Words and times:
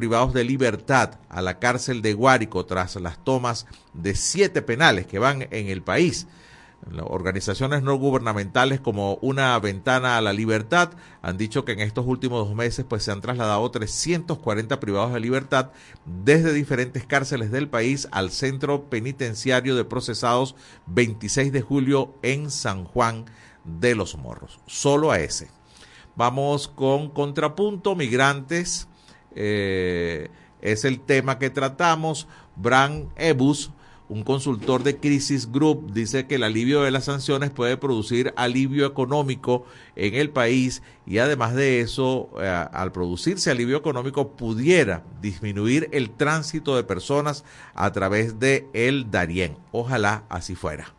privados 0.00 0.32
de 0.32 0.44
libertad 0.44 1.20
a 1.28 1.42
la 1.42 1.58
cárcel 1.58 2.00
de 2.00 2.14
Guárico 2.14 2.64
tras 2.64 2.96
las 2.96 3.22
tomas 3.22 3.66
de 3.92 4.14
siete 4.14 4.62
penales 4.62 5.06
que 5.06 5.18
van 5.18 5.42
en 5.50 5.68
el 5.68 5.82
país. 5.82 6.26
Organizaciones 7.02 7.82
no 7.82 7.96
gubernamentales 7.96 8.80
como 8.80 9.16
Una 9.16 9.58
Ventana 9.58 10.16
a 10.16 10.22
la 10.22 10.32
Libertad 10.32 10.92
han 11.20 11.36
dicho 11.36 11.66
que 11.66 11.72
en 11.72 11.80
estos 11.80 12.06
últimos 12.06 12.48
dos 12.48 12.56
meses 12.56 12.86
pues, 12.88 13.02
se 13.02 13.12
han 13.12 13.20
trasladado 13.20 13.70
340 13.70 14.80
privados 14.80 15.12
de 15.12 15.20
libertad 15.20 15.72
desde 16.06 16.54
diferentes 16.54 17.04
cárceles 17.04 17.50
del 17.50 17.68
país 17.68 18.08
al 18.10 18.30
Centro 18.30 18.88
Penitenciario 18.88 19.76
de 19.76 19.84
Procesados 19.84 20.56
26 20.86 21.52
de 21.52 21.60
julio 21.60 22.14
en 22.22 22.50
San 22.50 22.86
Juan 22.86 23.26
de 23.64 23.94
los 23.94 24.16
Morros. 24.16 24.60
Solo 24.64 25.10
a 25.10 25.20
ese. 25.20 25.50
Vamos 26.16 26.68
con 26.68 27.10
contrapunto, 27.10 27.94
migrantes. 27.94 28.88
Eh, 29.34 30.28
es 30.60 30.84
el 30.84 31.00
tema 31.00 31.38
que 31.38 31.50
tratamos. 31.50 32.26
Bran 32.56 33.08
Ebus 33.16 33.70
un 34.10 34.24
consultor 34.24 34.82
de 34.82 34.96
Crisis 34.96 35.52
Group 35.52 35.92
dice 35.92 36.26
que 36.26 36.34
el 36.34 36.42
alivio 36.42 36.82
de 36.82 36.90
las 36.90 37.04
sanciones 37.04 37.50
puede 37.50 37.76
producir 37.76 38.34
alivio 38.36 38.84
económico 38.84 39.64
en 39.94 40.16
el 40.16 40.30
país 40.30 40.82
y 41.06 41.18
además 41.18 41.54
de 41.54 41.80
eso, 41.80 42.28
eh, 42.40 42.66
al 42.72 42.90
producirse 42.90 43.52
alivio 43.52 43.76
económico, 43.76 44.32
pudiera 44.32 45.04
disminuir 45.22 45.88
el 45.92 46.10
tránsito 46.10 46.74
de 46.74 46.82
personas 46.82 47.44
a 47.72 47.92
través 47.92 48.40
de 48.40 48.66
el 48.72 49.12
Darién. 49.12 49.56
Ojalá 49.70 50.24
así 50.28 50.56
fuera. 50.56 50.92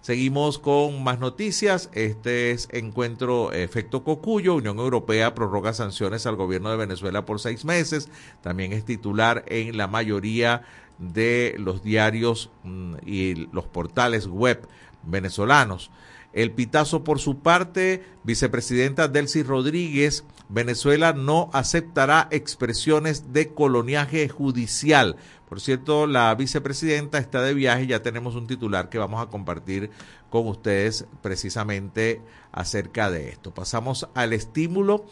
Seguimos 0.00 0.58
con 0.58 1.04
más 1.04 1.18
noticias. 1.18 1.90
Este 1.92 2.52
es 2.52 2.68
encuentro 2.72 3.52
efecto 3.52 4.02
Cocuyo. 4.02 4.54
Unión 4.54 4.78
Europea 4.78 5.34
prorroga 5.34 5.74
sanciones 5.74 6.24
al 6.24 6.36
gobierno 6.36 6.70
de 6.70 6.78
Venezuela 6.78 7.26
por 7.26 7.38
seis 7.38 7.66
meses. 7.66 8.08
También 8.40 8.72
es 8.72 8.86
titular 8.86 9.44
en 9.46 9.76
la 9.76 9.88
mayoría 9.88 10.62
de 10.98 11.54
los 11.58 11.82
diarios 11.82 12.50
mm, 12.64 12.94
y 13.04 13.34
los 13.52 13.66
portales 13.66 14.26
web 14.26 14.66
venezolanos. 15.02 15.90
El 16.32 16.52
Pitazo, 16.52 17.04
por 17.04 17.18
su 17.18 17.40
parte, 17.40 18.02
vicepresidenta 18.22 19.08
Delcy 19.08 19.42
Rodríguez, 19.42 20.24
Venezuela 20.50 21.12
no 21.12 21.48
aceptará 21.52 22.26
expresiones 22.32 23.32
de 23.32 23.54
coloniaje 23.54 24.28
judicial. 24.28 25.16
Por 25.48 25.60
cierto, 25.60 26.08
la 26.08 26.34
vicepresidenta 26.34 27.18
está 27.18 27.40
de 27.42 27.54
viaje, 27.54 27.86
ya 27.86 28.02
tenemos 28.02 28.34
un 28.34 28.48
titular 28.48 28.88
que 28.88 28.98
vamos 28.98 29.22
a 29.22 29.30
compartir 29.30 29.90
con 30.28 30.48
ustedes 30.48 31.06
precisamente 31.22 32.20
acerca 32.50 33.10
de 33.10 33.28
esto. 33.28 33.54
Pasamos 33.54 34.08
al 34.14 34.32
estímulo. 34.32 35.06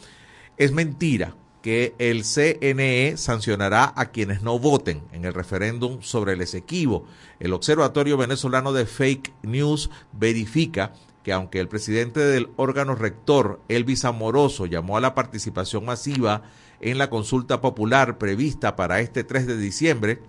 Es 0.57 0.73
mentira 0.73 1.35
que 1.63 1.95
el 1.99 2.25
CNE 2.25 3.17
sancionará 3.17 3.93
a 3.97 4.07
quienes 4.07 4.43
no 4.43 4.59
voten 4.59 5.03
en 5.13 5.25
el 5.25 5.35
referéndum 5.35 6.03
sobre 6.03 6.33
el 6.33 6.41
Esequibo. 6.41 7.07
El 7.39 7.53
Observatorio 7.53 8.17
Venezolano 8.17 8.73
de 8.73 8.87
Fake 8.87 9.33
News 9.43 9.91
verifica 10.13 10.93
que 11.29 11.35
aunque 11.35 11.61
el 11.61 11.69
presidente 11.69 12.21
del 12.21 12.49
órgano 12.57 12.95
rector, 12.95 13.61
Elvis 13.69 14.07
Amoroso, 14.07 14.65
llamó 14.65 14.97
a 14.97 15.03
la 15.03 15.15
participación 15.15 15.85
masiva 15.85 16.41
en 16.81 16.97
la 16.97 17.11
consulta 17.11 17.61
popular 17.61 18.17
prevista 18.17 18.77
para 18.77 19.01
este 19.01 19.25
3 19.25 19.47
de 19.47 19.59
diciembre, 19.59 20.23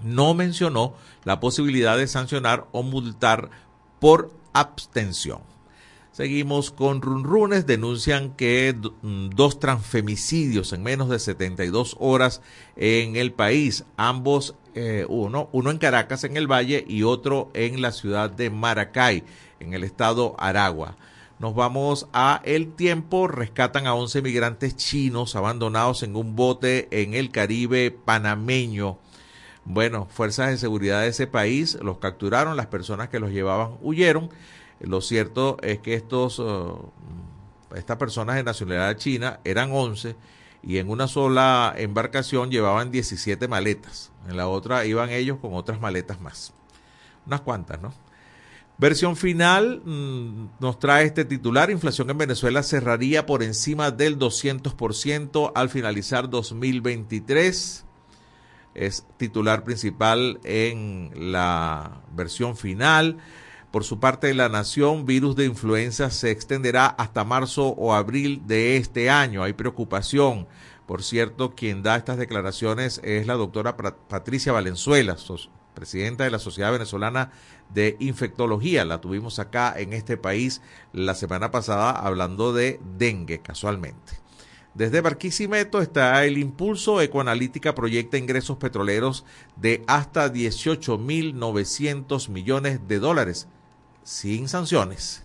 no 0.00 0.32
mencionó 0.34 0.94
la 1.24 1.40
posibilidad 1.40 1.98
de 1.98 2.06
sancionar 2.06 2.68
o 2.70 2.84
multar 2.84 3.50
por 3.98 4.30
abstención. 4.52 5.40
Seguimos 6.12 6.70
con 6.70 7.00
runrunes. 7.00 7.66
Denuncian 7.66 8.36
que 8.36 8.76
mm, 9.02 9.30
dos 9.30 9.58
transfemicidios 9.58 10.74
en 10.74 10.82
menos 10.82 11.08
de 11.08 11.18
72 11.18 11.96
horas 12.00 12.42
en 12.76 13.16
el 13.16 13.32
país. 13.32 13.84
Ambos, 13.96 14.54
eh, 14.74 15.06
uno, 15.08 15.48
uno 15.52 15.70
en 15.70 15.78
Caracas, 15.78 16.24
en 16.24 16.36
el 16.36 16.46
Valle, 16.46 16.84
y 16.86 17.02
otro 17.02 17.50
en 17.54 17.80
la 17.80 17.92
ciudad 17.92 18.30
de 18.30 18.50
Maracay, 18.50 19.24
en 19.58 19.72
el 19.72 19.84
estado 19.84 20.36
Aragua. 20.38 20.96
Nos 21.38 21.54
vamos 21.54 22.06
a 22.12 22.42
El 22.44 22.74
Tiempo. 22.74 23.26
Rescatan 23.26 23.86
a 23.86 23.94
11 23.94 24.20
migrantes 24.20 24.76
chinos 24.76 25.34
abandonados 25.34 26.02
en 26.02 26.14
un 26.14 26.36
bote 26.36 26.88
en 26.90 27.14
el 27.14 27.30
Caribe 27.30 27.90
panameño. 27.90 28.98
Bueno, 29.64 30.08
fuerzas 30.10 30.50
de 30.50 30.58
seguridad 30.58 31.00
de 31.00 31.08
ese 31.08 31.26
país 31.26 31.78
los 31.80 31.98
capturaron, 31.98 32.56
las 32.56 32.66
personas 32.66 33.08
que 33.08 33.20
los 33.20 33.30
llevaban 33.30 33.78
huyeron 33.80 34.28
lo 34.82 35.00
cierto 35.00 35.56
es 35.62 35.78
que 35.78 35.94
estos, 35.94 36.38
uh, 36.38 36.90
estas 37.74 37.96
personas 37.96 38.36
de 38.36 38.42
nacionalidad 38.42 38.96
china 38.96 39.40
eran 39.44 39.70
11 39.72 40.16
y 40.62 40.78
en 40.78 40.88
una 40.88 41.08
sola 41.08 41.74
embarcación 41.76 42.50
llevaban 42.50 42.90
17 42.90 43.48
maletas. 43.48 44.12
En 44.28 44.36
la 44.36 44.48
otra 44.48 44.84
iban 44.84 45.10
ellos 45.10 45.38
con 45.40 45.54
otras 45.54 45.80
maletas 45.80 46.20
más. 46.20 46.52
Unas 47.26 47.40
cuantas, 47.40 47.80
¿no? 47.80 47.92
Versión 48.78 49.16
final 49.16 49.82
mm, 49.84 50.60
nos 50.60 50.78
trae 50.78 51.04
este 51.04 51.24
titular. 51.24 51.70
Inflación 51.70 52.10
en 52.10 52.18
Venezuela 52.18 52.62
cerraría 52.62 53.26
por 53.26 53.42
encima 53.42 53.90
del 53.90 54.18
200% 54.18 55.52
al 55.54 55.68
finalizar 55.68 56.28
2023. 56.30 57.84
Es 58.74 59.06
titular 59.18 59.64
principal 59.64 60.40
en 60.42 61.12
la 61.14 62.02
versión 62.14 62.56
final. 62.56 63.18
Por 63.72 63.84
su 63.84 63.98
parte, 63.98 64.34
la 64.34 64.50
nación, 64.50 65.06
virus 65.06 65.34
de 65.34 65.46
influenza 65.46 66.10
se 66.10 66.30
extenderá 66.30 66.88
hasta 66.88 67.24
marzo 67.24 67.68
o 67.68 67.94
abril 67.94 68.42
de 68.46 68.76
este 68.76 69.08
año. 69.08 69.42
Hay 69.42 69.54
preocupación. 69.54 70.46
Por 70.84 71.02
cierto, 71.02 71.54
quien 71.54 71.82
da 71.82 71.96
estas 71.96 72.18
declaraciones 72.18 73.00
es 73.02 73.26
la 73.26 73.32
doctora 73.32 73.78
Patricia 73.78 74.52
Valenzuela, 74.52 75.16
presidenta 75.72 76.24
de 76.24 76.30
la 76.30 76.38
Sociedad 76.38 76.70
Venezolana 76.70 77.30
de 77.72 77.96
Infectología. 77.98 78.84
La 78.84 79.00
tuvimos 79.00 79.38
acá 79.38 79.72
en 79.74 79.94
este 79.94 80.18
país 80.18 80.60
la 80.92 81.14
semana 81.14 81.50
pasada 81.50 81.92
hablando 81.92 82.52
de 82.52 82.78
dengue, 82.98 83.40
casualmente. 83.40 84.20
Desde 84.74 85.00
Barquisimeto 85.00 85.80
está 85.80 86.22
el 86.26 86.36
impulso 86.36 87.00
Ecoanalítica 87.00 87.74
proyecta 87.74 88.18
ingresos 88.18 88.58
petroleros 88.58 89.24
de 89.56 89.82
hasta 89.86 90.30
18.900 90.30 92.28
millones 92.28 92.86
de 92.86 92.98
dólares 92.98 93.48
sin 94.02 94.48
sanciones. 94.48 95.24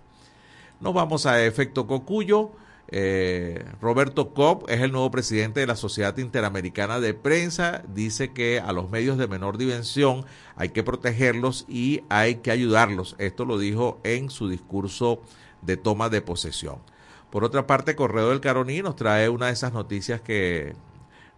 Nos 0.79 0.93
vamos 0.93 1.25
a 1.25 1.43
efecto 1.43 1.87
Cocuyo. 1.87 2.51
Eh, 2.89 3.65
Roberto 3.81 4.33
Cobb 4.33 4.69
es 4.69 4.79
el 4.79 4.93
nuevo 4.93 5.11
presidente 5.11 5.59
de 5.59 5.67
la 5.67 5.75
Sociedad 5.75 6.17
Interamericana 6.17 6.99
de 6.99 7.13
Prensa. 7.13 7.83
Dice 7.93 8.31
que 8.31 8.59
a 8.59 8.71
los 8.71 8.89
medios 8.89 9.17
de 9.17 9.27
menor 9.27 9.57
dimensión 9.57 10.25
hay 10.55 10.69
que 10.69 10.83
protegerlos 10.83 11.65
y 11.67 12.03
hay 12.09 12.35
que 12.35 12.51
ayudarlos. 12.51 13.15
Esto 13.17 13.45
lo 13.45 13.57
dijo 13.57 13.99
en 14.03 14.29
su 14.29 14.47
discurso 14.47 15.21
de 15.61 15.77
toma 15.77 16.09
de 16.09 16.21
posesión. 16.21 16.77
Por 17.29 17.43
otra 17.43 17.67
parte, 17.67 17.95
Correo 17.95 18.29
del 18.29 18.39
Caroní 18.39 18.81
nos 18.81 18.95
trae 18.95 19.27
una 19.27 19.47
de 19.47 19.53
esas 19.53 19.73
noticias 19.73 20.21
que 20.21 20.75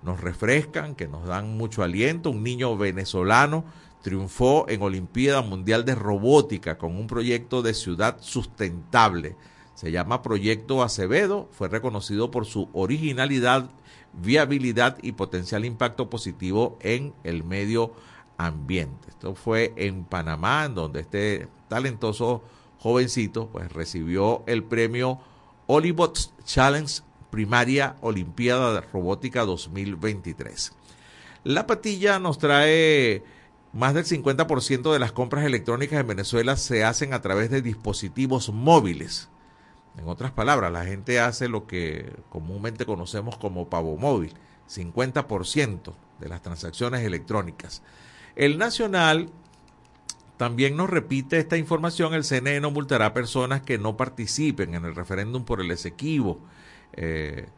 nos 0.04 0.22
refrescan, 0.22 0.96
que 0.96 1.08
nos 1.08 1.26
dan 1.26 1.58
mucho 1.58 1.82
aliento. 1.82 2.30
Un 2.30 2.44
niño 2.44 2.78
venezolano 2.78 3.66
triunfó 4.02 4.66
en 4.70 4.82
Olimpiada 4.82 5.42
Mundial 5.42 5.86
de 5.86 5.96
Robótica 5.96 6.78
con 6.78 6.96
un 6.96 7.08
proyecto 7.08 7.62
de 7.62 7.74
ciudad 7.74 8.18
sustentable. 8.22 9.36
Se 9.76 9.92
llama 9.92 10.22
Proyecto 10.22 10.84
Acevedo, 10.84 11.48
fue 11.52 11.70
reconocido 11.70 12.32
por 12.32 12.46
su 12.46 12.70
originalidad, 12.74 13.70
viabilidad 14.14 14.98
y 15.02 15.14
potencial 15.14 15.66
impacto 15.66 16.10
positivo 16.10 16.78
en 16.82 17.14
el 17.24 17.44
medio 17.44 17.94
ambiente. 18.38 19.10
Esto 19.10 19.36
fue 19.36 19.74
en 19.76 20.04
Panamá, 20.06 20.66
en 20.66 20.76
donde 20.76 21.02
este 21.02 21.48
talentoso 21.68 22.44
jovencito 22.80 23.48
pues 23.48 23.72
recibió 23.72 24.44
el 24.48 24.64
premio 24.64 25.20
Olibots 25.68 26.34
Challenge 26.46 27.02
Primaria 27.30 27.96
Olimpiada 28.02 28.74
de 28.74 28.82
Robótica 28.82 29.46
2023. 29.46 30.74
La 31.44 31.68
patilla 31.68 32.20
nos 32.20 32.38
trae 32.38 33.24
más 33.74 33.94
del 33.94 34.06
50% 34.06 34.92
de 34.92 35.00
las 35.00 35.12
compras 35.12 35.46
electrónicas 35.46 36.00
en 36.00 36.08
Venezuela 36.08 36.58
se 36.58 36.84
hacen 36.84 37.14
a 37.14 37.22
través 37.22 37.50
de 37.50 37.62
dispositivos 37.62 38.52
móviles. 38.52 39.30
En 39.98 40.08
otras 40.08 40.32
palabras, 40.32 40.72
la 40.72 40.86
gente 40.86 41.20
hace 41.20 41.50
lo 41.50 41.68
que 41.68 42.12
comúnmente 42.30 42.86
conocemos 42.86 43.38
como 43.38 43.70
pavo 43.70 43.98
móvil, 43.98 44.34
50% 44.70 45.94
de 46.20 46.30
las 46.30 46.42
transacciones 46.42 47.02
electrónicas. 47.02 47.82
El 48.36 48.58
Nacional 48.58 49.30
también 50.38 50.78
nos 50.78 50.90
repite 50.90 51.38
esta 51.38 51.58
información, 51.58 52.14
el 52.14 52.24
CNE 52.24 52.62
no 52.62 52.72
multará 52.72 53.08
a 53.08 53.14
personas 53.14 53.62
que 53.62 53.78
no 53.78 53.98
participen 53.98 54.74
en 54.74 54.86
el 54.86 54.96
referéndum 54.96 55.44
por 55.44 55.60
el 55.60 55.70
Esequibo. 55.70 56.40
Eh, 56.94 57.50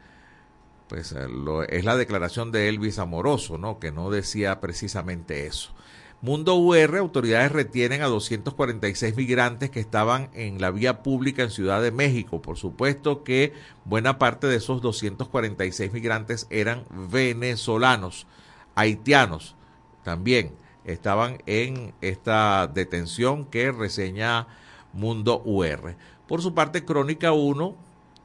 pues 0.88 1.14
eh, 1.14 1.28
es 1.70 1.86
la 1.86 1.96
declaración 1.96 2.52
de 2.52 2.68
Elvis 2.68 2.98
Amoroso, 2.98 3.58
¿no? 3.58 3.80
Que 3.80 3.92
no 3.92 4.10
decía 4.10 4.60
precisamente 4.60 5.46
eso. 5.46 5.74
Mundo 6.24 6.56
UR, 6.56 6.98
autoridades 6.98 7.52
retienen 7.52 8.04
a 8.04 8.06
246 8.06 9.16
migrantes 9.16 9.72
que 9.72 9.80
estaban 9.80 10.30
en 10.36 10.62
la 10.62 10.70
vía 10.70 11.02
pública 11.02 11.42
en 11.42 11.50
Ciudad 11.50 11.82
de 11.82 11.92
México. 11.92 12.44
Por 12.44 12.58
supuesto 12.58 13.24
que 13.24 13.54
buena 13.86 14.20
parte 14.20 14.46
de 14.46 14.58
esos 14.58 14.84
246 14.84 15.92
migrantes 15.92 16.46
eran 16.52 16.84
venezolanos, 16.92 18.28
haitianos 18.76 19.56
también 20.04 20.52
estaban 20.86 21.42
en 21.48 21.96
esta 22.02 22.68
detención 22.68 23.46
que 23.46 23.72
reseña 23.72 24.46
Mundo 24.94 25.42
UR. 25.44 25.96
Por 26.28 26.44
su 26.44 26.54
parte, 26.54 26.86
Crónica 26.86 27.32
1 27.32 27.76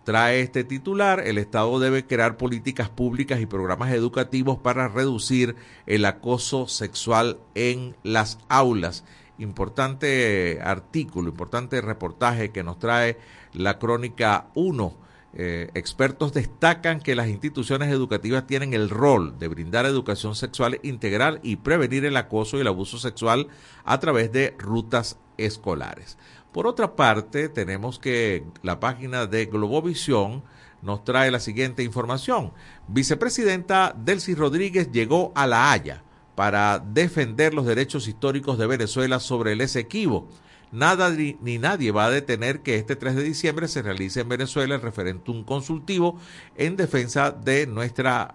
trae 0.06 0.40
este 0.40 0.62
titular, 0.62 1.18
el 1.26 1.36
Estado 1.36 1.80
debe 1.80 2.06
crear 2.06 2.36
políticas 2.36 2.88
públicas 2.88 3.40
y 3.40 3.46
programas 3.46 3.92
educativos 3.92 4.56
para 4.56 4.86
reducir 4.86 5.56
el 5.86 6.04
acoso 6.04 6.68
sexual 6.68 7.40
en 7.56 7.96
las 8.04 8.38
aulas. 8.48 9.04
Importante 9.38 10.60
artículo, 10.62 11.28
importante 11.28 11.80
reportaje 11.80 12.52
que 12.52 12.62
nos 12.62 12.78
trae 12.78 13.18
la 13.52 13.80
Crónica 13.80 14.46
1. 14.54 14.96
Eh, 15.38 15.70
expertos 15.74 16.32
destacan 16.32 17.00
que 17.00 17.16
las 17.16 17.26
instituciones 17.26 17.90
educativas 17.90 18.46
tienen 18.46 18.74
el 18.74 18.88
rol 18.88 19.40
de 19.40 19.48
brindar 19.48 19.86
educación 19.86 20.36
sexual 20.36 20.78
integral 20.84 21.40
y 21.42 21.56
prevenir 21.56 22.04
el 22.04 22.16
acoso 22.16 22.56
y 22.56 22.60
el 22.60 22.68
abuso 22.68 22.98
sexual 22.98 23.48
a 23.84 23.98
través 23.98 24.30
de 24.30 24.54
rutas 24.56 25.18
escolares. 25.36 26.16
Por 26.56 26.66
otra 26.66 26.96
parte, 26.96 27.50
tenemos 27.50 27.98
que 27.98 28.42
la 28.62 28.80
página 28.80 29.26
de 29.26 29.44
Globovisión 29.44 30.42
nos 30.80 31.04
trae 31.04 31.30
la 31.30 31.38
siguiente 31.38 31.82
información. 31.82 32.50
Vicepresidenta 32.88 33.94
Delcy 33.94 34.34
Rodríguez 34.34 34.90
llegó 34.90 35.32
a 35.34 35.46
La 35.46 35.70
Haya 35.70 36.02
para 36.34 36.78
defender 36.78 37.52
los 37.52 37.66
derechos 37.66 38.08
históricos 38.08 38.56
de 38.56 38.66
Venezuela 38.66 39.20
sobre 39.20 39.52
el 39.52 39.60
Esequibo. 39.60 40.30
Nada 40.72 41.10
ni, 41.10 41.58
nadie 41.58 41.90
va 41.90 42.06
a 42.06 42.10
detener 42.10 42.62
que 42.62 42.76
este 42.76 42.96
3 42.96 43.16
de 43.16 43.22
diciembre 43.24 43.68
se 43.68 43.82
realice 43.82 44.20
en 44.20 44.30
Venezuela 44.30 44.76
el 44.76 44.80
referéndum 44.80 45.44
consultivo 45.44 46.18
en 46.56 46.76
defensa 46.76 47.32
de 47.32 47.66
nuestra 47.66 48.34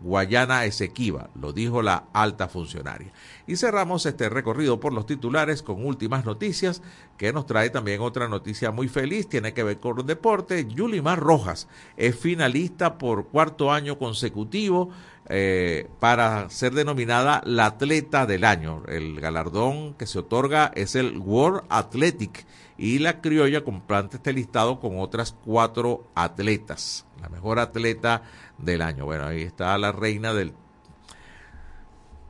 Guayana 0.00 0.64
Esequiba, 0.64 1.30
lo 1.34 1.52
dijo 1.52 1.82
la 1.82 2.04
alta 2.12 2.48
funcionaria. 2.48 3.12
Y 3.46 3.56
cerramos 3.56 4.06
este 4.06 4.28
recorrido 4.28 4.80
por 4.80 4.92
los 4.92 5.06
titulares 5.06 5.62
con 5.62 5.84
últimas 5.84 6.24
noticias, 6.24 6.82
que 7.16 7.32
nos 7.32 7.46
trae 7.46 7.70
también 7.70 8.00
otra 8.00 8.28
noticia 8.28 8.70
muy 8.70 8.88
feliz, 8.88 9.28
tiene 9.28 9.52
que 9.52 9.62
ver 9.62 9.78
con 9.78 10.00
el 10.00 10.06
deporte. 10.06 10.66
Yulimar 10.66 11.20
Rojas 11.20 11.68
es 11.96 12.16
finalista 12.18 12.96
por 12.98 13.28
cuarto 13.28 13.72
año 13.72 13.98
consecutivo 13.98 14.90
eh, 15.28 15.88
para 16.00 16.50
ser 16.50 16.72
denominada 16.74 17.42
la 17.44 17.66
atleta 17.66 18.26
del 18.26 18.44
año. 18.44 18.82
El 18.88 19.20
galardón 19.20 19.94
que 19.94 20.06
se 20.06 20.18
otorga 20.18 20.72
es 20.74 20.96
el 20.96 21.18
World 21.18 21.62
Athletic 21.68 22.46
y 22.76 22.98
la 22.98 23.20
criolla 23.20 23.62
complante 23.62 24.16
este 24.16 24.32
listado 24.32 24.80
con 24.80 24.98
otras 24.98 25.36
cuatro 25.44 26.10
atletas. 26.14 27.06
La 27.20 27.28
mejor 27.28 27.58
atleta 27.58 28.22
del 28.62 28.82
año. 28.82 29.04
Bueno, 29.04 29.26
ahí 29.26 29.42
está 29.42 29.76
la 29.78 29.92
reina 29.92 30.32
del 30.34 30.52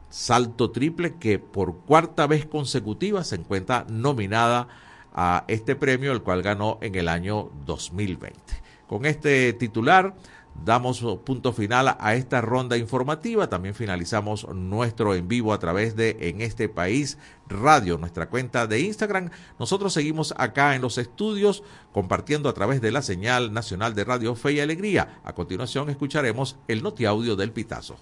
salto 0.09 0.71
triple 0.71 1.15
que 1.15 1.39
por 1.39 1.77
cuarta 1.79 2.27
vez 2.27 2.45
consecutiva 2.47 3.25
se 3.25 3.37
encuentra 3.37 3.87
nominada 3.89 4.69
a 5.15 5.45
este 5.49 5.77
premio, 5.77 6.13
el 6.13 6.23
cual 6.23 6.43
ganó 6.43 6.79
en 6.83 6.95
el 6.95 7.09
año 7.09 7.51
2020. 7.67 8.39
Con 8.87 9.07
este 9.07 9.53
titular 9.53 10.15
damos 10.65 11.01
punto 11.25 11.53
final 11.53 11.97
a 11.99 12.15
esta 12.15 12.41
ronda 12.41 12.77
informativa. 12.77 13.49
También 13.49 13.75
finalizamos 13.75 14.47
nuestro 14.49 15.15
en 15.15 15.29
vivo 15.29 15.53
a 15.53 15.59
través 15.59 15.97
de 15.97 16.17
En 16.21 16.41
este 16.41 16.69
país 16.69 17.19
radio, 17.49 17.99
nuestra 17.99 18.29
cuenta 18.29 18.67
de 18.67 18.81
Instagram. 18.81 19.31
Nosotros 19.59 19.93
seguimos 19.93 20.35
acá 20.37 20.75
en 20.75 20.83
los 20.83 20.99
estudios 20.99 21.63
compartiendo 21.93 22.49
a 22.49 22.55
través 22.55 22.81
de 22.81 22.93
la 22.93 23.03
señal 23.03 23.53
nacional 23.53 23.95
de 23.95 24.05
Radio 24.05 24.35
Fe 24.35 24.53
y 24.53 24.61
Alegría. 24.61 25.21
A 25.25 25.35
continuación 25.35 25.91
escucharemos 25.91 26.57
el 26.69 26.83
notiaudio 26.83 27.37
del 27.37 27.53
Pitazo. 27.53 27.97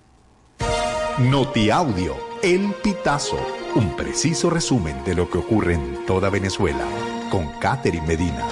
Notiaudio, 1.18 2.16
El 2.44 2.72
Pitazo, 2.80 3.38
un 3.74 3.96
preciso 3.96 4.50
resumen 4.50 5.02
de 5.04 5.16
lo 5.16 5.28
que 5.28 5.38
ocurre 5.38 5.74
en 5.74 6.06
toda 6.06 6.30
Venezuela, 6.30 6.84
con 7.28 7.48
Catherine 7.58 8.06
Medina. 8.06 8.46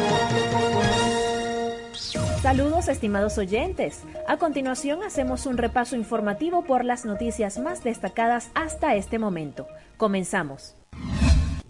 Saludos 2.42 2.88
estimados 2.88 3.38
oyentes. 3.38 4.04
A 4.28 4.36
continuación 4.36 5.02
hacemos 5.02 5.46
un 5.46 5.56
repaso 5.56 5.96
informativo 5.96 6.64
por 6.64 6.84
las 6.84 7.04
noticias 7.04 7.58
más 7.58 7.82
destacadas 7.82 8.50
hasta 8.54 8.94
este 8.94 9.18
momento. 9.18 9.66
Comenzamos. 9.96 10.76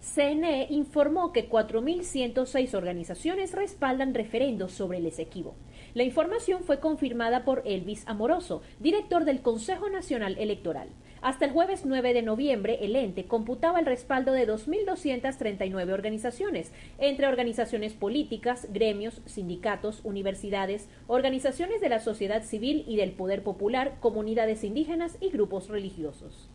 CNE 0.00 0.66
informó 0.70 1.32
que 1.32 1.48
4.106 1.48 2.74
organizaciones 2.74 3.52
respaldan 3.52 4.14
referendos 4.14 4.72
sobre 4.72 4.98
el 4.98 5.06
Esequibo. 5.06 5.54
La 5.94 6.02
información 6.02 6.64
fue 6.64 6.80
confirmada 6.80 7.44
por 7.44 7.62
Elvis 7.64 8.02
Amoroso, 8.06 8.62
director 8.80 9.24
del 9.24 9.42
Consejo 9.42 9.88
Nacional 9.88 10.36
Electoral. 10.38 10.88
Hasta 11.26 11.44
el 11.44 11.50
jueves 11.50 11.84
9 11.84 12.14
de 12.14 12.22
noviembre, 12.22 12.78
el 12.82 12.94
ente 12.94 13.24
computaba 13.26 13.80
el 13.80 13.86
respaldo 13.86 14.30
de 14.30 14.46
2.239 14.46 15.92
organizaciones, 15.92 16.70
entre 16.98 17.26
organizaciones 17.26 17.94
políticas, 17.94 18.68
gremios, 18.72 19.20
sindicatos, 19.26 20.02
universidades, 20.04 20.88
organizaciones 21.08 21.80
de 21.80 21.88
la 21.88 21.98
sociedad 21.98 22.44
civil 22.44 22.84
y 22.86 22.96
del 22.96 23.10
poder 23.10 23.42
popular, 23.42 23.96
comunidades 23.98 24.62
indígenas 24.62 25.18
y 25.20 25.30
grupos 25.30 25.68
religiosos. 25.68 26.48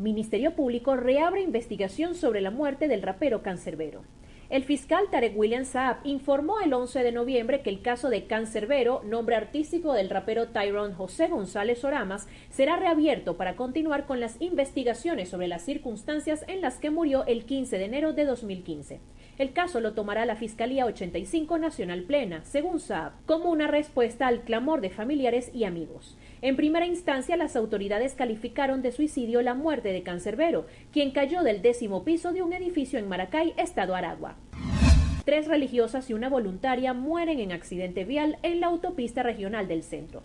Ministerio 0.00 0.56
Público 0.56 0.96
reabre 0.96 1.40
investigación 1.40 2.16
sobre 2.16 2.40
la 2.40 2.50
muerte 2.50 2.88
del 2.88 3.02
rapero 3.02 3.44
Cancerbero. 3.44 4.02
El 4.50 4.64
fiscal 4.64 5.04
Tarek 5.12 5.38
William 5.38 5.64
Saab 5.64 5.98
informó 6.02 6.58
el 6.58 6.72
11 6.72 7.04
de 7.04 7.12
noviembre 7.12 7.60
que 7.60 7.70
el 7.70 7.82
caso 7.82 8.10
de 8.10 8.26
Cancerbero, 8.26 9.00
nombre 9.04 9.36
artístico 9.36 9.92
del 9.92 10.10
rapero 10.10 10.48
Tyrone 10.48 10.92
José 10.92 11.28
González 11.28 11.84
Oramas, 11.84 12.26
será 12.50 12.74
reabierto 12.74 13.36
para 13.36 13.54
continuar 13.54 14.06
con 14.06 14.18
las 14.18 14.40
investigaciones 14.40 15.28
sobre 15.28 15.46
las 15.46 15.62
circunstancias 15.62 16.44
en 16.48 16.62
las 16.62 16.78
que 16.78 16.90
murió 16.90 17.24
el 17.26 17.44
15 17.44 17.78
de 17.78 17.84
enero 17.84 18.12
de 18.12 18.24
2015. 18.24 18.98
El 19.40 19.54
caso 19.54 19.80
lo 19.80 19.94
tomará 19.94 20.26
la 20.26 20.36
Fiscalía 20.36 20.84
85 20.84 21.56
Nacional 21.56 22.02
Plena, 22.02 22.44
según 22.44 22.78
Saab, 22.78 23.12
como 23.24 23.48
una 23.48 23.68
respuesta 23.68 24.26
al 24.26 24.42
clamor 24.42 24.82
de 24.82 24.90
familiares 24.90 25.50
y 25.54 25.64
amigos. 25.64 26.18
En 26.42 26.56
primera 26.56 26.84
instancia, 26.84 27.38
las 27.38 27.56
autoridades 27.56 28.12
calificaron 28.12 28.82
de 28.82 28.92
suicidio 28.92 29.40
la 29.40 29.54
muerte 29.54 29.94
de 29.94 30.02
Cancerbero, 30.02 30.66
quien 30.92 31.10
cayó 31.12 31.42
del 31.42 31.62
décimo 31.62 32.04
piso 32.04 32.34
de 32.34 32.42
un 32.42 32.52
edificio 32.52 32.98
en 32.98 33.08
Maracay, 33.08 33.54
Estado 33.56 33.94
Aragua. 33.94 34.36
Tres 35.24 35.48
religiosas 35.48 36.10
y 36.10 36.12
una 36.12 36.28
voluntaria 36.28 36.92
mueren 36.92 37.40
en 37.40 37.52
accidente 37.52 38.04
vial 38.04 38.38
en 38.42 38.60
la 38.60 38.66
autopista 38.66 39.22
regional 39.22 39.68
del 39.68 39.84
centro. 39.84 40.22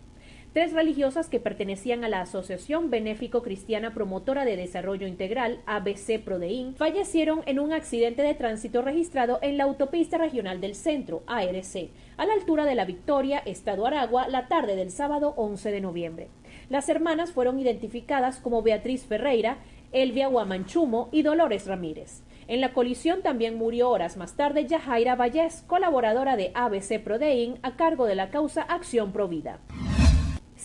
Tres 0.56 0.72
religiosas 0.72 1.28
que 1.28 1.42
pertenecían 1.42 2.06
a 2.06 2.08
la 2.08 2.22
Asociación 2.22 2.90
Benéfico 2.90 3.44
Cristiana 3.44 3.94
Promotora 3.94 4.46
de 4.46 4.56
Desarrollo 4.56 5.06
Integral, 5.06 5.60
ABC 5.66 6.24
Prodein, 6.24 6.76
fallecieron 6.76 7.42
en 7.46 7.60
un 7.60 7.74
accidente 7.74 8.22
de 8.22 8.36
tránsito 8.36 8.82
registrado 8.82 9.38
en 9.42 9.58
la 9.58 9.66
autopista 9.66 10.18
regional 10.18 10.62
del 10.62 10.76
centro, 10.76 11.24
ARC, 11.28 11.90
a 12.16 12.26
la 12.26 12.32
altura 12.32 12.64
de 12.64 12.74
la 12.74 12.86
Victoria, 12.86 13.40
Estado 13.40 13.86
Aragua, 13.86 14.30
la 14.30 14.48
tarde 14.48 14.78
del 14.78 14.92
sábado 14.92 15.34
11 15.36 15.72
de 15.72 15.82
noviembre. 15.82 16.30
Las 16.70 16.88
hermanas 16.88 17.34
fueron 17.34 17.60
identificadas 17.60 18.40
como 18.40 18.62
Beatriz 18.62 19.04
Ferreira, 19.04 19.58
Elvia 19.92 20.28
Guamanchumo 20.28 21.10
y 21.12 21.24
Dolores 21.24 21.68
Ramírez. 21.68 22.22
En 22.48 22.62
la 22.62 22.72
colisión 22.72 23.24
también 23.24 23.58
murió 23.58 23.90
horas 23.90 24.16
más 24.16 24.38
tarde 24.38 24.66
Yajaira 24.66 25.18
Vallés, 25.18 25.66
colaboradora 25.68 26.38
de 26.38 26.52
ABC 26.54 27.04
Prodein, 27.04 27.60
a 27.62 27.76
cargo 27.76 28.06
de 28.06 28.16
la 28.16 28.30
causa 28.30 28.62
Acción 28.62 29.12
Provida. 29.12 29.60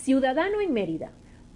Ciudadano 0.03 0.61
en 0.61 0.73
Mérida. 0.73 1.11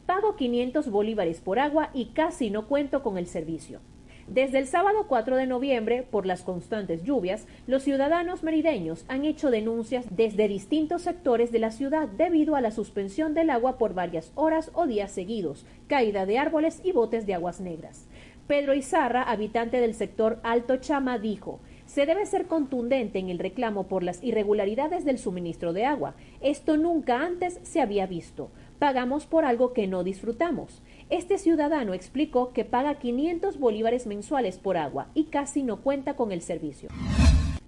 Pago 0.06 0.36
500 0.36 0.92
bolívares 0.92 1.42
por 1.42 1.58
agua 1.58 1.90
y 1.96 2.10
casi 2.14 2.52
no 2.52 2.68
cuento 2.68 3.02
con 3.02 3.18
el 3.18 3.26
servicio. 3.26 3.80
Desde 4.28 4.60
el 4.60 4.68
sábado 4.68 5.08
4 5.08 5.36
de 5.36 5.48
noviembre, 5.48 6.04
por 6.04 6.28
las 6.28 6.44
constantes 6.44 7.02
lluvias, 7.02 7.48
los 7.66 7.82
ciudadanos 7.82 8.44
merideños 8.44 9.04
han 9.08 9.26
hecho 9.26 9.50
denuncias 9.50 10.06
desde 10.12 10.48
distintos 10.48 11.02
sectores 11.02 11.52
de 11.52 11.58
la 11.58 11.72
ciudad 11.72 12.08
debido 12.08 12.56
a 12.56 12.62
la 12.62 12.70
suspensión 12.70 13.34
del 13.34 13.50
agua 13.50 13.80
por 13.80 13.96
varias 13.96 14.32
horas 14.36 14.70
o 14.76 14.86
días 14.86 15.12
seguidos, 15.12 15.66
caída 15.88 16.28
de 16.28 16.38
árboles 16.38 16.82
y 16.84 16.92
botes 16.92 17.26
de 17.26 17.34
aguas 17.34 17.60
negras. 17.62 18.06
Pedro 18.46 18.76
Izarra, 18.76 19.24
habitante 19.24 19.82
del 19.82 19.96
sector 19.96 20.40
Alto 20.44 20.78
Chama, 20.78 21.18
dijo 21.18 21.62
se 21.86 22.06
debe 22.06 22.26
ser 22.26 22.48
contundente 22.48 23.20
en 23.20 23.30
el 23.30 23.40
reclamo 23.40 23.88
por 23.88 24.04
las 24.04 24.24
irregularidades 24.24 25.06
del 25.06 25.18
suministro 25.18 25.74
de 25.74 25.86
agua. 25.86 26.16
Esto 26.42 26.78
nunca 26.78 27.22
antes 27.22 27.60
se 27.64 27.82
había 27.82 28.08
visto. 28.08 28.50
Pagamos 28.80 29.26
por 29.26 29.46
algo 29.46 29.74
que 29.74 29.88
no 29.88 30.04
disfrutamos. 30.04 30.82
Este 31.10 31.38
ciudadano 31.38 31.94
explicó 31.94 32.52
que 32.52 32.66
paga 32.66 32.96
500 32.96 33.60
bolívares 33.60 34.08
mensuales 34.08 34.58
por 34.58 34.78
agua 34.78 35.08
y 35.14 35.26
casi 35.26 35.64
no 35.64 35.82
cuenta 35.82 36.16
con 36.16 36.32
el 36.32 36.42
servicio. 36.42 36.90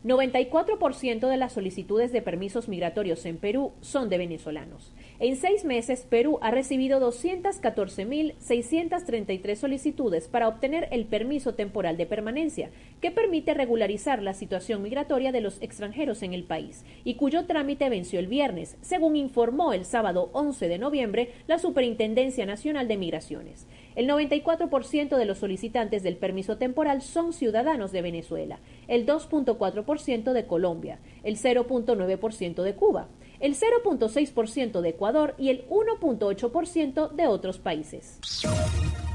94% 0.03 1.27
de 1.27 1.37
las 1.37 1.53
solicitudes 1.53 2.11
de 2.11 2.21
permisos 2.21 2.69
migratorios 2.69 3.25
en 3.25 3.37
Perú 3.37 3.73
son 3.81 4.09
de 4.09 4.17
venezolanos. 4.17 4.93
En 5.19 5.35
seis 5.35 5.65
meses, 5.65 6.05
Perú 6.07 6.37
ha 6.43 6.51
recibido 6.51 6.99
214.633 6.99 9.55
solicitudes 9.55 10.27
para 10.27 10.47
obtener 10.47 10.87
el 10.91 11.05
permiso 11.05 11.55
temporal 11.55 11.97
de 11.97 12.05
permanencia, 12.05 12.69
que 13.01 13.09
permite 13.09 13.55
regularizar 13.55 14.21
la 14.21 14.35
situación 14.35 14.83
migratoria 14.83 15.31
de 15.31 15.41
los 15.41 15.59
extranjeros 15.59 16.21
en 16.21 16.35
el 16.35 16.43
país, 16.43 16.85
y 17.03 17.15
cuyo 17.15 17.47
trámite 17.47 17.89
venció 17.89 18.19
el 18.19 18.27
viernes, 18.27 18.77
según 18.81 19.15
informó 19.15 19.73
el 19.73 19.85
sábado 19.85 20.29
11 20.33 20.67
de 20.67 20.77
noviembre 20.77 21.31
la 21.47 21.57
Superintendencia 21.57 22.45
Nacional 22.45 22.87
de 22.87 22.97
Migraciones. 22.97 23.65
El 23.95 24.07
94% 24.07 25.17
de 25.17 25.25
los 25.25 25.39
solicitantes 25.39 26.03
del 26.03 26.17
permiso 26.17 26.59
temporal 26.59 27.01
son 27.01 27.33
ciudadanos 27.33 27.91
de 27.91 28.03
Venezuela, 28.03 28.59
el 28.87 29.07
2.4% 29.07 30.33
de 30.33 30.45
Colombia, 30.45 30.99
el 31.23 31.37
0.9% 31.37 32.61
de 32.61 32.75
Cuba 32.75 33.07
el 33.39 33.55
0.6% 33.55 34.81
de 34.81 34.89
Ecuador 34.89 35.35
y 35.37 35.49
el 35.49 35.67
1.8% 35.69 37.11
de 37.11 37.27
otros 37.27 37.59
países. 37.59 38.19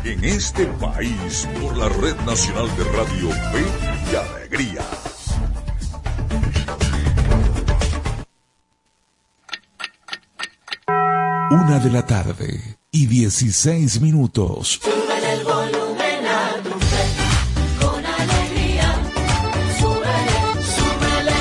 En 0.05 0.25
este 0.25 0.67
país 0.67 1.47
por 1.61 1.77
la 1.77 1.91
Red 1.91 2.17
Nacional 2.25 2.75
de 2.77 2.85
Radio 2.85 3.29
Fe 3.29 3.67
y 4.11 4.17
Alegría. 4.17 4.83
Una 11.51 11.81
de 11.81 11.91
la 11.91 12.07
tarde 12.07 12.79
y 12.93 13.07
16 13.07 14.01
minutos. 14.01 14.79
Sube 14.81 15.33
el 15.33 15.43
volumen 15.43 16.25
a 16.25 16.63
tu 16.63 16.71
fe, 16.79 17.85
con 17.85 18.07
alegría. 18.07 18.95
Súbele, 19.81 20.65
súbele. 20.65 21.33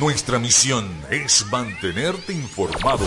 Nuestra 0.00 0.40
misión 0.40 0.90
es 1.08 1.46
mantenerte 1.52 2.32
informado. 2.32 3.06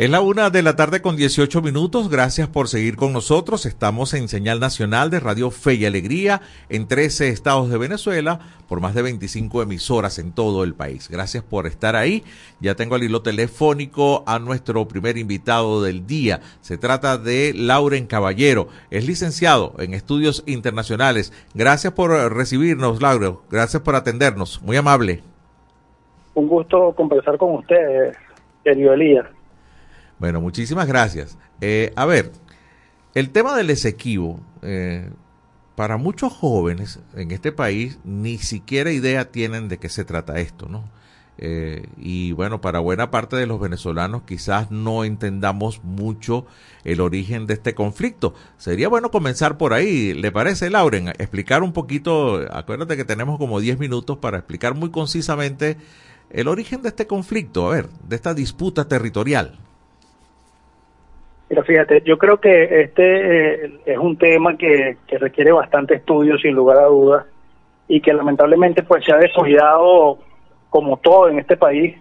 Es 0.00 0.08
la 0.08 0.22
una 0.22 0.48
de 0.48 0.62
la 0.62 0.76
tarde 0.76 1.02
con 1.02 1.14
18 1.14 1.60
minutos. 1.60 2.08
Gracias 2.08 2.48
por 2.48 2.68
seguir 2.68 2.96
con 2.96 3.12
nosotros. 3.12 3.66
Estamos 3.66 4.14
en 4.14 4.28
señal 4.28 4.58
nacional 4.58 5.10
de 5.10 5.20
Radio 5.20 5.50
Fe 5.50 5.74
y 5.74 5.84
Alegría 5.84 6.40
en 6.70 6.88
13 6.88 7.28
estados 7.28 7.68
de 7.68 7.76
Venezuela 7.76 8.40
por 8.66 8.80
más 8.80 8.94
de 8.94 9.02
25 9.02 9.60
emisoras 9.60 10.18
en 10.18 10.32
todo 10.32 10.64
el 10.64 10.72
país. 10.72 11.10
Gracias 11.10 11.44
por 11.44 11.66
estar 11.66 11.96
ahí. 11.96 12.24
Ya 12.60 12.76
tengo 12.76 12.94
al 12.94 13.02
hilo 13.02 13.20
telefónico 13.20 14.24
a 14.26 14.38
nuestro 14.38 14.88
primer 14.88 15.18
invitado 15.18 15.82
del 15.82 16.06
día. 16.06 16.40
Se 16.62 16.78
trata 16.78 17.18
de 17.18 17.52
Lauren 17.54 18.06
Caballero. 18.06 18.68
Es 18.90 19.06
licenciado 19.06 19.74
en 19.80 19.92
estudios 19.92 20.44
internacionales. 20.46 21.30
Gracias 21.52 21.92
por 21.92 22.10
recibirnos, 22.32 23.02
Lauren. 23.02 23.36
Gracias 23.50 23.82
por 23.82 23.96
atendernos. 23.96 24.62
Muy 24.62 24.78
amable. 24.78 25.20
Un 26.32 26.48
gusto 26.48 26.94
conversar 26.96 27.36
con 27.36 27.56
ustedes, 27.56 28.16
querido 28.64 28.94
Elías. 28.94 29.26
Bueno, 30.20 30.42
muchísimas 30.42 30.86
gracias. 30.86 31.38
Eh, 31.62 31.92
a 31.96 32.04
ver, 32.04 32.30
el 33.14 33.30
tema 33.30 33.56
del 33.56 33.70
Esequibo, 33.70 34.38
eh, 34.62 35.10
para 35.74 35.96
muchos 35.96 36.30
jóvenes 36.30 37.00
en 37.16 37.30
este 37.30 37.52
país 37.52 37.98
ni 38.04 38.36
siquiera 38.36 38.92
idea 38.92 39.30
tienen 39.32 39.68
de 39.68 39.78
qué 39.78 39.88
se 39.88 40.04
trata 40.04 40.38
esto, 40.38 40.68
¿no? 40.68 40.84
Eh, 41.38 41.86
y 41.96 42.32
bueno, 42.32 42.60
para 42.60 42.80
buena 42.80 43.10
parte 43.10 43.36
de 43.36 43.46
los 43.46 43.58
venezolanos 43.58 44.24
quizás 44.26 44.70
no 44.70 45.04
entendamos 45.04 45.82
mucho 45.82 46.44
el 46.84 47.00
origen 47.00 47.46
de 47.46 47.54
este 47.54 47.74
conflicto. 47.74 48.34
Sería 48.58 48.88
bueno 48.88 49.10
comenzar 49.10 49.56
por 49.56 49.72
ahí, 49.72 50.12
¿le 50.12 50.30
parece, 50.30 50.68
Lauren? 50.68 51.08
Explicar 51.08 51.62
un 51.62 51.72
poquito, 51.72 52.44
acuérdate 52.52 52.98
que 52.98 53.06
tenemos 53.06 53.38
como 53.38 53.58
10 53.58 53.78
minutos 53.78 54.18
para 54.18 54.36
explicar 54.36 54.74
muy 54.74 54.90
concisamente 54.90 55.78
el 56.28 56.46
origen 56.46 56.82
de 56.82 56.90
este 56.90 57.06
conflicto, 57.06 57.68
a 57.68 57.74
ver, 57.74 57.88
de 58.06 58.16
esta 58.16 58.34
disputa 58.34 58.86
territorial. 58.86 59.58
Mira, 61.50 61.64
fíjate, 61.64 62.02
yo 62.04 62.16
creo 62.16 62.38
que 62.38 62.82
este 62.82 63.64
eh, 63.64 63.80
es 63.84 63.98
un 63.98 64.16
tema 64.16 64.56
que, 64.56 64.98
que 65.08 65.18
requiere 65.18 65.50
bastante 65.50 65.96
estudio, 65.96 66.38
sin 66.38 66.54
lugar 66.54 66.78
a 66.78 66.86
dudas, 66.86 67.26
y 67.88 68.00
que 68.00 68.14
lamentablemente 68.14 68.84
pues 68.84 69.04
se 69.04 69.12
ha 69.12 69.16
descuidado 69.16 70.18
como 70.68 70.98
todo 70.98 71.28
en 71.28 71.40
este 71.40 71.56
país, 71.56 71.96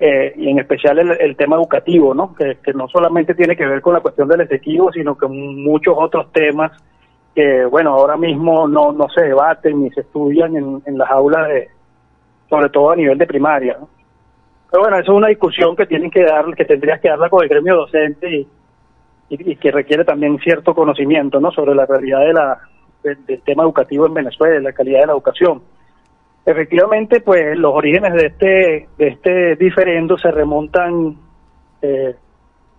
eh, 0.00 0.32
y 0.36 0.48
en 0.48 0.58
especial 0.58 0.98
el, 1.00 1.10
el 1.20 1.36
tema 1.36 1.56
educativo, 1.56 2.14
¿no? 2.14 2.34
Que, 2.34 2.56
que 2.64 2.72
no 2.72 2.88
solamente 2.88 3.34
tiene 3.34 3.56
que 3.56 3.66
ver 3.66 3.82
con 3.82 3.92
la 3.92 4.00
cuestión 4.00 4.26
del 4.26 4.40
exequivo, 4.40 4.90
sino 4.90 5.18
con 5.18 5.36
muchos 5.62 5.94
otros 5.94 6.32
temas 6.32 6.72
que, 7.34 7.66
bueno, 7.66 7.92
ahora 7.92 8.16
mismo 8.16 8.66
no, 8.66 8.92
no 8.92 9.06
se 9.10 9.20
debaten 9.20 9.82
ni 9.82 9.90
se 9.90 10.00
estudian 10.00 10.56
en, 10.56 10.82
en 10.86 10.96
las 10.96 11.10
aulas, 11.10 11.46
de, 11.48 11.68
sobre 12.48 12.70
todo 12.70 12.92
a 12.92 12.96
nivel 12.96 13.18
de 13.18 13.26
primaria, 13.26 13.76
¿no? 13.78 13.90
Pero 14.70 14.82
bueno, 14.82 14.96
eso 14.96 15.12
es 15.12 15.18
una 15.18 15.28
discusión 15.28 15.76
que 15.76 15.84
tienen 15.84 16.10
que 16.10 16.24
dar, 16.24 16.46
que 16.54 16.64
tendrías 16.64 17.00
que 17.00 17.08
darla 17.08 17.28
con 17.28 17.42
el 17.42 17.50
gremio 17.50 17.76
docente 17.76 18.34
y, 18.34 18.48
y, 19.28 19.52
y 19.52 19.56
que 19.56 19.70
requiere 19.70 20.04
también 20.04 20.38
cierto 20.38 20.74
conocimiento, 20.74 21.40
¿no? 21.40 21.50
Sobre 21.50 21.74
la 21.74 21.86
realidad 21.86 22.20
de 22.20 22.32
la, 22.32 22.58
del, 23.02 23.42
tema 23.42 23.62
educativo 23.62 24.06
en 24.06 24.14
Venezuela, 24.14 24.60
la 24.60 24.72
calidad 24.72 25.00
de 25.00 25.06
la 25.06 25.12
educación. 25.12 25.62
Efectivamente, 26.44 27.20
pues 27.20 27.58
los 27.58 27.74
orígenes 27.74 28.14
de 28.14 28.26
este, 28.26 28.88
de 28.96 29.08
este 29.08 29.56
diferendo 29.56 30.16
se 30.16 30.30
remontan 30.30 31.16
eh, 31.82 32.14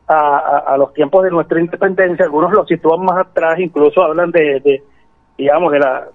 a, 0.08 0.38
a, 0.38 0.58
a 0.74 0.77
los 0.77 0.94
tiempos 0.94 1.24
de 1.24 1.32
nuestra 1.32 1.60
independencia. 1.60 2.25
Algunos 2.25 2.51
lo 2.51 2.65
sitúan 2.65 3.06
más 3.06 3.27
atrás, 3.27 3.60
incluso 3.60 4.01
hablan 4.01 4.32
de, 4.32 4.60
de 4.62 4.84
digamos, 5.38 5.72
de 5.72 5.79
la, 5.79 6.08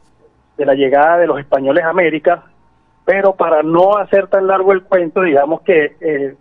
de 0.56 0.66
la 0.66 0.74
llegada 0.74 1.18
de 1.18 1.26
los 1.26 1.38
españoles 1.38 1.84
a 1.84 1.90
América. 1.90 2.44
Pero 3.04 3.34
para 3.34 3.62
no 3.62 3.96
hacer 3.98 4.28
tan 4.28 4.46
largo 4.46 4.72
el 4.72 4.82
cuento, 4.82 5.22
digamos 5.22 5.60
que 5.62 5.96
eh, 6.00 6.34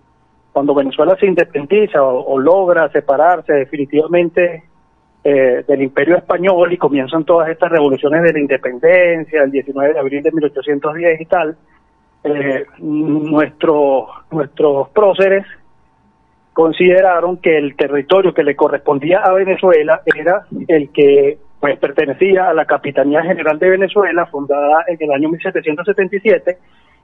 cuando 0.54 0.76
Venezuela 0.76 1.18
se 1.20 1.26
independiza 1.26 2.04
o, 2.04 2.38
logra 2.40 2.88
separarse 2.90 3.54
definitivamente 3.54 4.64
eh, 5.24 5.64
del 5.68 5.82
imperio 5.82 6.16
español 6.16 6.72
y 6.72 6.78
comienzan 6.78 7.26
todas 7.26 7.50
estas 7.50 7.72
revoluciones 7.72 8.22
de 8.22 8.34
la 8.34 8.40
independencia, 8.40 9.44
el 9.44 9.52
19 9.52 9.94
de 9.94 10.00
abril 10.00 10.22
de 10.22 10.32
1810 10.32 11.22
y 11.22 11.26
tal, 11.26 11.58
eh, 12.24 12.66
nuestro, 12.80 14.08
nuestros 14.32 14.90
próceres 14.90 15.44
consideraron 16.54 17.38
que 17.38 17.58
el 17.58 17.76
territorio 17.76 18.34
que 18.34 18.44
le 18.44 18.56
correspondía 18.56 19.22
a 19.22 19.34
Venezuela 19.34 20.02
era 20.06 20.46
el 20.68 20.90
que 20.92 21.40
pues 21.60 21.80
pertenecía 21.80 22.50
a 22.50 22.54
la 22.54 22.66
Capitanía 22.66 23.24
General 23.24 23.58
de 23.58 23.70
Venezuela, 23.70 24.26
fundada 24.28 24.84
en 24.88 24.98
el 25.00 25.12
año 25.12 25.30
1777, 25.30 26.58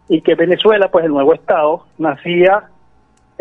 y 0.09 0.21
que 0.21 0.35
Venezuela, 0.35 0.91
pues 0.91 1.05
el 1.05 1.11
nuevo 1.11 1.33
Estado, 1.33 1.85
nacía 1.97 2.65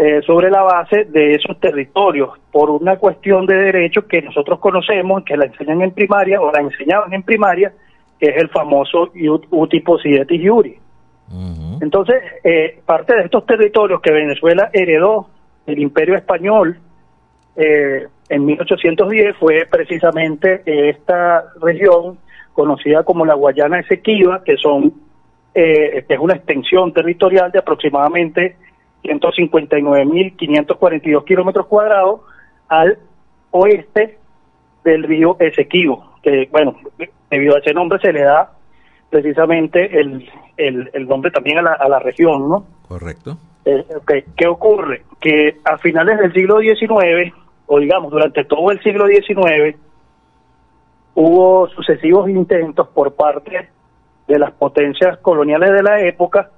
eh, 0.00 0.20
sobre 0.24 0.48
la 0.48 0.62
base 0.62 1.04
de 1.06 1.32
esos 1.34 1.58
territorios, 1.58 2.30
por 2.52 2.70
una 2.70 2.96
cuestión 2.96 3.44
de 3.46 3.56
derechos 3.56 4.04
que 4.04 4.22
nosotros 4.22 4.60
conocemos, 4.60 5.24
que 5.24 5.36
la 5.36 5.46
enseñan 5.46 5.82
en 5.82 5.90
primaria 5.90 6.40
o 6.40 6.52
la 6.52 6.60
enseñaban 6.60 7.12
en 7.12 7.24
primaria, 7.24 7.72
que 8.18 8.26
es 8.30 8.36
el 8.36 8.48
famoso 8.48 9.12
ut- 9.12 9.46
uti 9.50 9.80
possidetis 9.80 10.40
iuri. 10.40 10.78
Entonces, 11.82 12.16
eh, 12.44 12.78
parte 12.86 13.14
de 13.16 13.22
estos 13.24 13.44
territorios 13.44 14.00
que 14.00 14.12
Venezuela 14.12 14.70
heredó 14.72 15.28
del 15.66 15.80
Imperio 15.80 16.14
Español 16.14 16.78
eh, 17.56 18.06
en 18.28 18.44
1810 18.44 19.36
fue 19.36 19.66
precisamente 19.70 20.62
esta 20.64 21.44
región 21.60 22.18
conocida 22.52 23.02
como 23.02 23.26
la 23.26 23.34
Guayana 23.34 23.80
Esequiba, 23.80 24.42
que 24.44 24.56
son 24.56 24.92
eh, 25.54 26.04
que 26.06 26.14
es 26.14 26.20
una 26.20 26.34
extensión 26.34 26.92
territorial 26.92 27.50
de 27.50 27.58
aproximadamente 27.58 28.56
159.542 29.04 31.24
kilómetros 31.24 31.66
cuadrados 31.66 32.20
al 32.68 32.98
oeste 33.50 34.18
del 34.84 35.04
río 35.04 35.36
Esequibo, 35.40 36.12
que 36.22 36.48
bueno, 36.50 36.76
debido 37.30 37.56
a 37.56 37.58
ese 37.58 37.74
nombre 37.74 37.98
se 38.00 38.12
le 38.12 38.22
da 38.22 38.52
precisamente 39.10 39.98
el, 39.98 40.30
el, 40.56 40.90
el 40.92 41.08
nombre 41.08 41.30
también 41.30 41.58
a 41.58 41.62
la, 41.62 41.72
a 41.72 41.88
la 41.88 41.98
región, 41.98 42.48
¿no? 42.48 42.66
Correcto. 42.86 43.36
Eh, 43.64 43.84
¿Qué 44.36 44.46
ocurre? 44.46 45.04
Que 45.20 45.58
a 45.64 45.78
finales 45.78 46.18
del 46.18 46.32
siglo 46.32 46.60
XIX, 46.60 47.34
o 47.66 47.78
digamos 47.78 48.10
durante 48.10 48.44
todo 48.44 48.70
el 48.70 48.80
siglo 48.82 49.06
XIX, 49.06 49.76
hubo 51.14 51.68
sucesivos 51.68 52.28
intentos 52.30 52.88
por 52.88 53.14
parte 53.14 53.68
de 54.26 54.38
las 54.38 54.52
potencias 54.52 55.18
coloniales 55.18 55.72
de 55.72 55.82
la 55.82 56.00
época 56.00 56.50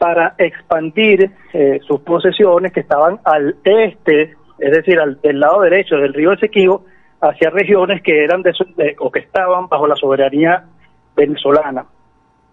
para 0.00 0.34
expandir 0.38 1.30
eh, 1.52 1.78
sus 1.86 2.00
posesiones 2.00 2.72
que 2.72 2.80
estaban 2.80 3.20
al 3.22 3.56
este, 3.64 4.34
es 4.58 4.70
decir, 4.72 4.98
al, 4.98 5.20
del 5.20 5.38
lado 5.38 5.60
derecho 5.60 5.96
del 5.96 6.14
río 6.14 6.32
Esequibo, 6.32 6.86
hacia 7.20 7.50
regiones 7.50 8.00
que 8.00 8.24
eran 8.24 8.40
de, 8.40 8.52
de- 8.76 8.96
o 8.98 9.10
que 9.10 9.18
estaban 9.18 9.68
bajo 9.68 9.86
la 9.86 9.94
soberanía 9.96 10.64
venezolana. 11.14 11.84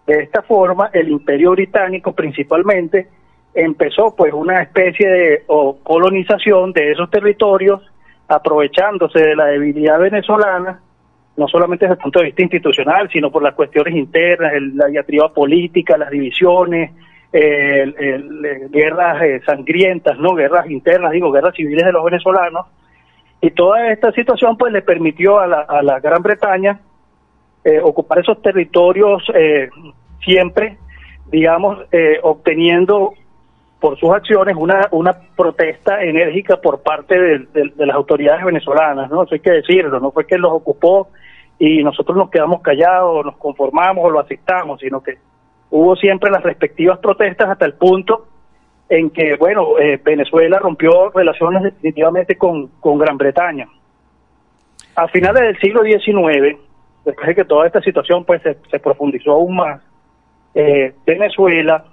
De 0.06 0.24
esta 0.24 0.42
forma, 0.42 0.90
el 0.92 1.08
Imperio 1.08 1.52
Británico 1.52 2.12
principalmente 2.12 3.08
empezó 3.54 4.14
pues 4.14 4.34
una 4.34 4.62
especie 4.62 5.10
de 5.10 5.44
colonización 5.84 6.74
de 6.74 6.92
esos 6.92 7.10
territorios, 7.10 7.82
aprovechándose 8.28 9.20
de 9.20 9.38
la 9.38 9.46
debilidad 9.46 10.00
venezolana, 10.00 10.82
no 11.38 11.48
solamente 11.48 11.86
desde 11.86 11.94
el 11.96 12.02
punto 12.02 12.20
de 12.20 12.26
vista 12.26 12.42
institucional, 12.42 13.10
sino 13.10 13.32
por 13.32 13.42
las 13.42 13.56
cuestiones 13.56 13.96
internas, 13.96 14.52
la 14.74 14.88
diatriba 14.88 15.32
política, 15.34 15.98
las 15.98 16.10
divisiones, 16.10 16.92
eh, 17.34 17.94
eh, 18.00 18.68
guerras 18.70 19.22
eh, 19.22 19.42
sangrientas, 19.46 20.18
no 20.18 20.34
guerras 20.34 20.70
internas, 20.70 21.12
digo 21.12 21.32
guerras 21.32 21.56
civiles 21.56 21.86
de 21.86 21.92
los 21.92 22.04
venezolanos, 22.04 22.68
y 23.42 23.52
toda 23.52 23.92
esta 23.92 24.12
situación 24.12 24.58
pues 24.58 24.74
le 24.74 24.82
permitió 24.82 25.40
a 25.40 25.48
la, 25.48 25.62
a 25.62 25.82
la 25.82 26.00
Gran 26.00 26.24
Bretaña 26.24 26.80
eh, 27.64 27.82
ocupar 27.84 28.20
esos 28.20 28.42
territorios 28.42 29.24
eh, 29.34 29.70
siempre, 30.24 30.78
digamos, 31.30 31.80
eh, 31.92 32.18
obteniendo 32.24 33.14
por 33.80 34.00
sus 34.00 34.10
acciones 34.12 34.56
una, 34.58 34.88
una 34.92 35.14
protesta 35.36 36.02
enérgica 36.02 36.62
por 36.62 36.82
parte 36.82 37.20
de 37.20 37.72
las 37.76 37.96
autoridades 37.96 38.44
venezolanas, 38.44 39.10
¿no? 39.12 39.24
Eso 39.24 39.36
hay 39.36 39.42
que 39.42 39.52
decirlo, 39.52 40.00
no 40.00 40.12
fue 40.12 40.26
que 40.26 40.38
los 40.38 40.52
ocupó 40.52 41.10
y 41.60 41.84
nosotros 41.84 42.18
nos 42.18 42.30
quedamos 42.30 42.62
callados, 42.62 43.26
nos 43.26 43.38
conformamos 43.38 44.06
o 44.06 44.10
lo 44.10 44.20
aceptamos, 44.20 44.80
sino 44.80 45.04
que 45.04 45.18
hubo 45.70 45.96
siempre 45.96 46.32
las 46.32 46.44
respectivas 46.44 47.00
protestas 47.00 47.50
hasta 47.50 47.66
el 47.66 47.74
punto 47.74 48.28
en 48.90 49.10
que, 49.10 49.36
bueno, 49.36 49.78
eh, 49.80 50.00
Venezuela 50.04 50.60
rompió 50.60 51.10
relaciones 51.10 51.64
definitivamente 51.64 52.38
con, 52.38 52.68
con 52.80 52.98
Gran 52.98 53.18
Bretaña. 53.18 53.68
A 54.96 55.08
finales 55.10 55.44
del 55.44 55.60
siglo 55.60 55.84
XIX, 55.84 56.58
después 57.06 57.28
de 57.28 57.36
que 57.36 57.46
toda 57.46 57.68
esta 57.68 57.82
situación 57.82 58.24
pues 58.24 58.42
se, 58.42 58.80
profundizó 58.80 59.34
aún 59.34 59.58
más, 59.58 59.82
eh, 60.56 60.94
Venezuela 61.06 61.86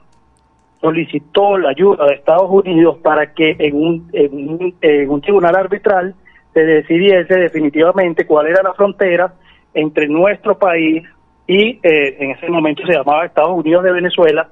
solicitó 0.81 1.59
la 1.59 1.71
ayuda 1.71 2.07
de 2.07 2.15
Estados 2.15 2.51
Unidos 2.51 2.99
para 3.03 3.33
que 3.33 3.57
en 3.59 3.75
un, 3.75 4.11
en 4.13 4.49
un, 4.49 4.75
en 4.81 5.11
un 5.11 5.21
tribunal 5.21 5.57
arbitral 5.57 6.15
se 6.53 6.65
decidiese 6.65 7.35
definitivamente 7.35 8.27
cuál 8.27 8.47
era 8.47 8.63
la 8.63 8.75
frontera 8.75 9.35
entre 9.75 10.07
nuestro 10.09 10.57
país 10.57 11.03
y 11.47 11.79
eh, 11.83 12.17
en 12.19 12.31
ese 12.33 12.49
momento 12.49 12.85
se 12.87 12.93
llamaba 12.95 13.27
Estados 13.27 13.53
Unidos 13.59 13.85
de 13.85 13.93
Venezuela 13.93 14.49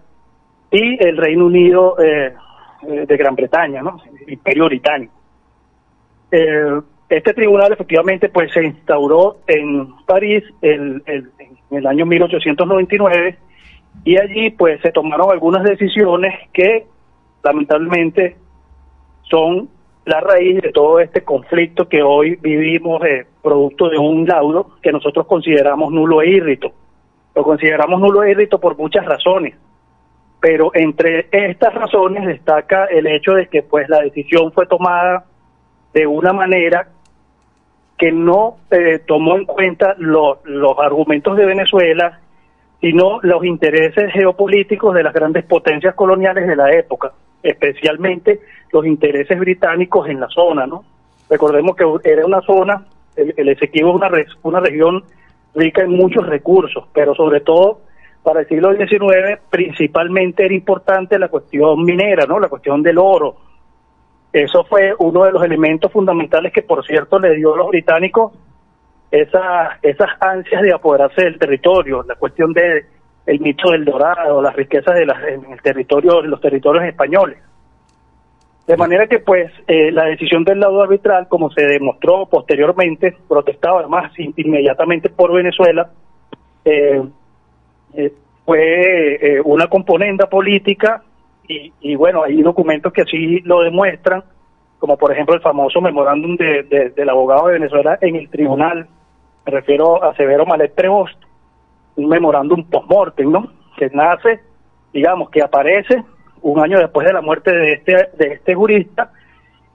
y 0.70 1.02
el 1.05 1.16
Reino 1.16 1.46
Unido 1.46 1.96
eh, 1.98 2.35
eh, 2.88 3.05
de 3.07 3.16
Gran 3.16 3.35
Bretaña, 3.35 3.83
¿no? 3.83 4.00
El 4.26 4.33
Imperio 4.35 4.66
Británico. 4.66 5.12
Eh, 6.31 6.81
este 7.09 7.35
tribunal 7.35 7.72
efectivamente 7.72 8.28
pues 8.31 8.50
se 8.52 8.64
instauró 8.64 9.37
en 9.46 9.94
París 10.07 10.42
el, 10.62 11.02
el- 11.07 11.31
en 11.38 11.78
el 11.78 11.87
año 11.87 12.07
1899 12.07 13.37
y 14.05 14.18
allí 14.18 14.50
pues 14.50 14.81
se 14.81 14.92
tomaron 14.92 15.31
algunas 15.31 15.62
decisiones 15.62 16.35
que 16.52 16.87
lamentablemente 17.44 18.37
son 19.22 19.68
la 20.05 20.20
raíz 20.20 20.61
de 20.62 20.72
todo 20.72 21.00
este 21.00 21.22
conflicto 21.22 21.88
que 21.88 22.02
hoy 22.02 22.37
vivimos 22.37 23.00
producto 23.42 23.88
de 23.88 23.98
un 23.98 24.26
laudo 24.26 24.70
que 24.83 24.90
nosotros 24.92 25.26
consideramos 25.26 25.92
nulo 25.92 26.22
e 26.22 26.31
írrito. 26.31 26.72
Lo 27.35 27.42
consideramos 27.42 28.01
nulo 28.01 28.23
e 28.25 28.31
írrito 28.33 28.59
por 28.61 28.77
muchas 28.77 29.05
razones, 29.07 29.55
pero 30.40 30.71
entre 30.75 31.29
estas 31.33 31.75
razones 31.75 32.27
destaca 32.27 32.85
el 32.87 33.07
hecho 33.07 33.33
de 33.33 33.47
que 33.49 33.62
pues 33.62 33.88
la 33.88 34.01
decisión 34.01 34.53
fue 34.53 34.66
tomada 34.66 35.25
de 35.95 36.07
una 36.07 36.33
manera 36.33 36.88
que 37.97 38.11
no 38.12 38.57
eh, 38.71 38.99
tomó 39.07 39.37
en 39.37 39.45
cuenta 39.45 39.95
lo- 39.99 40.40
los 40.45 40.79
argumentos 40.79 41.37
de 41.37 41.47
Venezuela, 41.47 42.18
sino 42.81 43.21
los 43.23 43.45
intereses 43.45 44.12
geopolíticos 44.12 44.92
de 44.95 45.05
las 45.05 45.14
grandes 45.14 45.45
potencias 45.45 45.95
coloniales 45.95 46.47
de 46.49 46.57
la 46.57 46.73
época, 46.73 47.12
especialmente 47.42 48.40
los 48.73 48.85
intereses 48.85 49.38
británicos 49.38 50.09
en 50.09 50.18
la 50.21 50.29
zona, 50.29 50.66
¿no? 50.66 50.85
Recordemos 51.31 51.77
que 51.77 51.85
era 52.11 52.27
una 52.27 52.40
zona, 52.40 52.85
el, 53.14 53.33
el 53.37 53.49
Esequibo 53.51 53.90
es 53.90 53.95
una, 53.97 54.09
re- 54.09 54.27
una 54.42 54.61
región 54.61 55.05
rica 55.54 55.82
en 55.82 55.90
muchos 55.90 56.26
recursos, 56.26 56.84
pero 56.92 57.14
sobre 57.14 57.40
todo 57.40 57.80
para 58.22 58.40
el 58.40 58.48
siglo 58.48 58.72
XIX 58.74 59.40
principalmente 59.50 60.44
era 60.44 60.54
importante 60.54 61.18
la 61.18 61.28
cuestión 61.28 61.84
minera, 61.84 62.24
¿no? 62.26 62.38
La 62.38 62.48
cuestión 62.48 62.82
del 62.82 62.98
oro. 62.98 63.36
eso 64.32 64.64
fue 64.64 64.94
uno 64.98 65.24
de 65.24 65.32
los 65.32 65.44
elementos 65.44 65.90
fundamentales 65.92 66.52
que, 66.52 66.62
por 66.62 66.84
cierto, 66.86 67.18
le 67.18 67.34
dio 67.34 67.54
a 67.54 67.58
los 67.58 67.68
británicos 67.68 68.32
esa, 69.10 69.78
esas 69.82 70.08
ansias 70.20 70.62
de 70.62 70.72
apoderarse 70.72 71.24
del 71.24 71.38
territorio, 71.38 72.02
la 72.08 72.14
cuestión 72.14 72.52
de 72.52 72.86
mito 73.26 73.70
del 73.70 73.84
dorado, 73.84 74.40
las 74.40 74.56
riquezas 74.56 74.94
de 74.94 75.06
las, 75.06 75.22
en 75.24 75.52
el 75.52 75.60
territorio, 75.60 76.24
en 76.24 76.30
los 76.30 76.40
territorios 76.40 76.84
españoles. 76.84 77.38
De 78.66 78.77
manera 78.77 79.07
que, 79.09 79.18
pues, 79.18 79.51
eh, 79.66 79.90
la 79.90 80.05
decisión 80.05 80.44
del 80.44 80.61
lado 80.61 80.83
arbitral, 80.83 81.27
como 81.29 81.51
se 81.51 81.66
demostró 81.66 82.27
posteriormente, 82.27 83.16
protestado 83.29 83.79
además 83.79 84.12
in- 84.18 84.33
inmediatamente 84.37 85.09
por 85.11 85.33
Venezuela, 85.33 85.90
eh, 86.64 87.03
eh, 87.94 88.12
fue 88.44 89.14
eh, 89.37 89.40
una 89.44 89.66
componenda 89.66 90.27
política 90.27 91.03
y, 91.48 91.72
y, 91.81 91.96
bueno, 91.96 92.22
hay 92.22 92.40
documentos 92.40 92.92
que 92.92 93.03
así 93.03 93.40
lo 93.40 93.62
demuestran, 93.62 94.22
como 94.79 94.96
por 94.96 95.12
ejemplo 95.12 95.35
el 95.35 95.40
famoso 95.40 95.81
memorándum 95.81 96.37
de- 96.37 96.92
del 96.94 97.09
abogado 97.09 97.48
de 97.48 97.55
Venezuela 97.55 97.98
en 98.01 98.14
el 98.16 98.29
tribunal, 98.31 98.87
me 99.44 99.53
refiero 99.53 100.03
a 100.05 100.14
Severo 100.14 100.46
Malet 100.46 100.72
Prevost, 100.75 101.18
un 101.96 102.09
memorándum 102.09 102.64
post-mortem, 102.64 103.31
¿no? 103.31 103.53
Que 103.77 103.90
nace, 103.90 104.40
digamos, 104.92 105.31
que 105.31 105.42
aparece 105.42 106.03
un 106.42 106.61
año 106.61 106.78
después 106.78 107.07
de 107.07 107.12
la 107.12 107.22
muerte 107.22 107.52
de 107.52 107.72
este, 107.72 107.92
de 108.18 108.35
este 108.35 108.55
jurista 108.55 109.11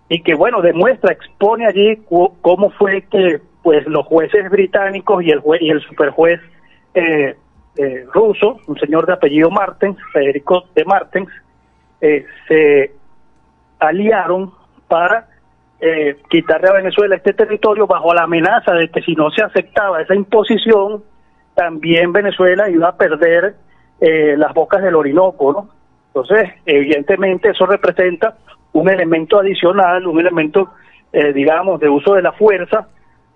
y 0.10 0.22
que, 0.22 0.36
bueno, 0.36 0.62
demuestra, 0.62 1.12
expone 1.12 1.66
allí 1.66 2.02
cómo 2.42 2.70
fue 2.72 3.04
que, 3.04 3.42
pues, 3.64 3.86
los 3.88 4.06
jueces 4.06 4.50
británicos 4.50 5.24
y 5.24 5.32
el, 5.32 5.42
y 5.60 5.70
el 5.70 5.82
superjuez 5.82 6.40
eh, 6.94 7.36
eh, 7.78 8.06
ruso, 8.14 8.60
un 8.68 8.80
señor 8.80 9.06
de 9.06 9.14
apellido 9.14 9.50
Martens, 9.50 9.98
Federico 10.14 10.66
de 10.74 10.86
Martens, 10.86 11.30
eh, 12.02 12.26
se 12.48 12.92
aliaron 13.80 14.54
para 14.88 15.28
eh, 15.80 16.18
quitarle 16.30 16.70
a 16.70 16.74
Venezuela 16.74 17.16
este 17.16 17.34
territorio 17.34 17.86
bajo 17.86 18.14
la 18.14 18.24
amenaza 18.24 18.74
de 18.74 18.90
que 18.90 19.02
si 19.02 19.14
no 19.14 19.30
se 19.30 19.44
aceptaba 19.44 20.02
esa 20.02 20.16
imposición, 20.16 21.04
también 21.54 22.14
Venezuela 22.14 22.70
iba 22.70 22.90
a 22.90 22.98
perder 22.98 23.56
eh, 24.00 24.36
las 24.38 24.54
bocas 24.54 24.82
del 24.82 24.96
Orinoco, 24.96 25.54
¿no? 25.54 25.70
Entonces, 26.22 26.50
evidentemente 26.66 27.50
eso 27.50 27.66
representa 27.66 28.38
un 28.74 28.90
elemento 28.90 29.40
adicional, 29.40 30.08
un 30.08 30.20
elemento, 30.20 30.70
eh, 31.14 31.32
digamos, 31.34 31.80
de 31.80 31.90
uso 31.90 32.16
de 32.16 32.22
la 32.24 32.32
fuerza 32.32 32.88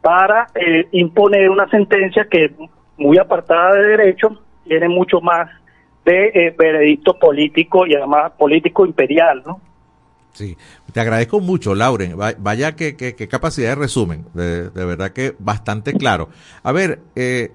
para 0.01 0.47
eh, 0.55 0.87
imponer 0.91 1.49
una 1.49 1.69
sentencia 1.69 2.25
que, 2.29 2.51
muy 2.97 3.17
apartada 3.19 3.73
de 3.75 3.83
derecho, 3.97 4.41
tiene 4.65 4.89
mucho 4.89 5.21
más 5.21 5.49
de 6.05 6.27
eh, 6.33 6.55
veredicto 6.57 7.17
político 7.19 7.85
y 7.85 7.93
además 7.93 8.31
político 8.37 8.85
imperial, 8.85 9.43
¿no? 9.45 9.61
Sí, 10.33 10.57
te 10.93 10.99
agradezco 11.01 11.39
mucho, 11.39 11.75
Lauren. 11.75 12.19
Va- 12.19 12.33
Vaya 12.37 12.75
qué 12.75 12.95
que, 12.95 13.15
que 13.15 13.27
capacidad 13.27 13.69
de 13.69 13.75
resumen, 13.75 14.25
de, 14.33 14.69
de 14.69 14.85
verdad 14.85 15.11
que 15.11 15.33
bastante 15.37 15.93
claro. 15.93 16.29
A 16.63 16.71
ver, 16.71 16.99
eh, 17.15 17.51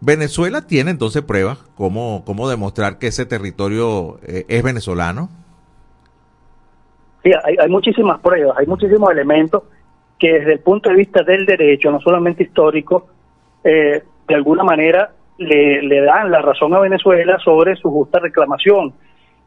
Venezuela 0.00 0.66
tiene 0.66 0.90
entonces 0.90 1.22
pruebas 1.22 1.58
cómo, 1.74 2.22
cómo 2.24 2.48
demostrar 2.48 2.98
que 2.98 3.08
ese 3.08 3.26
territorio 3.26 4.18
eh, 4.26 4.44
es 4.48 4.62
venezolano. 4.62 5.28
Sí, 7.22 7.32
hay, 7.44 7.56
hay 7.58 7.68
muchísimas 7.68 8.20
pruebas, 8.20 8.56
hay 8.58 8.66
muchísimos 8.66 9.10
elementos 9.10 9.64
que 10.18 10.32
desde 10.32 10.54
el 10.54 10.60
punto 10.60 10.90
de 10.90 10.96
vista 10.96 11.22
del 11.22 11.44
derecho, 11.44 11.90
no 11.90 12.00
solamente 12.00 12.42
histórico, 12.44 13.06
eh, 13.64 14.02
de 14.28 14.34
alguna 14.34 14.64
manera 14.64 15.12
le, 15.38 15.82
le 15.82 16.00
dan 16.02 16.30
la 16.30 16.40
razón 16.40 16.74
a 16.74 16.80
Venezuela 16.80 17.38
sobre 17.38 17.76
su 17.76 17.90
justa 17.90 18.18
reclamación. 18.18 18.94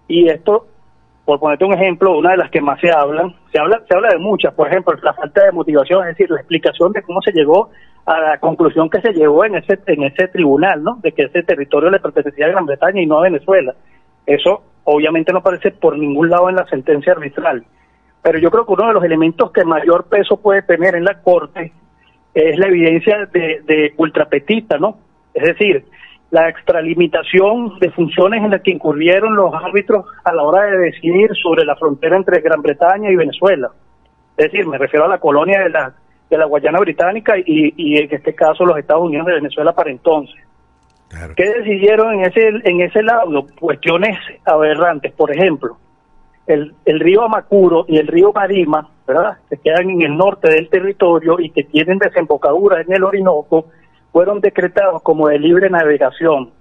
Y 0.07 0.27
esto, 0.27 0.67
por 1.29 1.39
ponerte 1.39 1.63
un 1.63 1.75
ejemplo, 1.75 2.17
una 2.17 2.31
de 2.31 2.37
las 2.37 2.49
que 2.49 2.59
más 2.59 2.79
se 2.79 2.89
hablan, 2.89 3.35
se 3.51 3.61
habla, 3.61 3.79
se 3.87 3.95
habla 3.95 4.09
de 4.09 4.17
muchas, 4.17 4.51
por 4.51 4.67
ejemplo, 4.67 4.95
la 5.03 5.13
falta 5.13 5.45
de 5.45 5.51
motivación, 5.51 6.01
es 6.01 6.17
decir, 6.17 6.27
la 6.31 6.39
explicación 6.39 6.91
de 6.91 7.03
cómo 7.03 7.21
se 7.21 7.31
llegó 7.31 7.69
a 8.07 8.19
la 8.19 8.39
conclusión 8.39 8.89
que 8.89 8.99
se 8.99 9.13
llegó 9.13 9.45
en 9.45 9.53
ese, 9.53 9.77
en 9.85 10.05
ese 10.05 10.27
tribunal, 10.29 10.83
¿no? 10.83 10.97
De 11.03 11.11
que 11.11 11.25
ese 11.25 11.43
territorio 11.43 11.91
le 11.91 11.99
pertenecía 11.99 12.47
a 12.47 12.49
Gran 12.49 12.65
Bretaña 12.65 12.99
y 12.99 13.05
no 13.05 13.19
a 13.19 13.21
Venezuela. 13.21 13.75
Eso 14.25 14.63
obviamente 14.85 15.31
no 15.31 15.37
aparece 15.37 15.69
por 15.69 15.95
ningún 15.99 16.31
lado 16.31 16.49
en 16.49 16.55
la 16.55 16.65
sentencia 16.65 17.13
arbitral. 17.13 17.63
Pero 18.23 18.39
yo 18.39 18.49
creo 18.49 18.65
que 18.65 18.73
uno 18.73 18.87
de 18.87 18.93
los 18.93 19.03
elementos 19.03 19.51
que 19.51 19.63
mayor 19.63 20.05
peso 20.05 20.37
puede 20.37 20.63
tener 20.63 20.95
en 20.95 21.03
la 21.03 21.21
Corte 21.21 21.71
es 22.33 22.57
la 22.57 22.69
evidencia 22.69 23.27
de, 23.31 23.61
de 23.67 23.93
ultrapetita, 23.97 24.79
¿no? 24.79 24.97
Es 25.35 25.43
decir, 25.43 25.85
la 26.31 26.47
extralimitación 26.49 27.79
de 27.79 27.89
funciones 27.91 28.43
en 28.43 28.51
las 28.51 28.61
que 28.61 28.71
incurrieron 28.71 29.35
los 29.35 29.53
árbitros 29.53 30.05
a 30.23 30.33
la 30.33 30.43
hora 30.43 30.63
de 30.63 30.77
decidir 30.77 31.31
sobre 31.41 31.65
la 31.65 31.75
frontera 31.75 32.17
entre 32.17 32.41
Gran 32.41 32.61
Bretaña 32.61 33.09
y 33.09 33.15
Venezuela. 33.15 33.69
Es 34.37 34.51
decir, 34.51 34.67
me 34.67 34.77
refiero 34.77 35.05
a 35.05 35.09
la 35.09 35.17
colonia 35.17 35.59
de 35.63 35.69
la, 35.69 35.93
de 36.29 36.37
la 36.37 36.45
Guayana 36.45 36.79
Británica 36.79 37.37
y, 37.37 37.73
y 37.75 37.97
en 37.97 38.13
este 38.13 38.35
caso 38.35 38.63
los 38.63 38.77
Estados 38.77 39.05
Unidos 39.05 39.25
de 39.25 39.33
Venezuela 39.33 39.73
para 39.73 39.89
entonces. 39.89 40.39
¿Qué 41.35 41.49
decidieron 41.49 42.13
en 42.13 42.21
ese, 42.21 42.47
en 42.63 42.81
ese 42.81 43.01
laudo? 43.01 43.47
Cuestiones 43.59 44.15
aberrantes, 44.45 45.11
por 45.13 45.31
ejemplo, 45.31 45.77
el, 46.45 46.73
el 46.85 46.99
río 46.99 47.23
Amacuro 47.23 47.85
y 47.87 47.97
el 47.97 48.07
río 48.07 48.31
Marima, 48.31 48.87
¿verdad? 49.07 49.37
Que 49.49 49.57
quedan 49.57 49.89
en 49.89 50.03
el 50.03 50.15
norte 50.15 50.49
del 50.51 50.69
territorio 50.69 51.39
y 51.39 51.49
que 51.49 51.63
tienen 51.63 51.97
desembocadura 51.97 52.81
en 52.81 52.93
el 52.93 53.03
Orinoco, 53.03 53.65
fueron 54.11 54.41
decretados 54.41 55.01
como 55.01 55.27
de 55.27 55.39
libre 55.39 55.69
navegación. 55.69 56.51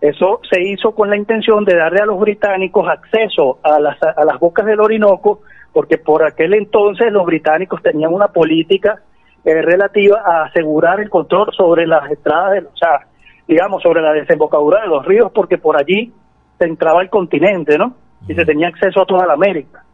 Eso 0.00 0.40
se 0.48 0.62
hizo 0.62 0.92
con 0.92 1.10
la 1.10 1.16
intención 1.16 1.64
de 1.64 1.76
darle 1.76 2.00
a 2.00 2.06
los 2.06 2.20
británicos 2.20 2.88
acceso 2.88 3.58
a 3.62 3.80
las, 3.80 4.00
a 4.02 4.24
las 4.24 4.38
bocas 4.38 4.64
del 4.64 4.80
Orinoco, 4.80 5.40
porque 5.72 5.98
por 5.98 6.24
aquel 6.24 6.54
entonces 6.54 7.12
los 7.12 7.26
británicos 7.26 7.82
tenían 7.82 8.12
una 8.12 8.28
política 8.28 9.02
eh, 9.44 9.62
relativa 9.62 10.22
a 10.24 10.44
asegurar 10.44 11.00
el 11.00 11.10
control 11.10 11.52
sobre 11.56 11.86
las 11.86 12.08
entradas, 12.10 12.52
de, 12.52 12.58
o 12.60 12.76
sea, 12.76 13.06
digamos, 13.46 13.82
sobre 13.82 14.02
la 14.02 14.12
desembocadura 14.12 14.82
de 14.82 14.88
los 14.88 15.04
ríos, 15.04 15.32
porque 15.32 15.58
por 15.58 15.76
allí 15.76 16.12
se 16.58 16.64
entraba 16.64 17.02
el 17.02 17.10
continente, 17.10 17.78
¿no? 17.78 17.94
Y 18.28 18.34
se 18.34 18.44
tenía 18.44 18.68
acceso 18.68 19.02
a 19.02 19.06
toda 19.06 19.26
la 19.26 19.32
América. 19.32 19.84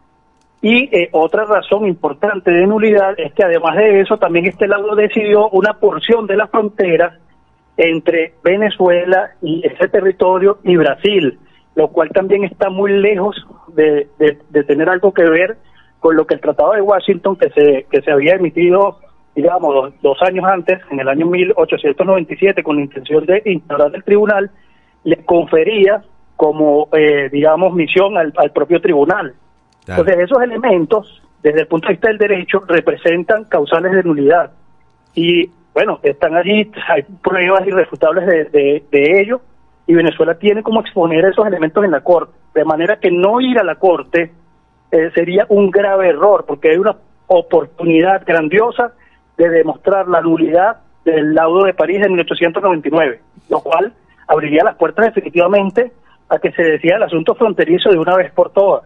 Y 0.66 0.88
eh, 0.96 1.10
otra 1.12 1.44
razón 1.44 1.86
importante 1.86 2.50
de 2.50 2.66
nulidad 2.66 3.12
es 3.20 3.34
que 3.34 3.44
además 3.44 3.76
de 3.76 4.00
eso, 4.00 4.16
también 4.16 4.46
este 4.46 4.66
lado 4.66 4.94
decidió 4.96 5.50
una 5.50 5.74
porción 5.74 6.26
de 6.26 6.38
la 6.38 6.46
frontera 6.46 7.18
entre 7.76 8.32
Venezuela 8.42 9.32
y 9.42 9.60
ese 9.66 9.88
territorio 9.88 10.56
y 10.64 10.76
Brasil, 10.76 11.38
lo 11.74 11.88
cual 11.88 12.08
también 12.14 12.44
está 12.44 12.70
muy 12.70 12.92
lejos 12.92 13.36
de, 13.74 14.08
de- 14.18 14.38
de 14.48 14.64
tener 14.64 14.88
algo 14.88 15.12
que 15.12 15.24
ver 15.28 15.58
con 16.00 16.16
lo 16.16 16.26
que 16.26 16.32
el 16.36 16.40
Tratado 16.40 16.72
de 16.72 16.80
Washington, 16.80 17.36
que 17.36 17.50
se, 17.50 17.84
que 17.90 18.00
se 18.00 18.10
había 18.10 18.36
emitido, 18.36 19.00
digamos, 19.36 19.74
dos, 19.74 19.94
dos 20.00 20.22
años 20.22 20.46
antes, 20.46 20.78
en 20.90 20.98
el 20.98 21.08
año 21.10 21.26
1897, 21.26 22.62
con 22.62 22.76
la 22.76 22.82
intención 22.84 23.26
de 23.26 23.42
instaurar 23.44 23.94
el 23.94 24.02
tribunal, 24.02 24.50
le 25.04 25.22
confería 25.26 26.02
como, 26.36 26.88
eh, 26.94 27.28
digamos, 27.30 27.74
misión 27.74 28.16
al, 28.16 28.32
al 28.36 28.50
propio 28.52 28.80
tribunal. 28.80 29.34
Entonces, 29.86 30.18
esos 30.18 30.42
elementos, 30.42 31.22
desde 31.42 31.62
el 31.62 31.66
punto 31.66 31.88
de 31.88 31.94
vista 31.94 32.08
del 32.08 32.18
derecho, 32.18 32.60
representan 32.66 33.44
causales 33.44 33.92
de 33.92 34.02
nulidad. 34.02 34.52
Y 35.14 35.50
bueno, 35.72 36.00
están 36.02 36.36
allí, 36.36 36.70
hay 36.88 37.02
pruebas 37.22 37.66
irrefutables 37.66 38.26
de, 38.26 38.44
de, 38.44 38.84
de 38.90 39.20
ello, 39.20 39.40
y 39.86 39.94
Venezuela 39.94 40.34
tiene 40.36 40.62
como 40.62 40.80
exponer 40.80 41.24
esos 41.24 41.46
elementos 41.46 41.84
en 41.84 41.90
la 41.90 42.00
Corte. 42.00 42.32
De 42.54 42.64
manera 42.64 42.98
que 42.98 43.10
no 43.10 43.40
ir 43.40 43.58
a 43.58 43.64
la 43.64 43.74
Corte 43.74 44.32
eh, 44.90 45.10
sería 45.14 45.46
un 45.48 45.70
grave 45.70 46.08
error, 46.08 46.44
porque 46.46 46.70
hay 46.70 46.76
una 46.78 46.96
oportunidad 47.26 48.24
grandiosa 48.24 48.92
de 49.36 49.48
demostrar 49.48 50.08
la 50.08 50.20
nulidad 50.20 50.78
del 51.04 51.34
laudo 51.34 51.64
de 51.64 51.74
París 51.74 52.00
de 52.00 52.08
1899, 52.08 53.20
lo 53.50 53.60
cual 53.60 53.92
abriría 54.26 54.64
las 54.64 54.76
puertas 54.76 55.06
definitivamente 55.06 55.92
a 56.28 56.38
que 56.38 56.52
se 56.52 56.62
decida 56.62 56.96
el 56.96 57.02
asunto 57.02 57.34
fronterizo 57.34 57.90
de 57.90 57.98
una 57.98 58.16
vez 58.16 58.32
por 58.32 58.50
todas. 58.50 58.84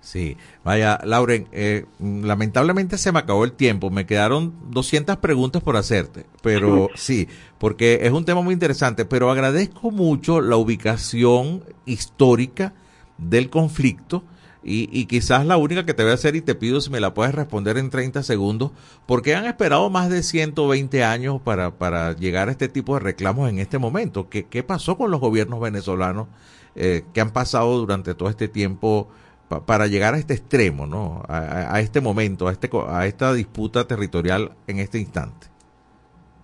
Sí, 0.00 0.38
vaya, 0.64 0.98
Lauren, 1.04 1.46
eh, 1.52 1.84
lamentablemente 2.00 2.96
se 2.96 3.12
me 3.12 3.18
acabó 3.18 3.44
el 3.44 3.52
tiempo, 3.52 3.90
me 3.90 4.06
quedaron 4.06 4.54
200 4.70 5.18
preguntas 5.18 5.62
por 5.62 5.76
hacerte, 5.76 6.24
pero 6.42 6.88
sí, 6.94 7.28
porque 7.58 8.00
es 8.02 8.10
un 8.10 8.24
tema 8.24 8.40
muy 8.40 8.54
interesante, 8.54 9.04
pero 9.04 9.30
agradezco 9.30 9.90
mucho 9.90 10.40
la 10.40 10.56
ubicación 10.56 11.64
histórica 11.84 12.72
del 13.18 13.50
conflicto 13.50 14.24
y, 14.62 14.88
y 14.90 15.04
quizás 15.04 15.44
la 15.44 15.58
única 15.58 15.84
que 15.84 15.92
te 15.92 16.02
voy 16.02 16.12
a 16.12 16.14
hacer 16.14 16.34
y 16.34 16.40
te 16.40 16.54
pido 16.54 16.80
si 16.80 16.90
me 16.90 17.00
la 17.00 17.12
puedes 17.12 17.34
responder 17.34 17.76
en 17.76 17.90
30 17.90 18.22
segundos, 18.22 18.72
porque 19.06 19.34
han 19.34 19.44
esperado 19.44 19.90
más 19.90 20.08
de 20.08 20.22
120 20.22 21.04
años 21.04 21.40
para, 21.42 21.78
para 21.78 22.14
llegar 22.14 22.48
a 22.48 22.52
este 22.52 22.68
tipo 22.68 22.94
de 22.94 23.00
reclamos 23.00 23.50
en 23.50 23.58
este 23.58 23.78
momento. 23.78 24.28
¿Qué, 24.28 24.46
qué 24.46 24.62
pasó 24.62 24.96
con 24.96 25.10
los 25.10 25.20
gobiernos 25.20 25.60
venezolanos 25.60 26.28
eh, 26.74 27.04
que 27.12 27.20
han 27.20 27.30
pasado 27.30 27.78
durante 27.78 28.14
todo 28.14 28.28
este 28.28 28.48
tiempo? 28.48 29.08
Pa- 29.50 29.66
para 29.66 29.86
llegar 29.88 30.14
a 30.14 30.18
este 30.18 30.32
extremo, 30.34 30.86
¿no? 30.86 31.22
A, 31.28 31.80
este 31.80 32.00
momento, 32.00 32.46
a, 32.48 32.52
este, 32.52 32.70
a 32.88 33.04
esta 33.06 33.32
disputa 33.34 33.86
territorial 33.86 34.52
en 34.68 34.78
este 34.78 34.98
instante. 34.98 35.48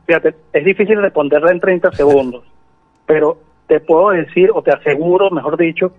Fíjate, 0.07 0.35
es 0.53 0.65
difícil 0.65 1.01
responderla 1.01 1.53
en 1.53 1.61
30 1.61 1.93
segundos, 2.01 2.45
pero 3.07 3.39
te 3.69 3.81
puedo 3.81 4.11
decir, 4.11 4.51
o 4.53 4.61
te 4.63 4.73
aseguro, 4.73 5.31
mejor 5.31 5.57
dicho, 5.57 5.93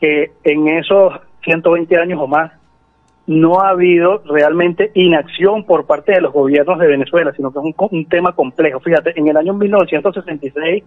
que 0.00 0.30
en 0.44 0.68
esos 0.68 1.12
120 1.44 1.96
años 1.96 2.20
o 2.22 2.26
más, 2.26 2.52
no 3.26 3.60
ha 3.60 3.68
habido 3.70 4.22
realmente 4.26 4.90
inacción 4.94 5.64
por 5.64 5.86
parte 5.86 6.12
de 6.12 6.20
los 6.20 6.32
gobiernos 6.32 6.78
de 6.78 6.88
Venezuela, 6.88 7.32
sino 7.36 7.52
que 7.52 7.58
es 7.60 7.64
un, 7.64 7.74
un 7.78 8.06
tema 8.06 8.32
complejo. 8.34 8.80
Fíjate, 8.80 9.18
en 9.18 9.28
el 9.28 9.36
año 9.36 9.54
1966 9.54 10.82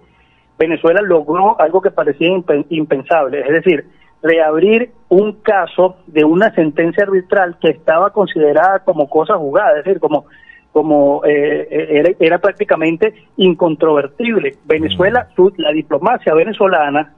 Venezuela 0.58 1.02
logró 1.02 1.60
algo 1.60 1.82
que 1.82 1.92
parecía 1.92 2.30
impen- 2.30 2.66
impensable, 2.70 3.40
es 3.42 3.52
decir, 3.54 3.86
reabrir 4.26 4.92
un 5.10 5.34
caso 5.42 5.98
de 6.08 6.24
una 6.26 6.52
sentencia 6.54 7.04
arbitral 7.04 7.58
que 7.62 7.70
estaba 7.70 8.10
considerada 8.12 8.80
como 8.80 9.08
cosa 9.08 9.36
jugada, 9.38 9.78
es 9.78 9.86
decir, 9.86 10.00
como 10.00 10.26
como 10.72 11.22
eh, 11.24 11.68
era, 11.72 12.10
era 12.20 12.38
prácticamente 12.40 13.14
incontrovertible. 13.38 14.58
Venezuela, 14.66 15.30
su- 15.34 15.54
la 15.56 15.72
diplomacia 15.72 16.34
venezolana 16.34 17.14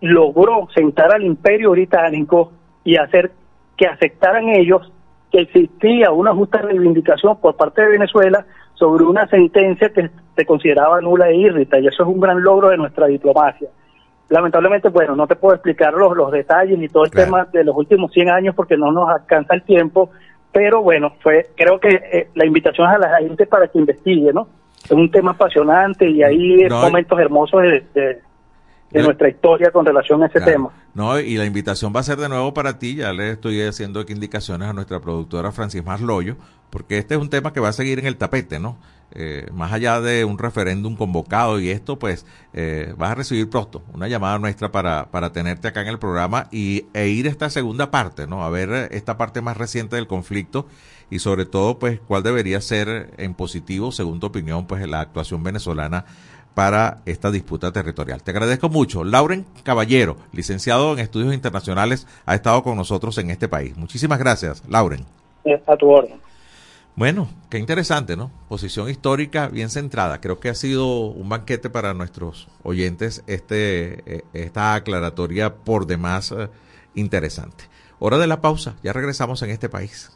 logró 0.00 0.66
sentar 0.74 1.12
al 1.14 1.22
imperio 1.22 1.70
británico 1.70 2.52
y 2.82 2.96
hacer 2.96 3.30
que 3.76 3.86
aceptaran 3.86 4.48
ellos 4.48 4.90
que 5.30 5.42
existía 5.42 6.10
una 6.10 6.34
justa 6.34 6.58
reivindicación 6.62 7.38
por 7.40 7.54
parte 7.56 7.80
de 7.82 7.90
Venezuela 7.90 8.44
sobre 8.74 9.04
una 9.04 9.26
sentencia 9.28 9.90
que 9.90 10.10
se 10.34 10.44
consideraba 10.44 11.00
nula 11.00 11.28
e 11.28 11.36
irrita, 11.36 11.78
y 11.78 11.86
eso 11.86 12.02
es 12.02 12.08
un 12.08 12.18
gran 12.18 12.42
logro 12.42 12.70
de 12.70 12.76
nuestra 12.78 13.06
diplomacia. 13.06 13.68
Lamentablemente, 14.30 14.88
bueno, 14.88 15.14
no 15.16 15.26
te 15.26 15.36
puedo 15.36 15.54
explicar 15.54 15.92
los, 15.92 16.16
los 16.16 16.30
detalles 16.32 16.78
ni 16.78 16.88
todo 16.88 17.04
el 17.04 17.10
Claro. 17.10 17.26
tema 17.26 17.44
de 17.52 17.64
los 17.64 17.76
últimos 17.76 18.12
100 18.12 18.30
años 18.30 18.54
porque 18.54 18.76
no 18.76 18.90
nos 18.92 19.08
alcanza 19.10 19.54
el 19.54 19.62
tiempo, 19.64 20.10
pero 20.52 20.82
bueno, 20.82 21.12
fue 21.20 21.50
creo 21.56 21.78
que 21.80 21.88
eh, 22.12 22.28
la 22.34 22.46
invitación 22.46 22.88
es 22.88 22.94
a 22.96 22.98
la 22.98 23.18
gente 23.18 23.44
para 23.46 23.66
que 23.68 23.78
investigue, 23.78 24.32
¿no? 24.32 24.48
Es 24.84 24.92
un 24.92 25.10
tema 25.10 25.32
apasionante 25.32 26.08
y 26.08 26.22
hay 26.22 26.64
No, 26.68 26.80
momentos 26.80 27.18
hermosos 27.18 27.60
de, 27.62 27.84
de- 27.94 28.22
nuestra 29.02 29.28
historia 29.28 29.70
con 29.70 29.84
relación 29.86 30.20
a 30.22 30.26
ese 30.26 30.38
Claro. 30.38 30.52
tema. 30.52 30.70
No, 30.94 31.18
y 31.20 31.36
la 31.36 31.44
invitación 31.44 31.92
va 31.94 32.00
a 32.00 32.02
ser 32.02 32.16
de 32.18 32.28
nuevo 32.28 32.52
para 32.54 32.78
ti. 32.78 32.96
Ya 32.96 33.12
le 33.12 33.30
estoy 33.32 33.60
haciendo 33.62 34.00
aquí 34.00 34.12
indicaciones 34.12 34.68
a 34.68 34.72
nuestra 34.72 34.98
productora 35.00 35.52
Francis 35.52 35.84
Marloyo, 35.84 36.34
porque 36.70 36.98
este 36.98 37.14
es 37.14 37.20
un 37.20 37.30
tema 37.30 37.52
que 37.52 37.60
va 37.60 37.68
a 37.68 37.72
seguir 37.72 38.00
en 38.00 38.06
el 38.06 38.16
tapete, 38.16 38.58
¿no? 38.58 38.78
Eh, 39.12 39.48
más 39.52 39.72
allá 39.72 40.00
de 40.00 40.24
un 40.24 40.38
referéndum 40.38 40.94
convocado 40.94 41.58
y 41.58 41.70
esto, 41.70 41.98
pues 41.98 42.26
eh, 42.52 42.94
vas 42.96 43.10
a 43.10 43.14
recibir 43.16 43.50
pronto 43.50 43.82
una 43.92 44.06
llamada 44.06 44.38
nuestra 44.38 44.70
para, 44.70 45.10
para 45.10 45.32
tenerte 45.32 45.66
acá 45.66 45.82
en 45.82 45.88
el 45.88 45.98
programa 45.98 46.46
y, 46.52 46.86
e 46.94 47.08
ir 47.08 47.26
a 47.26 47.30
esta 47.30 47.50
segunda 47.50 47.90
parte, 47.90 48.26
¿no? 48.28 48.44
A 48.44 48.50
ver 48.50 48.70
eh, 48.70 48.88
esta 48.92 49.16
parte 49.16 49.40
más 49.40 49.56
reciente 49.56 49.96
del 49.96 50.06
conflicto 50.06 50.66
y 51.10 51.18
sobre 51.18 51.44
todo, 51.44 51.78
pues, 51.80 52.00
cuál 52.06 52.22
debería 52.22 52.60
ser 52.60 53.10
en 53.16 53.34
positivo, 53.34 53.90
según 53.90 54.20
tu 54.20 54.28
opinión, 54.28 54.66
pues, 54.66 54.86
la 54.88 55.00
actuación 55.00 55.42
venezolana 55.42 56.04
para 56.54 56.98
esta 57.04 57.32
disputa 57.32 57.72
territorial. 57.72 58.22
Te 58.22 58.30
agradezco 58.30 58.68
mucho. 58.68 59.02
Lauren 59.02 59.44
Caballero, 59.64 60.16
licenciado 60.32 60.92
en 60.92 61.00
estudios 61.00 61.34
internacionales, 61.34 62.06
ha 62.26 62.34
estado 62.36 62.62
con 62.62 62.76
nosotros 62.76 63.18
en 63.18 63.30
este 63.30 63.48
país. 63.48 63.76
Muchísimas 63.76 64.18
gracias, 64.20 64.62
Lauren. 64.68 65.04
A 65.66 65.76
tu 65.76 65.88
orden. 65.88 66.29
Bueno, 66.96 67.30
qué 67.48 67.58
interesante, 67.58 68.16
¿no? 68.16 68.30
Posición 68.48 68.90
histórica 68.90 69.48
bien 69.48 69.70
centrada. 69.70 70.20
Creo 70.20 70.40
que 70.40 70.48
ha 70.48 70.54
sido 70.54 71.06
un 71.06 71.28
banquete 71.28 71.70
para 71.70 71.94
nuestros 71.94 72.48
oyentes 72.62 73.22
este, 73.26 74.18
eh, 74.18 74.24
esta 74.34 74.74
aclaratoria 74.74 75.54
por 75.54 75.86
demás 75.86 76.32
eh, 76.32 76.48
interesante. 76.94 77.64
Hora 77.98 78.18
de 78.18 78.26
la 78.26 78.40
pausa. 78.40 78.74
Ya 78.82 78.92
regresamos 78.92 79.42
en 79.42 79.50
este 79.50 79.68
país. 79.68 80.10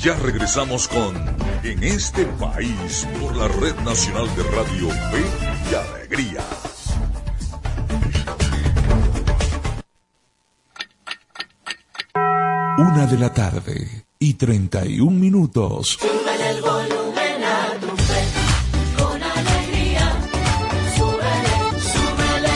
Ya 0.00 0.14
regresamos 0.16 0.86
con 0.86 1.16
En 1.64 1.82
este 1.82 2.24
país 2.24 3.06
por 3.20 3.36
la 3.36 3.48
Red 3.48 3.74
Nacional 3.84 4.28
de 4.36 4.42
Radio 4.44 4.88
Fe 4.90 5.24
y 5.70 5.74
Alegría. 5.74 6.44
Una 12.78 13.06
de 13.06 13.18
la 13.18 13.32
tarde 13.32 14.04
y 14.18 14.34
31 14.34 15.10
minutos. 15.10 15.98
Súbele 16.00 16.50
el 16.50 16.60
volumen 16.62 17.44
a 17.44 17.74
tu 17.80 17.88
fe, 17.96 18.22
con 18.96 19.22
alegría. 19.22 20.16
Súbele, 20.96 21.80
súbele. 21.80 22.52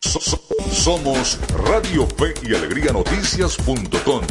So- 0.00 0.20
so- 0.20 0.40
somos 0.72 1.38
Radio 1.64 2.06
Fe 2.08 2.34
y 2.42 2.54
Alegría 2.54 2.92
Noticias.com. 2.92 4.22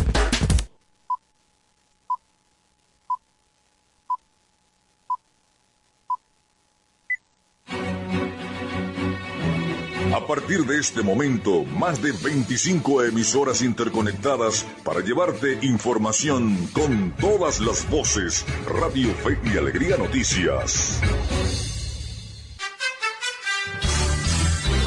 partir 10.56 10.74
de 10.74 10.80
este 10.80 11.02
momento, 11.02 11.64
más 11.66 12.02
de 12.02 12.12
25 12.12 13.04
emisoras 13.04 13.62
interconectadas 13.62 14.66
para 14.84 15.02
llevarte 15.02 15.60
información 15.64 16.68
con 16.68 17.12
todas 17.20 17.60
las 17.60 17.90
voces. 17.90 18.46
Radio 18.66 19.14
Fe 19.16 19.38
y 19.44 19.58
Alegría 19.58 19.98
Noticias. 19.98 21.02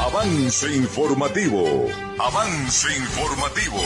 Avance 0.00 0.74
informativo. 0.74 1.64
Avance 2.18 2.88
informativo. 2.96 3.76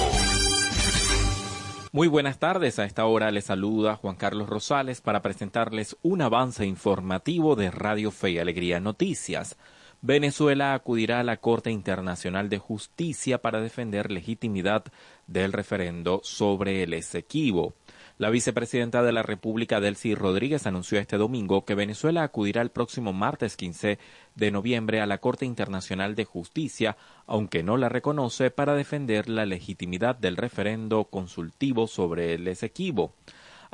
Muy 1.91 2.07
buenas 2.09 2.39
tardes, 2.39 2.79
a 2.79 2.85
esta 2.85 3.07
hora 3.07 3.31
les 3.31 3.47
saluda 3.47 3.97
Juan 3.97 4.17
Carlos 4.17 4.49
Rosales 4.49 5.01
para 5.01 5.21
presentarles 5.21 5.97
un 6.03 6.23
avance 6.23 6.65
informativo 6.65 7.57
de 7.57 7.71
Radio 7.71 8.11
Fe 8.11 8.31
y 8.31 8.39
Alegría 8.39 8.79
Noticias. 8.79 9.57
Venezuela 10.05 10.75
acudirá 10.75 11.21
a 11.21 11.23
la 11.23 11.37
Corte 11.37 11.71
Internacional 11.71 12.49
de 12.49 12.59
Justicia 12.59 13.39
para 13.39 13.61
defender 13.61 14.11
legitimidad 14.11 14.83
del 15.29 15.53
referendo 15.53 16.21
sobre 16.25 16.83
el 16.83 16.93
Esequibo. 16.93 17.75
La 18.19 18.29
vicepresidenta 18.29 19.05
de 19.05 19.13
la 19.13 19.23
República, 19.23 19.79
Delcy 19.79 20.17
Rodríguez, 20.17 20.67
anunció 20.67 20.99
este 20.99 21.19
domingo 21.19 21.65
que 21.65 21.77
Venezuela 21.77 22.25
acudirá 22.25 22.63
el 22.63 22.71
próximo 22.71 23.13
martes 23.13 23.57
15 23.57 24.01
de 24.35 24.51
noviembre 24.51 25.01
a 25.01 25.07
la 25.07 25.19
Corte 25.19 25.47
Internacional 25.47 26.17
de 26.17 26.25
Justicia, 26.25 26.97
aunque 27.29 27.63
no 27.63 27.77
la 27.77 27.89
reconoce, 27.89 28.51
para 28.51 28.75
defender 28.75 29.29
la 29.29 29.47
legitimidad 29.47 30.17
del 30.17 30.37
referendo 30.37 31.05
consultivo 31.05 31.87
sobre 31.87 32.35
el 32.35 32.49
Esequibo. 32.49 33.15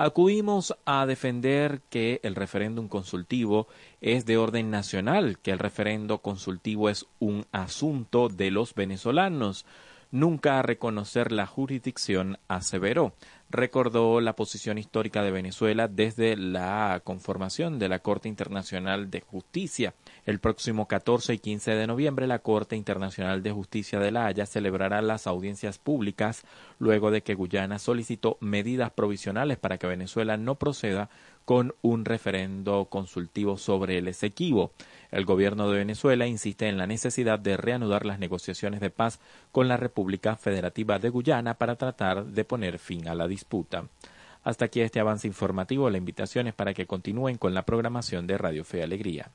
Acudimos 0.01 0.77
a 0.85 1.07
defender 1.07 1.81
que 1.91 2.21
el 2.23 2.37
referéndum 2.37 2.87
consultivo 2.87 3.67
es 4.01 4.25
de 4.27 4.37
orden 4.37 4.71
nacional, 4.71 5.41
que 5.41 5.51
el 5.51 5.59
referendo 5.59 6.19
consultivo 6.19 6.89
es 6.89 7.07
un 7.19 7.47
asunto 7.51 8.29
de 8.29 8.53
los 8.53 8.77
venezolanos, 8.77 9.67
nunca 10.13 10.61
a 10.61 10.63
reconocer 10.63 11.33
la 11.33 11.47
jurisdicción, 11.47 12.39
aseveró. 12.47 13.13
Recordó 13.51 14.21
la 14.21 14.37
posición 14.37 14.79
histórica 14.79 15.23
de 15.23 15.31
Venezuela 15.31 15.89
desde 15.89 16.37
la 16.37 17.01
conformación 17.03 17.79
de 17.79 17.89
la 17.89 17.99
Corte 17.99 18.29
Internacional 18.29 19.11
de 19.11 19.23
Justicia. 19.23 19.95
El 20.27 20.39
próximo 20.39 20.87
14 20.87 21.35
y 21.35 21.39
15 21.39 21.73
de 21.73 21.87
noviembre 21.87 22.27
la 22.27 22.39
Corte 22.39 22.77
Internacional 22.77 23.43
de 23.43 23.51
Justicia 23.51 23.99
de 23.99 24.13
La 24.13 24.27
Haya 24.27 24.47
celebrará 24.47 25.03
las 25.03 25.27
audiencias 25.27 25.79
públicas 25.79 26.45
luego 26.79 27.11
de 27.11 27.23
que 27.23 27.35
Guyana 27.35 27.79
solicitó 27.79 28.37
medidas 28.41 28.91
provisionales 28.91 29.59
para 29.59 29.79
que 29.79 29.87
Venezuela 29.87 30.37
no 30.37 30.57
proceda 30.57 31.11
con 31.45 31.75
un 31.81 32.05
referendo 32.05 32.87
consultivo 32.87 33.57
sobre 33.57 33.99
el 33.99 34.09
Esequibo. 34.09 34.73
El 35.11 35.25
gobierno 35.25 35.71
de 35.71 35.79
Venezuela 35.79 36.27
insiste 36.27 36.69
en 36.69 36.77
la 36.77 36.87
necesidad 36.87 37.39
de 37.39 37.57
reanudar 37.57 38.05
las 38.05 38.19
negociaciones 38.19 38.81
de 38.81 38.91
paz 38.91 39.19
con 39.51 39.67
la 39.67 39.79
República 39.79 40.37
Federativa 40.37 40.99
de 40.99 41.09
Guyana 41.09 41.55
para 41.55 41.77
tratar 41.77 42.27
de 42.27 42.45
poner 42.45 42.79
fin 42.79 43.09
a 43.09 43.15
la 43.15 43.27
disputa. 43.27 43.85
Hasta 44.49 44.65
aquí 44.65 44.81
este 44.81 44.99
avance 44.99 45.27
informativo. 45.27 45.91
La 45.91 45.99
invitación 45.99 46.47
es 46.47 46.55
para 46.55 46.73
que 46.73 46.87
continúen 46.87 47.37
con 47.37 47.53
la 47.53 47.67
programación 47.67 48.27
de 48.27 48.39
Radio 48.39 48.65
Fe 48.65 48.83
Alegría. 48.83 49.31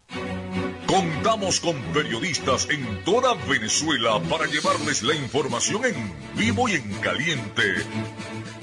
Contamos 0.87 1.59
con 1.59 1.75
periodistas 1.93 2.67
en 2.71 3.03
toda 3.03 3.35
Venezuela 3.47 4.19
para 4.27 4.47
llevarles 4.47 5.03
la 5.03 5.13
información 5.13 5.85
en 5.85 5.93
vivo 6.35 6.67
y 6.67 6.73
en 6.73 6.91
caliente. 6.95 7.61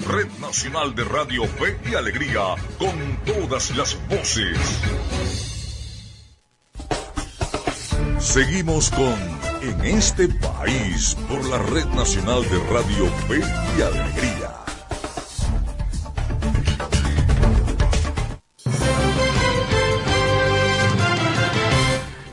Red 0.05 0.27
Nacional 0.41 0.93
de 0.93 1.05
Radio 1.05 1.45
Fe 1.45 1.77
y 1.89 1.95
Alegría, 1.95 2.55
con 2.77 3.17
todas 3.25 3.73
las 3.77 3.97
voces. 4.09 4.57
Seguimos 8.19 8.89
con 8.89 9.15
En 9.61 9.85
este 9.85 10.27
país 10.27 11.15
por 11.29 11.45
la 11.45 11.59
Red 11.59 11.85
Nacional 11.95 12.41
de 12.43 12.59
Radio 12.73 13.05
Fe 13.29 13.39
y 13.39 13.81
Alegría. 13.83 14.60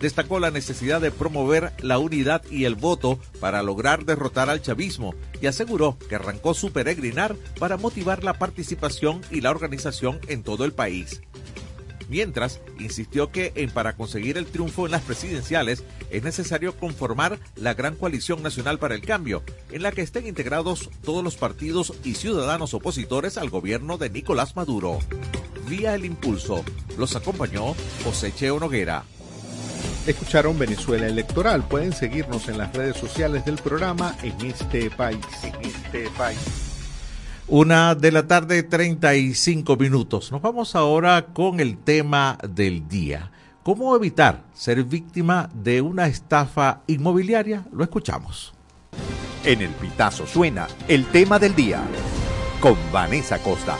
destacó 0.00 0.40
la 0.40 0.50
necesidad 0.50 1.00
de 1.00 1.10
promover 1.10 1.72
la 1.80 1.98
unidad 1.98 2.42
y 2.50 2.64
el 2.64 2.74
voto 2.74 3.18
para 3.40 3.62
lograr 3.62 4.04
derrotar 4.04 4.50
al 4.50 4.62
chavismo 4.62 5.14
y 5.40 5.46
aseguró 5.46 5.98
que 6.08 6.16
arrancó 6.16 6.54
su 6.54 6.72
peregrinar 6.72 7.36
para 7.58 7.76
motivar 7.76 8.24
la 8.24 8.34
participación 8.34 9.20
y 9.30 9.40
la 9.40 9.50
organización 9.50 10.20
en 10.28 10.42
todo 10.42 10.64
el 10.64 10.72
país. 10.72 11.22
Mientras, 12.08 12.60
insistió 12.78 13.32
que 13.32 13.52
en 13.56 13.70
para 13.70 13.96
conseguir 13.96 14.38
el 14.38 14.46
triunfo 14.46 14.86
en 14.86 14.92
las 14.92 15.02
presidenciales 15.02 15.82
es 16.10 16.22
necesario 16.22 16.76
conformar 16.76 17.38
la 17.56 17.74
Gran 17.74 17.96
Coalición 17.96 18.42
Nacional 18.42 18.78
para 18.78 18.94
el 18.94 19.02
Cambio, 19.02 19.42
en 19.72 19.82
la 19.82 19.90
que 19.90 20.02
estén 20.02 20.26
integrados 20.26 20.88
todos 21.04 21.24
los 21.24 21.36
partidos 21.36 21.94
y 22.04 22.14
ciudadanos 22.14 22.74
opositores 22.74 23.38
al 23.38 23.50
gobierno 23.50 23.98
de 23.98 24.10
Nicolás 24.10 24.54
Maduro. 24.54 25.00
Vía 25.68 25.96
el 25.96 26.04
impulso, 26.04 26.64
los 26.96 27.16
acompañó 27.16 27.74
José 28.04 28.32
Cheo 28.32 28.60
Noguera. 28.60 29.04
Escucharon 30.06 30.58
Venezuela 30.58 31.06
Electoral. 31.06 31.64
Pueden 31.64 31.92
seguirnos 31.92 32.48
en 32.48 32.58
las 32.58 32.72
redes 32.72 32.96
sociales 32.96 33.44
del 33.44 33.56
programa 33.56 34.14
en 34.22 34.46
este 34.46 34.90
país. 34.90 35.18
En 35.42 35.54
este 35.62 36.08
país. 36.16 36.38
Una 37.48 37.94
de 37.94 38.12
la 38.12 38.26
tarde, 38.26 38.62
35 38.62 39.76
minutos. 39.76 40.30
Nos 40.32 40.42
vamos 40.42 40.74
ahora 40.74 41.26
con 41.32 41.60
el 41.60 41.78
tema 41.78 42.38
del 42.48 42.88
día. 42.88 43.30
¿Cómo 43.62 43.96
evitar 43.96 44.44
ser 44.54 44.84
víctima 44.84 45.50
de 45.52 45.80
una 45.80 46.06
estafa 46.06 46.82
inmobiliaria? 46.86 47.64
Lo 47.72 47.82
escuchamos. 47.82 48.52
En 49.44 49.60
el 49.60 49.70
Pitazo 49.70 50.26
suena 50.26 50.68
el 50.86 51.06
tema 51.06 51.38
del 51.38 51.54
día 51.54 51.82
con 52.60 52.76
Vanessa 52.92 53.38
Costa. 53.38 53.76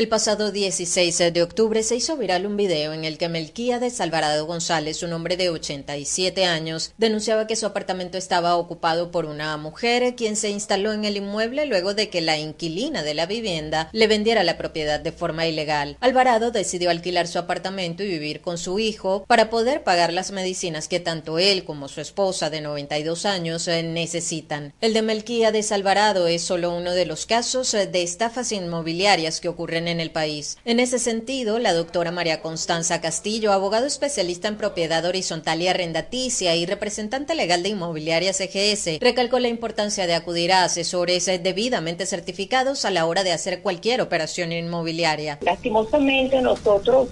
El 0.00 0.08
pasado 0.08 0.50
16 0.50 1.34
de 1.34 1.42
octubre 1.42 1.82
se 1.82 1.94
hizo 1.94 2.16
viral 2.16 2.46
un 2.46 2.56
video 2.56 2.94
en 2.94 3.04
el 3.04 3.18
que 3.18 3.28
Melquíades 3.28 4.00
Alvarado 4.00 4.46
González, 4.46 5.02
un 5.02 5.12
hombre 5.12 5.36
de 5.36 5.50
87 5.50 6.46
años, 6.46 6.92
denunciaba 6.96 7.46
que 7.46 7.54
su 7.54 7.66
apartamento 7.66 8.16
estaba 8.16 8.56
ocupado 8.56 9.10
por 9.10 9.26
una 9.26 9.54
mujer 9.58 10.14
quien 10.16 10.36
se 10.36 10.48
instaló 10.48 10.94
en 10.94 11.04
el 11.04 11.18
inmueble 11.18 11.66
luego 11.66 11.92
de 11.92 12.08
que 12.08 12.22
la 12.22 12.38
inquilina 12.38 13.02
de 13.02 13.12
la 13.12 13.26
vivienda 13.26 13.90
le 13.92 14.06
vendiera 14.06 14.42
la 14.42 14.56
propiedad 14.56 15.00
de 15.00 15.12
forma 15.12 15.46
ilegal. 15.46 15.98
Alvarado 16.00 16.50
decidió 16.50 16.88
alquilar 16.88 17.28
su 17.28 17.38
apartamento 17.38 18.02
y 18.02 18.08
vivir 18.08 18.40
con 18.40 18.56
su 18.56 18.78
hijo 18.78 19.26
para 19.28 19.50
poder 19.50 19.84
pagar 19.84 20.14
las 20.14 20.30
medicinas 20.30 20.88
que 20.88 21.00
tanto 21.00 21.38
él 21.38 21.64
como 21.64 21.88
su 21.88 22.00
esposa 22.00 22.48
de 22.48 22.62
92 22.62 23.26
años 23.26 23.68
eh, 23.68 23.82
necesitan. 23.82 24.72
El 24.80 24.94
de 24.94 25.02
Melquíades 25.02 25.72
Alvarado 25.72 26.26
es 26.26 26.40
solo 26.40 26.74
uno 26.74 26.92
de 26.92 27.04
los 27.04 27.26
casos 27.26 27.74
eh, 27.74 27.86
de 27.86 28.02
estafas 28.02 28.50
inmobiliarias 28.52 29.40
que 29.42 29.48
ocurren 29.48 29.89
en 29.90 30.00
el 30.00 30.10
país. 30.10 30.56
En 30.64 30.80
ese 30.80 30.98
sentido, 30.98 31.58
la 31.58 31.72
doctora 31.72 32.10
María 32.10 32.40
Constanza 32.40 33.00
Castillo, 33.00 33.52
abogado 33.52 33.86
especialista 33.86 34.48
en 34.48 34.56
propiedad 34.56 35.04
horizontal 35.04 35.60
y 35.60 35.68
arrendaticia 35.68 36.56
y 36.56 36.66
representante 36.66 37.34
legal 37.34 37.62
de 37.62 37.70
Inmobiliaria 37.70 38.32
CGS, 38.32 38.98
recalcó 39.00 39.38
la 39.38 39.48
importancia 39.48 40.06
de 40.06 40.14
acudir 40.14 40.52
a 40.52 40.64
asesores 40.64 41.26
debidamente 41.26 42.06
certificados 42.06 42.84
a 42.84 42.90
la 42.90 43.06
hora 43.06 43.24
de 43.24 43.32
hacer 43.32 43.62
cualquier 43.62 44.00
operación 44.00 44.52
inmobiliaria. 44.52 45.38
Lastimosamente 45.42 46.40
nosotros 46.40 47.08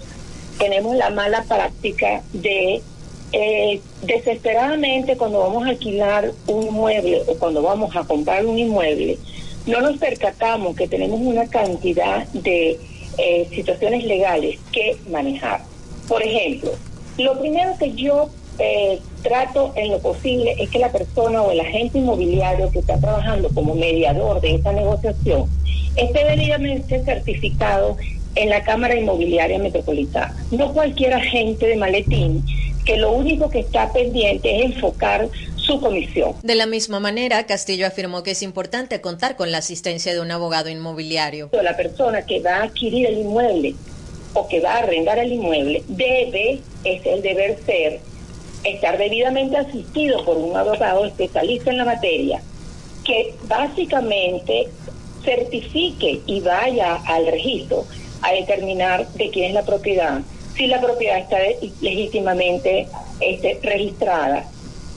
tenemos 0.57 0.95
la 0.95 1.09
mala 1.09 1.43
práctica 1.43 2.21
de 2.33 2.81
eh, 3.31 3.81
desesperadamente 4.01 5.15
cuando 5.15 5.39
vamos 5.39 5.65
a 5.65 5.69
alquilar 5.69 6.31
un 6.47 6.67
inmueble 6.67 7.21
o 7.27 7.35
cuando 7.35 7.61
vamos 7.61 7.95
a 7.95 8.03
comprar 8.03 8.45
un 8.45 8.57
inmueble, 8.57 9.19
no 9.69 9.81
nos 9.81 9.97
percatamos 9.97 10.75
que 10.75 10.87
tenemos 10.87 11.19
una 11.21 11.47
cantidad 11.47 12.27
de 12.29 12.79
eh, 13.17 13.47
situaciones 13.51 14.03
legales 14.03 14.59
que 14.71 14.97
manejar. 15.09 15.61
Por 16.07 16.23
ejemplo, 16.23 16.71
lo 17.17 17.39
primero 17.39 17.73
que 17.77 17.93
yo 17.93 18.29
eh, 18.57 18.99
trato 19.21 19.71
en 19.75 19.91
lo 19.91 19.99
posible 19.99 20.55
es 20.57 20.69
que 20.69 20.79
la 20.79 20.91
persona 20.91 21.41
o 21.41 21.51
el 21.51 21.59
agente 21.59 21.99
inmobiliario 21.99 22.71
que 22.71 22.79
está 22.79 22.99
trabajando 22.99 23.49
como 23.49 23.75
mediador 23.75 24.41
de 24.41 24.55
esta 24.55 24.73
negociación 24.73 25.49
esté 25.95 26.25
debidamente 26.25 27.03
certificado 27.03 27.97
en 28.35 28.49
la 28.49 28.63
Cámara 28.63 28.95
Inmobiliaria 28.95 29.59
Metropolitana. 29.59 30.35
No 30.51 30.73
cualquier 30.73 31.13
agente 31.13 31.67
de 31.67 31.75
maletín 31.75 32.43
que 32.85 32.97
lo 32.97 33.11
único 33.11 33.49
que 33.49 33.59
está 33.59 33.91
pendiente 33.91 34.57
es 34.57 34.65
enfocar 34.65 35.29
su 35.69 35.79
comisión. 35.79 36.33
De 36.41 36.55
la 36.55 36.65
misma 36.65 36.99
manera, 36.99 37.45
Castillo 37.45 37.85
afirmó 37.85 38.23
que 38.23 38.31
es 38.31 38.41
importante 38.41 39.01
contar 39.01 39.35
con 39.35 39.51
la 39.51 39.59
asistencia 39.59 40.13
de 40.13 40.19
un 40.19 40.31
abogado 40.31 40.69
inmobiliario. 40.69 41.49
La 41.51 41.77
persona 41.77 42.25
que 42.25 42.39
va 42.39 42.57
a 42.57 42.63
adquirir 42.63 43.05
el 43.05 43.19
inmueble 43.19 43.75
o 44.33 44.47
que 44.47 44.59
va 44.59 44.73
a 44.73 44.77
arrendar 44.79 45.19
el 45.19 45.31
inmueble 45.31 45.83
debe, 45.87 46.59
es 46.83 47.05
el 47.05 47.21
deber 47.21 47.59
ser, 47.65 47.99
estar 48.63 48.97
debidamente 48.97 49.57
asistido 49.57 50.25
por 50.25 50.37
un 50.37 50.57
abogado 50.57 51.05
especialista 51.05 51.69
en 51.69 51.77
la 51.77 51.85
materia 51.85 52.41
que 53.05 53.35
básicamente 53.47 54.69
certifique 55.23 56.21
y 56.25 56.41
vaya 56.41 56.95
al 57.05 57.27
registro 57.27 57.85
a 58.21 58.31
determinar 58.31 59.07
de 59.13 59.29
quién 59.29 59.45
es 59.45 59.53
la 59.53 59.63
propiedad, 59.63 60.21
si 60.55 60.67
la 60.67 60.81
propiedad 60.81 61.19
está 61.19 61.37
legítimamente 61.81 62.87
este, 63.21 63.59
registrada, 63.61 64.45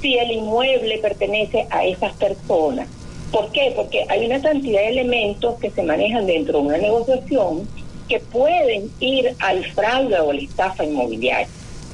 si 0.03 0.19
el 0.19 0.33
inmueble 0.33 0.99
pertenece 0.99 1.67
a 1.71 1.87
esas 1.87 2.13
personas. 2.15 2.89
¿Por 3.31 3.51
qué? 3.53 3.73
Porque 3.75 4.05
hay 4.09 4.27
una 4.27 4.43
cantidad 4.43 4.81
de 4.83 4.89
elementos 4.89 5.59
que 5.59 5.71
se 5.71 5.83
manejan 5.83 6.27
dentro 6.27 6.59
de 6.59 6.67
una 6.67 6.77
negociación 6.77 7.67
que 8.09 8.21
pueden 8.21 8.91
ir 9.01 9.35
al 9.39 9.65
fraude 9.73 10.19
o 10.21 10.33
la 10.33 10.41
estafa 10.43 10.85
inmobiliaria. 10.85 11.49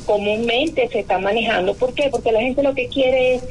Comúnmente 0.04 0.88
se 0.88 1.00
está 1.00 1.18
manejando. 1.18 1.74
¿Por 1.74 1.94
qué? 1.94 2.08
Porque 2.10 2.32
la 2.32 2.40
gente 2.40 2.62
lo 2.62 2.74
que 2.74 2.88
quiere 2.88 3.36
es 3.36 3.42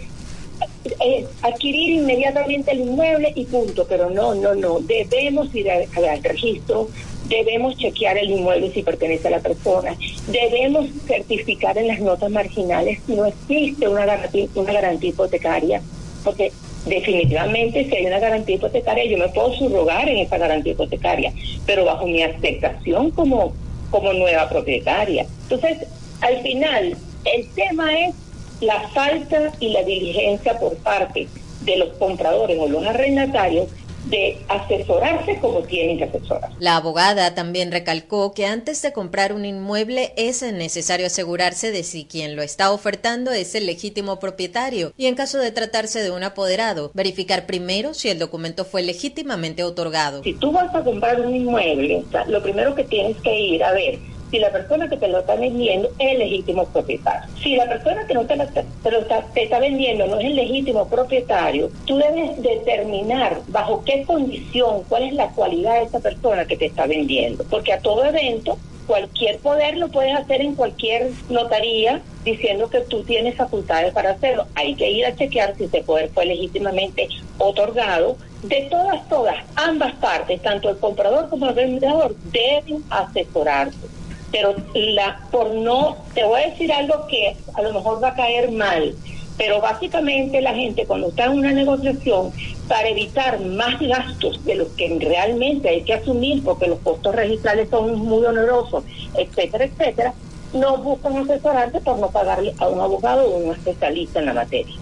eh, 1.00 1.26
adquirir 1.41 1.96
inmediatamente 1.96 2.72
el 2.72 2.82
inmueble 2.82 3.32
y 3.36 3.46
punto, 3.46 3.86
pero 3.88 4.10
no, 4.10 4.34
no, 4.36 4.56
no, 4.56 4.80
debemos 4.80 5.54
ir 5.54 5.70
al, 5.70 5.88
al 5.96 6.24
registro, 6.24 6.89
debemos 7.28 7.78
chequear 7.78 8.17
el 8.17 8.32
inmueble 8.32 8.72
si 8.72 8.84
pertenece 8.84 9.28
a 9.28 9.32
la 9.32 9.39
persona, 9.39 9.96
debemos 10.28 10.88
certificar 11.06 11.78
en 11.78 11.88
las 11.88 12.00
notas 12.00 12.32
marginales 12.32 13.00
si 13.06 13.15
no 13.15 13.26
existe 13.26 13.88
una 13.88 14.06
garantía, 14.06 14.48
una 14.56 14.74
garantía 14.74 15.10
hipotecaria, 15.10 15.82
porque 16.24 16.52
definitivamente 16.86 17.86
si 17.86 17.95
hay 17.95 18.05
una 18.05 18.20
garantía 18.20 18.55
hipotecaria 18.55 19.05
yo 19.05 19.18
me 19.18 19.28
puedo 19.30 19.53
subrogar 19.55 20.08
en 20.08 20.20
esa 20.20 20.38
garantía 20.38 20.74
hipotecaria, 20.74 21.34
pero 21.66 21.86
bajo 21.86 22.08
mi 22.08 22.24
aceptación 22.24 23.12
como, 23.12 23.53
como 23.91 24.14
nueva 24.14 24.47
propietaria. 24.49 25.26
Entonces, 25.43 25.88
al 26.22 26.41
final, 26.41 26.95
el 27.26 27.47
tema 27.49 27.99
es 27.99 28.16
la 28.62 28.88
falta 28.89 29.51
y 29.60 29.70
la 29.70 29.84
diligencia 29.84 30.58
por 30.60 30.76
parte 30.78 31.28
de 31.62 31.78
los 31.78 31.89
compradores 31.97 32.58
o 32.60 32.68
los 32.68 32.86
arrendatarios 32.86 33.68
de 34.10 34.38
asesorarse 34.47 35.38
como 35.39 35.64
tienen 35.64 35.97
que 35.97 36.05
asesorar. 36.05 36.51
La 36.60 36.78
abogada 36.78 37.36
también 37.36 37.72
recalcó 37.72 38.34
que 38.34 38.45
antes 38.45 38.82
de 38.82 38.93
comprar 38.93 39.34
un 39.34 39.45
inmueble 39.45 40.14
es 40.16 40.41
necesario 40.53 41.08
asegurarse 41.08 41.72
de 41.72 41.84
si 41.84 42.05
quien 42.05 42.36
lo 42.36 42.41
está 42.41 42.72
ofertando 42.72 43.32
es 43.32 43.53
el 43.55 43.66
legítimo 43.66 44.20
propietario 44.20 44.93
y 44.97 45.08
en 45.08 45.16
caso 45.16 45.39
de 45.39 45.51
tratarse 45.51 46.01
de 46.01 46.12
un 46.12 46.24
apoderado, 46.24 46.91
verificar 46.93 47.45
primero 47.45 47.93
si 47.93 48.10
el 48.10 48.20
documento 48.20 48.64
fue 48.64 48.82
legítimamente 48.82 49.64
otorgado. 49.64 50.24
Si 50.24 50.34
tú 50.34 50.51
vas 50.51 50.74
a 50.74 50.84
comprar 50.84 51.20
un 51.20 51.36
inmueble, 51.36 52.03
lo 52.28 52.41
primero 52.41 52.76
que 52.76 52.86
tienes 52.86 53.18
que 53.18 53.38
ir 53.38 53.64
a 53.64 53.74
ver 53.74 53.99
si 54.30 54.39
la 54.39 54.51
persona 54.51 54.89
que 54.89 54.97
te 54.97 55.07
lo 55.07 55.19
está 55.19 55.36
vendiendo 55.36 55.89
es 55.99 56.17
legítimo 56.17 56.65
propietario. 56.65 57.30
Si 57.41 57.55
la 57.55 57.67
persona 57.67 58.05
que 58.05 58.13
no 58.13 58.25
te, 58.25 58.36
lo 58.36 58.43
está, 58.43 59.21
te 59.34 59.43
está 59.43 59.59
vendiendo 59.59 60.07
no 60.07 60.19
es 60.19 60.25
el 60.25 60.36
legítimo 60.36 60.88
propietario, 60.88 61.69
tú 61.86 61.97
debes 61.97 62.41
determinar 62.41 63.41
bajo 63.47 63.84
qué 63.86 64.03
condición, 64.03 64.84
cuál 64.89 65.03
es 65.03 65.13
la 65.13 65.30
cualidad 65.30 65.75
de 65.75 65.84
esa 65.84 65.99
persona 65.99 66.45
que 66.45 66.57
te 66.57 66.65
está 66.65 66.88
vendiendo. 66.88 67.43
Porque 67.49 67.73
a 67.73 67.80
todo 67.80 68.03
evento, 68.03 68.57
cualquier 68.86 69.39
poder 69.39 69.78
lo 69.78 69.89
puedes 69.89 70.15
hacer 70.15 70.41
en 70.41 70.55
cualquier 70.55 71.11
notaría 71.30 72.01
diciendo 72.23 72.69
que 72.69 72.82
tú 72.82 73.03
tienes 73.03 73.36
facultades 73.36 73.93
para 73.93 74.11
hacerlo. 74.11 74.47
Hay 74.55 74.75
que 74.75 74.89
ir 74.91 75.05
a 75.05 75.15
chequear 75.15 75.55
si 75.57 75.65
ese 75.65 75.82
poder 75.84 76.09
fue 76.09 76.25
legítimamente 76.25 77.07
otorgado. 77.38 78.17
De 78.43 78.67
todas, 78.69 79.07
todas, 79.09 79.36
ambas 79.55 79.95
partes, 79.95 80.41
tanto 80.43 80.69
el 80.69 80.78
comprador 80.78 81.28
como 81.30 81.49
el 81.49 81.55
vendedor, 81.55 82.15
deben 82.32 82.84
asesorarse 82.89 83.97
pero 84.32 84.55
la 84.73 85.19
por 85.32 85.51
no 85.53 85.97
te 86.13 86.23
voy 86.23 86.41
a 86.41 86.49
decir 86.49 86.71
algo 86.71 87.07
que 87.07 87.36
a 87.53 87.61
lo 87.61 87.73
mejor 87.73 88.03
va 88.03 88.09
a 88.09 88.15
caer 88.15 88.51
mal 88.51 88.95
pero 89.38 89.61
básicamente 89.61 90.41
la 90.41 90.53
gente 90.53 90.86
cuando 90.86 91.09
está 91.09 91.25
en 91.25 91.34
una 91.34 91.51
negociación 91.51 92.32
para 92.67 92.89
evitar 92.89 93.39
más 93.39 93.80
gastos 93.80 94.43
de 94.45 94.55
los 94.55 94.67
que 94.69 94.97
realmente 94.99 95.69
hay 95.69 95.84
que 95.84 95.93
asumir 95.93 96.43
porque 96.43 96.67
los 96.67 96.80
costos 96.80 97.15
registrales 97.15 97.69
son 97.69 97.97
muy 97.99 98.25
onerosos 98.25 98.84
etcétera 99.15 99.65
etcétera 99.65 100.13
no 100.53 100.78
buscan 100.78 101.17
asesorarse 101.17 101.80
por 101.82 101.99
no 101.99 102.09
pagarle 102.09 102.53
a 102.59 102.67
un 102.67 102.80
abogado 102.80 103.25
o 103.25 103.38
un 103.38 103.51
especialista 103.53 104.19
en 104.19 104.25
la 104.28 104.34
materia. 104.34 104.75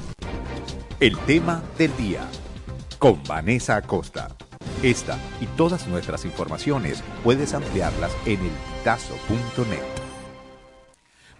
El 0.99 1.17
tema 1.19 1.63
del 1.77 1.95
día 1.97 2.21
con 2.99 3.21
Vanessa 3.23 3.75
Acosta 3.77 4.29
esta 4.83 5.19
y 5.41 5.45
todas 5.57 5.87
nuestras 5.87 6.25
informaciones 6.25 7.03
puedes 7.23 7.53
ampliarlas 7.53 8.11
en 8.25 8.39
eltazo.net. 8.39 9.79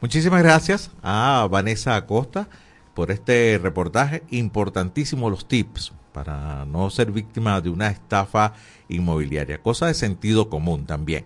Muchísimas 0.02 0.44
gracias 0.44 0.92
a 1.02 1.48
Vanessa 1.50 1.96
Acosta 1.96 2.48
por 2.94 3.12
este 3.12 3.60
reportaje. 3.62 4.24
Importantísimo 4.30 5.30
los 5.30 5.48
tips 5.48 5.94
para 6.12 6.66
no 6.66 6.90
ser 6.90 7.12
víctima 7.12 7.60
de 7.60 7.70
una 7.70 7.90
estafa 7.90 8.54
inmobiliaria. 8.88 9.62
Cosa 9.62 9.88
de 9.88 9.94
sentido 9.94 10.50
común 10.50 10.86
también. 10.86 11.26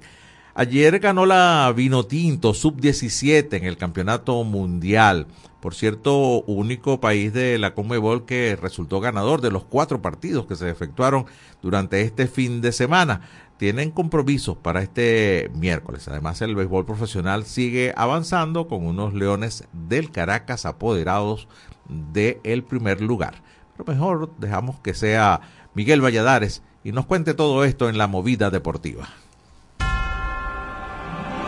Ayer 0.55 0.99
ganó 0.99 1.25
la 1.25 1.71
Vinotinto 1.75 2.53
Sub-17 2.53 3.53
en 3.53 3.65
el 3.65 3.77
Campeonato 3.77 4.43
Mundial. 4.43 5.27
Por 5.59 5.75
cierto, 5.75 6.41
único 6.43 7.01
país 7.01 7.33
de 7.33 7.57
la 7.57 7.73
Conmebol 7.73 8.25
que 8.25 8.55
resultó 8.55 9.01
ganador 9.01 9.41
de 9.41 9.51
los 9.51 9.65
cuatro 9.65 10.01
partidos 10.01 10.45
que 10.45 10.55
se 10.55 10.69
efectuaron 10.69 11.25
durante 11.61 12.01
este 12.01 12.27
fin 12.27 12.61
de 12.61 12.71
semana. 12.71 13.21
Tienen 13.57 13.91
compromisos 13.91 14.55
para 14.55 14.81
este 14.81 15.51
miércoles. 15.53 16.07
Además, 16.07 16.41
el 16.41 16.55
béisbol 16.55 16.85
profesional 16.85 17.45
sigue 17.45 17.93
avanzando 17.97 18.69
con 18.69 18.85
unos 18.85 19.13
Leones 19.13 19.65
del 19.73 20.11
Caracas 20.11 20.65
apoderados 20.65 21.49
del 21.89 22.63
primer 22.63 23.01
lugar. 23.01 23.43
Pero 23.75 23.91
mejor 23.91 24.31
dejamos 24.37 24.79
que 24.79 24.93
sea 24.93 25.41
Miguel 25.73 26.01
Valladares 26.01 26.63
y 26.85 26.93
nos 26.93 27.05
cuente 27.05 27.33
todo 27.33 27.65
esto 27.65 27.89
en 27.89 27.97
la 27.97 28.07
movida 28.07 28.49
deportiva. 28.49 29.09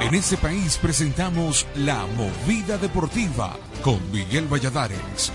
En 0.01 0.15
ese 0.15 0.35
país 0.35 0.79
presentamos 0.79 1.67
La 1.75 2.07
Movida 2.17 2.79
Deportiva 2.79 3.55
con 3.83 3.99
Miguel 4.11 4.47
Valladares. 4.51 5.31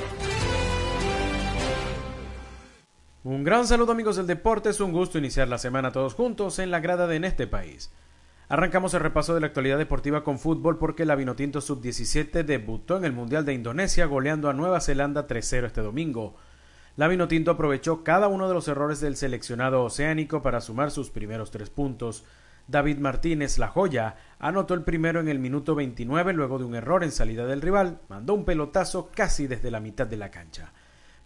Un 3.23 3.45
gran 3.45 3.69
saludo 3.69 3.93
amigos 3.93 4.17
del 4.17 4.27
deporte, 4.27 4.71
es 4.71 4.81
un 4.81 4.91
gusto 4.91 5.19
iniciar 5.19 5.47
la 5.47 5.59
semana 5.59 5.93
todos 5.93 6.15
juntos 6.15 6.59
en 6.59 6.73
la 6.73 6.81
grada 6.81 7.07
de 7.07 7.15
En 7.15 7.25
este 7.25 7.47
país. 7.47 7.93
Arrancamos 8.49 8.93
el 8.95 9.01
repaso 9.01 9.35
de 9.35 9.41
la 9.41 9.47
actualidad 9.47 9.79
deportiva 9.79 10.25
con 10.25 10.41
fútbol 10.41 10.79
porque 10.79 11.05
la 11.05 11.15
Vinotinto 11.15 11.61
Sub-17 11.61 12.45
debutó 12.45 12.97
en 12.97 13.05
el 13.05 13.13
Mundial 13.13 13.45
de 13.45 13.55
Indonesia 13.55 14.07
goleando 14.07 14.51
a 14.51 14.53
Nueva 14.53 14.81
Zelanda 14.81 15.29
3-0 15.29 15.67
este 15.67 15.81
domingo. 15.81 16.35
La 16.97 17.07
Vinotinto 17.07 17.53
aprovechó 17.53 18.03
cada 18.03 18.27
uno 18.27 18.49
de 18.49 18.55
los 18.55 18.67
errores 18.67 19.01
del 19.01 19.17
seleccionado 19.17 19.85
oceánico 19.85 20.43
para 20.43 20.61
sumar 20.61 20.91
sus 20.91 21.11
primeros 21.11 21.53
tres 21.53 21.71
puntos. 21.71 22.25
David 22.69 22.99
Martínez, 22.99 23.59
la 23.59 23.69
joya, 23.69 24.17
anotó 24.39 24.75
el 24.75 24.83
primero 24.83 25.21
en 25.21 25.29
el 25.29 25.39
minuto 25.39 25.75
29 25.75 26.33
luego 26.33 26.59
de 26.59 26.65
un 26.65 26.75
error 26.75 27.05
en 27.05 27.13
salida 27.13 27.47
del 27.47 27.63
rival, 27.63 28.01
mandó 28.09 28.35
un 28.35 28.45
pelotazo 28.45 29.11
casi 29.15 29.47
desde 29.47 29.71
la 29.71 29.81
mitad 29.81 30.07
de 30.07 30.17
la 30.17 30.31
cancha. 30.31 30.73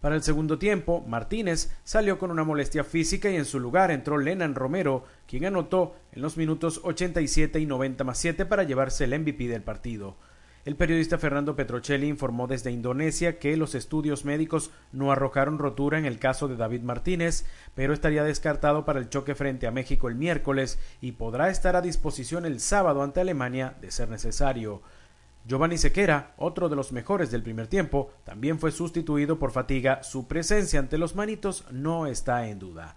Para 0.01 0.15
el 0.15 0.23
segundo 0.23 0.57
tiempo, 0.57 1.03
Martínez 1.07 1.71
salió 1.83 2.17
con 2.17 2.31
una 2.31 2.43
molestia 2.43 2.83
física 2.83 3.29
y 3.29 3.35
en 3.35 3.45
su 3.45 3.59
lugar 3.59 3.91
entró 3.91 4.17
Lenan 4.17 4.55
Romero, 4.55 5.03
quien 5.27 5.45
anotó 5.45 5.95
en 6.11 6.23
los 6.23 6.37
minutos 6.37 6.81
87 6.83 7.59
y 7.59 7.65
90 7.65 8.03
más 8.03 8.17
7 8.17 8.45
para 8.45 8.63
llevarse 8.63 9.03
el 9.03 9.19
MVP 9.19 9.47
del 9.47 9.61
partido. 9.61 10.17
El 10.63 10.75
periodista 10.75 11.17
Fernando 11.17 11.55
Petrocelli 11.55 12.07
informó 12.07 12.45
desde 12.45 12.69
Indonesia 12.69 13.39
que 13.39 13.57
los 13.57 13.73
estudios 13.73 14.25
médicos 14.25 14.69
no 14.91 15.11
arrojaron 15.11 15.57
rotura 15.57 15.97
en 15.97 16.05
el 16.05 16.19
caso 16.19 16.47
de 16.47 16.55
David 16.55 16.81
Martínez, 16.81 17.45
pero 17.73 17.93
estaría 17.93 18.23
descartado 18.23 18.85
para 18.85 18.99
el 18.99 19.09
choque 19.09 19.33
frente 19.33 19.65
a 19.65 19.71
México 19.71 20.07
el 20.07 20.13
miércoles 20.13 20.77
y 21.01 21.13
podrá 21.13 21.49
estar 21.49 21.75
a 21.75 21.81
disposición 21.81 22.45
el 22.45 22.59
sábado 22.59 23.01
ante 23.01 23.21
Alemania 23.21 23.73
de 23.81 23.89
ser 23.89 24.09
necesario. 24.09 24.83
Giovanni 25.47 25.79
Sequera, 25.79 26.35
otro 26.37 26.69
de 26.69 26.75
los 26.75 26.91
mejores 26.91 27.31
del 27.31 27.41
primer 27.41 27.65
tiempo, 27.65 28.11
también 28.23 28.59
fue 28.59 28.71
sustituido 28.71 29.39
por 29.39 29.51
fatiga. 29.51 30.03
Su 30.03 30.27
presencia 30.27 30.79
ante 30.79 30.99
los 30.99 31.15
manitos 31.15 31.65
no 31.71 32.05
está 32.05 32.47
en 32.47 32.59
duda. 32.59 32.95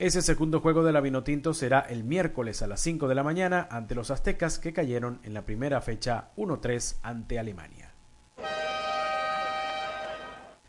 Ese 0.00 0.22
segundo 0.22 0.58
juego 0.58 0.82
de 0.82 0.92
la 0.92 1.00
Vinotinto 1.00 1.54
será 1.54 1.78
el 1.78 2.02
miércoles 2.02 2.62
a 2.62 2.66
las 2.66 2.80
5 2.80 3.06
de 3.06 3.14
la 3.14 3.22
mañana 3.22 3.68
ante 3.70 3.94
los 3.94 4.10
aztecas 4.10 4.58
que 4.58 4.72
cayeron 4.72 5.20
en 5.22 5.34
la 5.34 5.42
primera 5.42 5.80
fecha 5.80 6.30
1-3 6.36 6.96
ante 7.02 7.38
Alemania. 7.38 7.94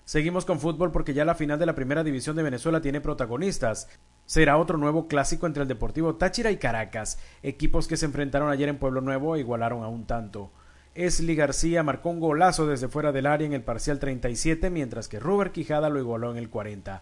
Seguimos 0.03 0.45
con 0.45 0.59
fútbol 0.59 0.91
porque 0.91 1.15
ya 1.15 1.25
la 1.25 1.33
final 1.33 1.57
de 1.57 1.65
la 1.65 1.73
primera 1.73 2.03
división 2.03 2.35
de 2.35 2.43
Venezuela 2.43 2.81
tiene 2.81 3.01
protagonistas. 3.01 3.89
Será 4.27 4.57
otro 4.57 4.77
nuevo 4.77 5.07
clásico 5.07 5.47
entre 5.47 5.63
el 5.63 5.67
Deportivo 5.67 6.17
Táchira 6.17 6.51
y 6.51 6.57
Caracas, 6.57 7.17
equipos 7.41 7.87
que 7.87 7.97
se 7.97 8.05
enfrentaron 8.05 8.51
ayer 8.51 8.69
en 8.69 8.77
Pueblo 8.77 9.01
Nuevo 9.01 9.35
e 9.35 9.39
igualaron 9.39 9.83
a 9.83 9.87
un 9.87 10.05
tanto. 10.05 10.51
Esli 10.93 11.35
García 11.35 11.81
marcó 11.81 12.11
un 12.11 12.19
golazo 12.19 12.67
desde 12.67 12.87
fuera 12.87 13.11
del 13.11 13.25
área 13.25 13.47
en 13.47 13.53
el 13.53 13.63
parcial 13.63 13.97
37, 13.97 14.69
mientras 14.69 15.07
que 15.07 15.19
Robert 15.19 15.51
Quijada 15.51 15.89
lo 15.89 15.99
igualó 15.99 16.29
en 16.31 16.37
el 16.37 16.51
40. 16.51 17.01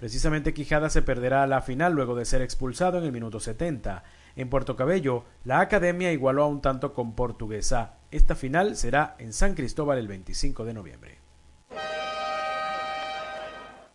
Precisamente 0.00 0.54
Quijada 0.54 0.88
se 0.88 1.02
perderá 1.02 1.42
a 1.42 1.46
la 1.46 1.60
final 1.60 1.92
luego 1.92 2.14
de 2.14 2.24
ser 2.24 2.40
expulsado 2.40 2.96
en 2.96 3.04
el 3.04 3.12
minuto 3.12 3.38
70. 3.38 4.02
En 4.34 4.48
Puerto 4.48 4.74
Cabello, 4.74 5.24
la 5.44 5.60
academia 5.60 6.10
igualó 6.10 6.44
a 6.44 6.46
un 6.46 6.62
tanto 6.62 6.94
con 6.94 7.14
Portuguesa. 7.14 7.98
Esta 8.10 8.34
final 8.34 8.76
será 8.76 9.14
en 9.18 9.34
San 9.34 9.54
Cristóbal 9.54 9.98
el 9.98 10.08
25 10.08 10.64
de 10.64 10.72
noviembre. 10.72 11.18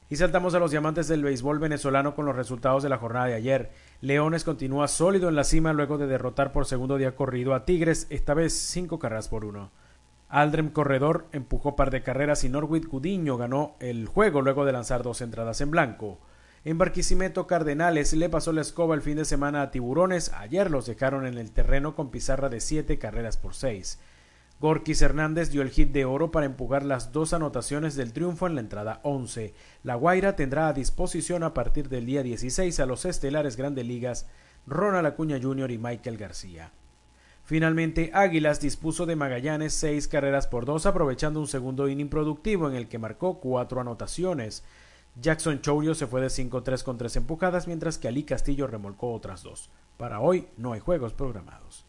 Y 0.07 0.15
saltamos 0.17 0.53
a 0.53 0.59
los 0.59 0.69
diamantes 0.69 1.07
del 1.07 1.23
béisbol 1.23 1.57
venezolano 1.57 2.13
con 2.13 2.27
los 2.27 2.35
resultados 2.35 2.83
de 2.83 2.89
la 2.89 2.99
jornada 2.99 3.25
de 3.25 3.33
ayer. 3.33 3.71
Leones 4.01 4.43
continúa 4.43 4.87
sólido 4.87 5.27
en 5.27 5.35
la 5.35 5.43
cima 5.43 5.73
luego 5.73 5.97
de 5.97 6.05
derrotar 6.05 6.51
por 6.51 6.67
segundo 6.67 6.97
día 6.97 7.15
corrido 7.15 7.55
a 7.55 7.65
Tigres, 7.65 8.05
esta 8.11 8.35
vez 8.35 8.53
cinco 8.53 8.99
carreras 8.99 9.27
por 9.27 9.43
uno. 9.43 9.71
Aldrem 10.29 10.69
Corredor 10.69 11.27
empujó 11.31 11.75
par 11.75 11.91
de 11.91 12.01
carreras 12.01 12.43
y 12.43 12.49
Norwid 12.49 12.87
Gudiño 12.87 13.37
ganó 13.37 13.75
el 13.79 14.07
juego 14.07 14.41
luego 14.41 14.65
de 14.65 14.71
lanzar 14.71 15.03
dos 15.03 15.21
entradas 15.21 15.61
en 15.61 15.71
blanco. 15.71 16.19
En 16.63 16.79
Barquisimeto 16.79 17.45
Cardenales 17.45 18.11
le 18.13 18.27
pasó 18.27 18.51
la 18.51 18.61
escoba 18.61 18.95
el 18.95 19.03
fin 19.03 19.17
de 19.17 19.25
semana 19.25 19.61
a 19.61 19.71
Tiburones, 19.71 20.31
ayer 20.33 20.71
los 20.71 20.87
dejaron 20.87 21.27
en 21.27 21.37
el 21.37 21.51
terreno 21.51 21.95
con 21.95 22.09
pizarra 22.09 22.49
de 22.49 22.59
siete 22.59 22.97
carreras 22.97 23.37
por 23.37 23.53
seis. 23.53 23.99
Gorkis 24.59 25.01
Hernández 25.01 25.51
dio 25.51 25.61
el 25.61 25.69
hit 25.69 25.91
de 25.91 26.05
oro 26.05 26.31
para 26.31 26.45
empujar 26.45 26.83
las 26.83 27.11
dos 27.11 27.33
anotaciones 27.33 27.95
del 27.95 28.13
triunfo 28.13 28.47
en 28.47 28.55
la 28.55 28.61
entrada 28.61 29.01
11. 29.03 29.53
La 29.83 29.95
Guaira 29.95 30.35
tendrá 30.35 30.67
a 30.67 30.73
disposición 30.73 31.43
a 31.43 31.53
partir 31.53 31.89
del 31.89 32.05
día 32.05 32.23
16 32.23 32.79
a 32.79 32.85
los 32.85 33.05
estelares 33.05 33.57
Grandes 33.57 33.85
Ligas 33.85 34.27
Ronald 34.65 35.05
Acuña 35.05 35.39
Jr. 35.39 35.69
y 35.71 35.77
Michael 35.77 36.17
García. 36.17 36.71
Finalmente, 37.45 38.09
Águilas 38.13 38.59
dispuso 38.59 39.05
de 39.05 39.15
Magallanes 39.15 39.73
seis 39.73 40.07
carreras 40.07 40.47
por 40.47 40.65
dos, 40.65 40.87
aprovechando 40.87 41.39
un 41.39 41.47
segundo 41.47 41.87
inning 41.87 42.09
productivo 42.09 42.67
en 42.67 42.75
el 42.75 42.87
que 42.87 42.97
marcó 42.97 43.39
cuatro 43.39 43.79
anotaciones. 43.79 44.63
Jackson 45.21 45.61
Chourio 45.61 45.93
se 45.93 46.07
fue 46.07 46.21
de 46.21 46.27
5-3 46.27 46.83
con 46.83 46.97
tres 46.97 47.15
empujadas, 47.15 47.67
mientras 47.67 47.99
que 47.99 48.07
Ali 48.07 48.23
Castillo 48.23 48.65
remolcó 48.65 49.13
otras 49.13 49.43
dos. 49.43 49.69
Para 49.95 50.19
hoy 50.19 50.47
no 50.57 50.73
hay 50.73 50.79
juegos 50.79 51.13
programados. 51.13 51.85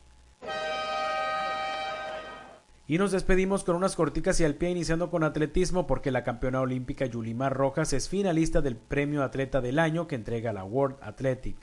Y 2.87 2.99
nos 2.99 3.11
despedimos 3.11 3.65
con 3.65 3.75
unas 3.75 3.97
corticas 3.97 4.39
y 4.39 4.45
al 4.45 4.55
pie 4.55 4.71
iniciando 4.71 5.11
con 5.11 5.25
atletismo 5.25 5.89
porque 5.89 6.13
la 6.13 6.23
campeona 6.23 6.61
olímpica 6.61 7.07
Yulimar 7.07 7.53
Rojas 7.53 7.93
es 7.95 8.09
finalista 8.09 8.61
del 8.61 8.77
premio 8.77 9.25
Atleta 9.25 9.61
del 9.61 9.81
Año 9.81 10.07
que 10.07 10.15
entrega 10.15 10.53
la 10.53 10.65
World 10.65 10.99
Athletic. 11.01 11.57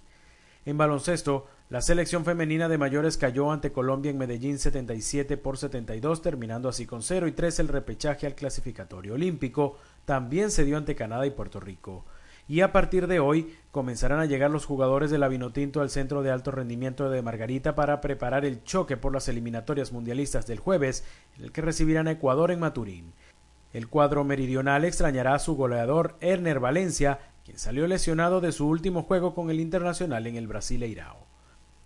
En 0.65 0.77
baloncesto, 0.77 1.47
la 1.73 1.81
selección 1.81 2.23
femenina 2.23 2.69
de 2.69 2.77
mayores 2.77 3.17
cayó 3.17 3.51
ante 3.51 3.71
Colombia 3.71 4.11
en 4.11 4.19
Medellín 4.19 4.59
77 4.59 5.37
por 5.37 5.57
72, 5.57 6.21
terminando 6.21 6.69
así 6.69 6.85
con 6.85 7.01
0 7.01 7.27
y 7.27 7.31
3 7.31 7.61
el 7.61 7.67
repechaje 7.67 8.27
al 8.27 8.35
clasificatorio 8.35 9.15
olímpico. 9.15 9.79
También 10.05 10.51
se 10.51 10.65
dio 10.65 10.77
ante 10.77 10.93
Canadá 10.93 11.25
y 11.25 11.31
Puerto 11.31 11.59
Rico. 11.59 12.05
Y 12.47 12.61
a 12.61 12.71
partir 12.71 13.07
de 13.07 13.19
hoy 13.19 13.57
comenzarán 13.71 14.19
a 14.19 14.27
llegar 14.27 14.51
los 14.51 14.67
jugadores 14.67 15.09
del 15.09 15.23
Avinotinto 15.23 15.81
al 15.81 15.89
centro 15.89 16.21
de 16.21 16.29
alto 16.29 16.51
rendimiento 16.51 17.09
de 17.09 17.23
Margarita 17.23 17.73
para 17.73 18.01
preparar 18.01 18.45
el 18.45 18.63
choque 18.63 18.95
por 18.95 19.11
las 19.11 19.27
eliminatorias 19.27 19.91
mundialistas 19.91 20.45
del 20.45 20.59
jueves, 20.59 21.03
en 21.39 21.45
el 21.45 21.51
que 21.51 21.63
recibirán 21.63 22.07
a 22.07 22.11
Ecuador 22.11 22.51
en 22.51 22.59
Maturín. 22.59 23.13
El 23.73 23.87
cuadro 23.87 24.23
meridional 24.23 24.85
extrañará 24.85 25.33
a 25.33 25.39
su 25.39 25.55
goleador 25.55 26.17
Erner 26.21 26.59
Valencia, 26.59 27.17
quien 27.43 27.57
salió 27.57 27.87
lesionado 27.87 28.41
de 28.41 28.51
su 28.51 28.67
último 28.67 29.01
juego 29.01 29.33
con 29.33 29.49
el 29.49 29.59
Internacional 29.59 30.27
en 30.27 30.35
el 30.35 30.47
Brasileirao. 30.47 31.32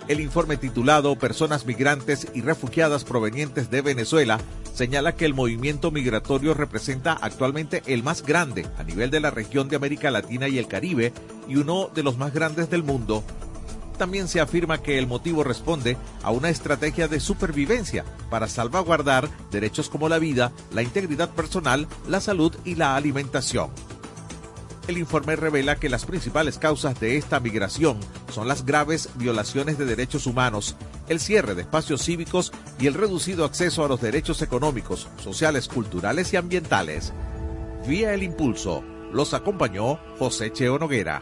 El 0.09 0.19
informe 0.19 0.57
titulado 0.57 1.17
Personas 1.17 1.65
migrantes 1.65 2.27
y 2.33 2.41
refugiadas 2.41 3.05
provenientes 3.05 3.71
de 3.71 3.81
Venezuela 3.81 4.39
señala 4.73 5.15
que 5.15 5.25
el 5.25 5.33
movimiento 5.33 5.91
migratorio 5.91 6.55
representa 6.55 7.13
actualmente 7.13 7.83
el 7.87 8.03
más 8.03 8.21
grande 8.21 8.67
a 8.77 8.83
nivel 8.83 9.11
de 9.11 9.21
la 9.21 9.31
región 9.31 9.69
de 9.69 9.77
América 9.77 10.11
Latina 10.11 10.49
y 10.49 10.57
el 10.57 10.67
Caribe 10.67 11.13
y 11.47 11.55
uno 11.55 11.89
de 11.95 12.03
los 12.03 12.17
más 12.17 12.33
grandes 12.33 12.69
del 12.69 12.83
mundo. 12.83 13.23
También 13.97 14.27
se 14.27 14.39
afirma 14.39 14.81
que 14.81 14.97
el 14.97 15.07
motivo 15.07 15.43
responde 15.43 15.97
a 16.23 16.31
una 16.31 16.49
estrategia 16.49 17.07
de 17.07 17.19
supervivencia 17.19 18.05
para 18.29 18.47
salvaguardar 18.47 19.29
derechos 19.51 19.89
como 19.89 20.07
la 20.07 20.19
vida, 20.19 20.51
la 20.71 20.83
integridad 20.83 21.29
personal, 21.31 21.87
la 22.07 22.21
salud 22.21 22.53
y 22.63 22.75
la 22.75 22.95
alimentación. 22.95 23.71
El 24.87 24.97
informe 24.97 25.35
revela 25.35 25.75
que 25.75 25.89
las 25.89 26.05
principales 26.05 26.57
causas 26.57 26.97
de 26.99 27.17
esta 27.17 27.41
migración 27.41 27.99
son 28.31 28.47
las 28.47 28.65
graves 28.65 29.09
violaciones 29.15 29.77
de 29.77 29.85
derechos 29.85 30.27
humanos, 30.27 30.77
el 31.09 31.19
cierre 31.19 31.55
de 31.55 31.63
espacios 31.63 32.03
cívicos 32.03 32.53
y 32.79 32.87
el 32.87 32.93
reducido 32.93 33.43
acceso 33.43 33.83
a 33.83 33.89
los 33.89 33.99
derechos 33.99 34.41
económicos, 34.41 35.09
sociales, 35.21 35.67
culturales 35.67 36.31
y 36.31 36.37
ambientales. 36.37 37.11
Vía 37.85 38.13
el 38.13 38.23
impulso, 38.23 38.81
los 39.11 39.33
acompañó 39.33 39.99
José 40.19 40.53
Cheo 40.53 40.79
Noguera. 40.79 41.21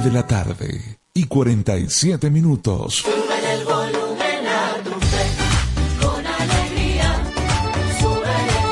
Una 0.00 0.08
de 0.08 0.14
la 0.14 0.26
tarde 0.26 0.98
y 1.12 1.26
47 1.26 2.30
minutos. 2.30 3.02
Sube 3.04 3.52
el 3.52 3.64
volumen 3.66 4.46
a 4.46 4.82
tu 4.82 4.92
fe, 4.92 5.26
con 6.00 6.26
alegría. 6.26 7.22
Súbele, 8.00 8.62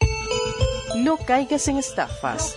súbele. 0.00 1.04
No 1.04 1.16
caigas 1.18 1.68
en 1.68 1.76
estafas. 1.76 2.56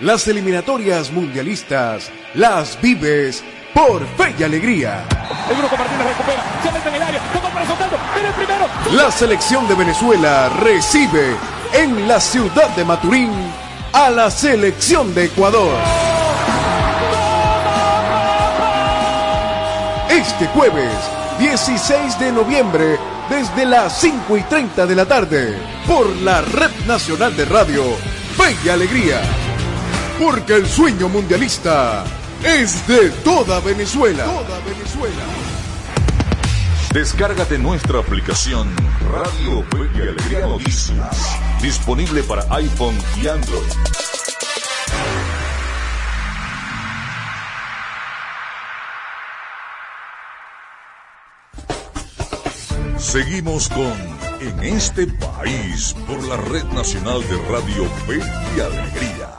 Las 0.00 0.28
eliminatorias 0.28 1.10
mundialistas 1.10 2.10
las 2.34 2.78
vives 2.82 3.42
por 3.72 4.06
Fe 4.18 4.34
y 4.38 4.42
Alegría. 4.42 5.02
El 5.48 5.56
Grupo 5.56 5.74
Martínez 5.74 6.06
recupera, 6.08 6.44
se 6.62 6.70
mete 6.70 6.88
en 6.90 6.94
el 6.96 7.02
área, 7.02 7.20
tocó 7.32 7.48
para 7.48 7.66
soltando, 7.66 7.96
viene 8.12 8.28
el 8.28 8.34
primero. 8.34 8.66
La 8.92 9.10
selección 9.10 9.66
de 9.66 9.74
Venezuela 9.74 10.50
recibe 10.50 11.34
en 11.72 12.06
la 12.06 12.20
ciudad 12.20 12.68
de 12.76 12.84
Maturín 12.84 13.30
a 13.94 14.10
la 14.10 14.30
selección 14.30 15.14
de 15.14 15.24
Ecuador. 15.24 15.74
Este 20.10 20.46
jueves, 20.48 20.92
16 21.38 22.18
de 22.18 22.32
noviembre, 22.32 22.98
desde 23.30 23.64
las 23.64 23.98
5 23.98 24.36
y 24.36 24.42
30 24.42 24.84
de 24.84 24.94
la 24.94 25.06
tarde, 25.06 25.58
por 25.86 26.06
la 26.16 26.42
Red 26.42 26.84
Nacional 26.86 27.34
de 27.34 27.46
Radio 27.46 27.82
Fe 28.36 28.54
y 28.62 28.68
Alegría. 28.68 29.45
Porque 30.18 30.54
el 30.54 30.66
sueño 30.66 31.08
mundialista 31.08 32.04
es 32.42 32.86
de 32.88 33.10
toda 33.22 33.60
Venezuela. 33.60 34.24
Toda 34.24 34.60
Venezuela. 34.60 35.22
Descárgate 36.92 37.58
nuestra 37.58 37.98
aplicación 37.98 38.74
Radio 39.12 39.62
Fe 39.64 39.90
y 39.94 40.00
Alegría 40.00 40.46
Noticias, 40.46 41.38
disponible 41.60 42.22
para 42.22 42.42
iPhone 42.54 42.96
y 43.22 43.28
Android. 43.28 43.60
Seguimos 52.96 53.68
con 53.68 53.94
En 54.40 54.62
este 54.64 55.06
país 55.06 55.94
por 56.06 56.22
la 56.24 56.36
Red 56.36 56.64
Nacional 56.72 57.20
de 57.28 57.36
Radio 57.48 57.84
Fe 58.06 58.18
y 58.56 58.60
Alegría. 58.60 59.35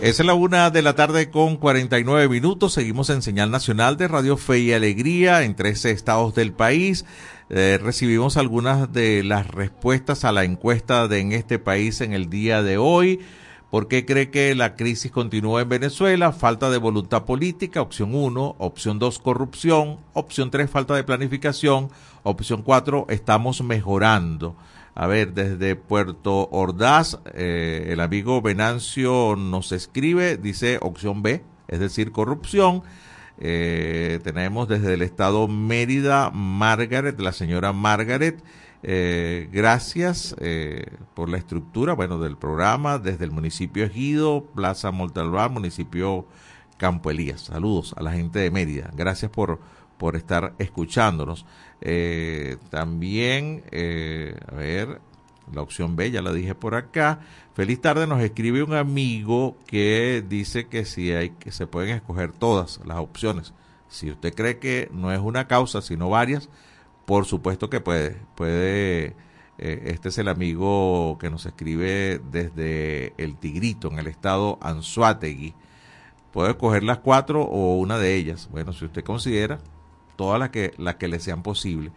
Es 0.00 0.24
la 0.24 0.34
una 0.34 0.70
de 0.70 0.80
la 0.80 0.94
tarde 0.94 1.28
con 1.28 1.56
49 1.56 2.28
minutos. 2.28 2.72
Seguimos 2.72 3.10
en 3.10 3.20
señal 3.20 3.50
nacional 3.50 3.96
de 3.96 4.06
Radio 4.06 4.36
Fe 4.36 4.60
y 4.60 4.72
Alegría 4.72 5.42
en 5.42 5.56
13 5.56 5.90
estados 5.90 6.36
del 6.36 6.52
país. 6.52 7.04
Eh, 7.50 7.80
recibimos 7.82 8.36
algunas 8.36 8.92
de 8.92 9.24
las 9.24 9.48
respuestas 9.48 10.24
a 10.24 10.30
la 10.30 10.44
encuesta 10.44 11.08
de 11.08 11.18
en 11.18 11.32
este 11.32 11.58
país 11.58 12.00
en 12.00 12.12
el 12.12 12.30
día 12.30 12.62
de 12.62 12.78
hoy. 12.78 13.18
¿Por 13.70 13.88
qué 13.88 14.06
cree 14.06 14.30
que 14.30 14.54
la 14.54 14.76
crisis 14.76 15.10
continúa 15.10 15.62
en 15.62 15.68
Venezuela? 15.68 16.30
Falta 16.30 16.70
de 16.70 16.78
voluntad 16.78 17.24
política, 17.24 17.82
opción 17.82 18.14
1. 18.14 18.54
Opción 18.56 19.00
2, 19.00 19.18
corrupción. 19.18 19.98
Opción 20.12 20.52
3, 20.52 20.70
falta 20.70 20.94
de 20.94 21.02
planificación. 21.02 21.90
Opción 22.22 22.62
4, 22.62 23.06
estamos 23.10 23.62
mejorando. 23.62 24.54
A 25.00 25.06
ver, 25.06 25.32
desde 25.32 25.76
Puerto 25.76 26.48
Ordaz, 26.50 27.20
eh, 27.32 27.90
el 27.90 28.00
amigo 28.00 28.42
Venancio 28.42 29.36
nos 29.36 29.70
escribe, 29.70 30.36
dice 30.36 30.80
opción 30.82 31.22
B, 31.22 31.44
es 31.68 31.78
decir, 31.78 32.10
corrupción. 32.10 32.82
Eh, 33.38 34.18
tenemos 34.24 34.66
desde 34.66 34.94
el 34.94 35.02
estado 35.02 35.46
Mérida, 35.46 36.30
Margaret, 36.30 37.20
la 37.20 37.30
señora 37.30 37.72
Margaret. 37.72 38.42
Eh, 38.82 39.48
gracias 39.52 40.34
eh, 40.40 40.86
por 41.14 41.28
la 41.28 41.38
estructura, 41.38 41.92
bueno, 41.92 42.18
del 42.18 42.36
programa 42.36 42.98
desde 42.98 43.24
el 43.24 43.30
municipio 43.30 43.84
Ejido, 43.84 44.46
Plaza 44.52 44.90
Montalbán, 44.90 45.52
municipio 45.52 46.26
Campo 46.76 47.12
Elías. 47.12 47.42
Saludos 47.42 47.94
a 47.96 48.02
la 48.02 48.10
gente 48.14 48.40
de 48.40 48.50
Mérida. 48.50 48.90
Gracias 48.96 49.30
por, 49.30 49.60
por 49.96 50.16
estar 50.16 50.54
escuchándonos. 50.58 51.46
Eh, 51.80 52.56
también, 52.70 53.62
eh, 53.70 54.36
a 54.50 54.54
ver, 54.54 55.00
la 55.52 55.62
opción 55.62 55.96
B, 55.96 56.10
ya 56.10 56.22
la 56.22 56.32
dije 56.32 56.54
por 56.54 56.74
acá. 56.74 57.20
Feliz 57.54 57.80
tarde, 57.80 58.06
nos 58.06 58.20
escribe 58.20 58.62
un 58.62 58.74
amigo 58.74 59.56
que 59.66 60.24
dice 60.28 60.66
que 60.68 60.84
si 60.84 61.12
hay 61.12 61.30
que 61.30 61.52
se 61.52 61.66
pueden 61.66 61.94
escoger 61.94 62.32
todas 62.32 62.80
las 62.84 62.98
opciones. 62.98 63.54
Si 63.88 64.10
usted 64.10 64.34
cree 64.34 64.58
que 64.58 64.90
no 64.92 65.12
es 65.12 65.20
una 65.20 65.48
causa, 65.48 65.80
sino 65.82 66.10
varias, 66.10 66.48
por 67.06 67.24
supuesto 67.24 67.70
que 67.70 67.80
puede. 67.80 68.16
Puede, 68.34 69.16
eh, 69.58 69.82
este 69.86 70.10
es 70.10 70.18
el 70.18 70.28
amigo 70.28 71.16
que 71.18 71.30
nos 71.30 71.46
escribe 71.46 72.20
desde 72.30 73.14
el 73.16 73.36
Tigrito, 73.36 73.88
en 73.90 73.98
el 73.98 74.08
estado 74.08 74.58
Anzuategui. 74.60 75.54
Puede 76.32 76.50
escoger 76.50 76.84
las 76.84 76.98
cuatro 76.98 77.42
o 77.42 77.76
una 77.78 77.98
de 77.98 78.14
ellas. 78.14 78.48
Bueno, 78.52 78.72
si 78.72 78.84
usted 78.84 79.02
considera 79.02 79.58
todas 80.18 80.40
las 80.40 80.50
que, 80.50 80.74
las 80.78 80.96
que 80.96 81.06
le 81.06 81.20
sean 81.20 81.42
posible. 81.44 81.92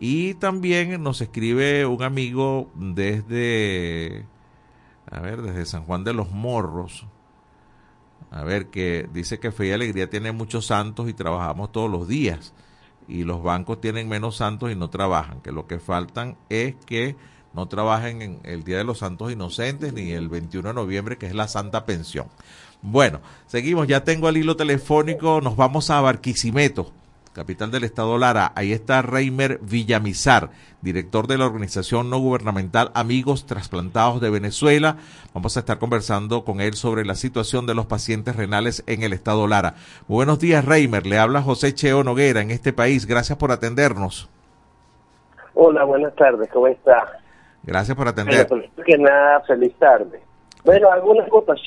Y 0.00 0.34
también 0.34 1.02
nos 1.02 1.20
escribe 1.20 1.86
un 1.86 2.02
amigo 2.02 2.68
desde, 2.74 4.26
a 5.08 5.20
ver, 5.20 5.40
desde 5.40 5.64
San 5.66 5.84
Juan 5.84 6.02
de 6.02 6.12
los 6.12 6.32
Morros. 6.32 7.06
A 8.32 8.42
ver, 8.42 8.66
que 8.66 9.08
dice 9.12 9.38
que 9.38 9.52
Fe 9.52 9.68
y 9.68 9.70
Alegría 9.70 10.10
tiene 10.10 10.32
muchos 10.32 10.66
santos 10.66 11.08
y 11.08 11.12
trabajamos 11.12 11.70
todos 11.70 11.88
los 11.88 12.08
días. 12.08 12.52
Y 13.06 13.22
los 13.22 13.42
bancos 13.42 13.80
tienen 13.80 14.08
menos 14.08 14.36
santos 14.36 14.72
y 14.72 14.74
no 14.74 14.90
trabajan. 14.90 15.40
Que 15.40 15.52
lo 15.52 15.68
que 15.68 15.78
faltan 15.78 16.36
es 16.48 16.74
que 16.86 17.14
no 17.54 17.68
trabajen 17.68 18.22
en 18.22 18.40
el 18.42 18.64
Día 18.64 18.78
de 18.78 18.84
los 18.84 18.98
Santos 18.98 19.30
Inocentes 19.30 19.92
ni 19.92 20.10
el 20.10 20.28
21 20.28 20.68
de 20.68 20.74
noviembre, 20.74 21.18
que 21.18 21.26
es 21.26 21.34
la 21.34 21.46
Santa 21.46 21.86
Pensión. 21.86 22.26
Bueno, 22.82 23.20
seguimos. 23.46 23.86
Ya 23.86 24.02
tengo 24.02 24.28
el 24.28 24.38
hilo 24.38 24.56
telefónico. 24.56 25.40
Nos 25.40 25.56
vamos 25.56 25.90
a 25.90 26.00
Barquisimeto 26.00 26.92
capital 27.32 27.70
del 27.70 27.84
estado 27.84 28.18
Lara. 28.18 28.52
Ahí 28.54 28.72
está 28.72 29.02
Reimer 29.02 29.58
Villamizar, 29.62 30.50
director 30.82 31.26
de 31.26 31.38
la 31.38 31.46
organización 31.46 32.10
no 32.10 32.18
gubernamental 32.18 32.90
Amigos 32.94 33.46
Trasplantados 33.46 34.20
de 34.20 34.30
Venezuela. 34.30 34.96
Vamos 35.32 35.56
a 35.56 35.60
estar 35.60 35.78
conversando 35.78 36.44
con 36.44 36.60
él 36.60 36.74
sobre 36.74 37.04
la 37.04 37.14
situación 37.14 37.66
de 37.66 37.74
los 37.74 37.86
pacientes 37.86 38.36
renales 38.36 38.82
en 38.86 39.02
el 39.02 39.12
estado 39.12 39.46
Lara. 39.46 39.74
Muy 40.08 40.16
buenos 40.16 40.40
días, 40.40 40.64
Reimer. 40.64 41.06
Le 41.06 41.18
habla 41.18 41.42
José 41.42 41.74
Cheo 41.74 42.02
Noguera 42.02 42.40
en 42.40 42.50
este 42.50 42.72
país. 42.72 43.06
Gracias 43.06 43.38
por 43.38 43.52
atendernos. 43.52 44.28
Hola, 45.54 45.84
buenas 45.84 46.14
tardes, 46.14 46.48
¿cómo 46.52 46.66
está? 46.66 47.20
Gracias 47.62 47.96
por 47.96 48.08
atender. 48.08 48.46
Bueno, 48.48 48.64
pues, 48.74 48.86
que 48.86 48.98
nada, 48.98 49.40
feliz 49.42 49.74
tarde. 49.78 50.20
Bueno, 50.64 50.90
algunas 50.90 51.28
cosas. 51.28 51.60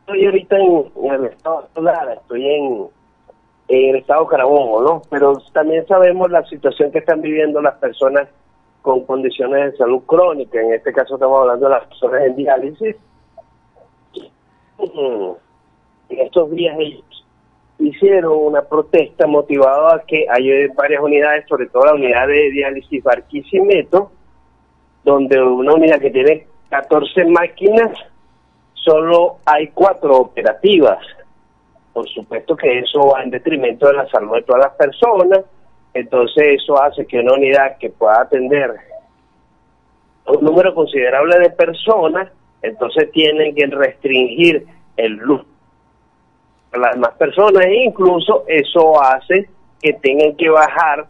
Estoy 0.00 0.24
ahorita 0.24 0.56
en, 0.56 0.92
en 1.04 1.12
el 1.12 1.24
estado 1.26 1.68
Lara, 1.76 2.14
estoy 2.14 2.46
en, 2.46 2.88
en 3.68 3.90
el 3.90 3.96
estado 3.96 4.26
Carabobo, 4.26 4.82
¿no? 4.82 5.02
Pero 5.10 5.34
también 5.52 5.86
sabemos 5.86 6.30
la 6.30 6.44
situación 6.46 6.90
que 6.90 6.98
están 6.98 7.20
viviendo 7.20 7.60
las 7.60 7.76
personas 7.76 8.28
con 8.80 9.04
condiciones 9.04 9.72
de 9.72 9.78
salud 9.78 10.02
crónica. 10.06 10.60
En 10.60 10.72
este 10.72 10.92
caso 10.92 11.14
estamos 11.14 11.42
hablando 11.42 11.66
de 11.66 11.72
las 11.72 11.86
personas 11.86 12.22
en 12.22 12.36
diálisis. 12.36 12.96
Mm, 14.78 15.32
En 16.08 16.20
estos 16.20 16.50
días 16.52 16.76
ellos 16.78 17.26
hicieron 17.78 18.32
una 18.32 18.62
protesta 18.62 19.26
motivada 19.26 19.96
a 19.96 20.00
que 20.00 20.26
hay 20.30 20.68
varias 20.68 21.02
unidades, 21.02 21.44
sobre 21.46 21.66
todo 21.66 21.84
la 21.84 21.94
unidad 21.94 22.26
de 22.26 22.50
diálisis 22.50 23.04
Barquisimeto, 23.04 24.10
donde 25.04 25.40
una 25.42 25.74
unidad 25.74 26.00
que 26.00 26.10
tiene 26.10 26.46
14 26.70 27.26
máquinas, 27.26 27.92
solo 28.72 29.36
hay 29.44 29.68
cuatro 29.68 30.16
operativas 30.16 30.98
por 31.98 32.08
supuesto 32.10 32.54
que 32.54 32.78
eso 32.78 33.00
va 33.08 33.24
en 33.24 33.30
detrimento 33.30 33.88
de 33.88 33.94
la 33.94 34.08
salud 34.08 34.36
de 34.36 34.42
todas 34.42 34.66
las 34.66 34.74
personas, 34.74 35.40
entonces 35.92 36.62
eso 36.62 36.80
hace 36.80 37.04
que 37.04 37.18
una 37.18 37.34
unidad 37.34 37.76
que 37.78 37.90
pueda 37.90 38.20
atender 38.20 38.72
un 40.28 40.44
número 40.44 40.72
considerable 40.76 41.40
de 41.40 41.50
personas, 41.50 42.30
entonces 42.62 43.10
tienen 43.10 43.52
que 43.52 43.66
restringir 43.66 44.64
el 44.96 45.14
luz 45.14 45.44
a 46.72 46.78
las 46.78 46.94
demás 46.94 47.14
personas 47.18 47.66
e 47.66 47.82
incluso 47.82 48.44
eso 48.46 49.02
hace 49.02 49.48
que 49.82 49.94
tengan 49.94 50.36
que 50.36 50.50
bajar 50.50 51.06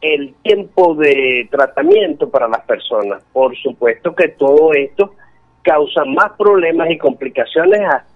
el 0.00 0.34
tiempo 0.42 0.94
de 0.94 1.46
tratamiento 1.50 2.30
para 2.30 2.48
las 2.48 2.64
personas. 2.64 3.22
Por 3.34 3.54
supuesto 3.58 4.14
que 4.14 4.28
todo 4.28 4.72
esto 4.72 5.12
causa 5.60 6.06
más 6.06 6.32
problemas 6.38 6.90
y 6.90 6.96
complicaciones 6.96 7.82
a 7.82 8.06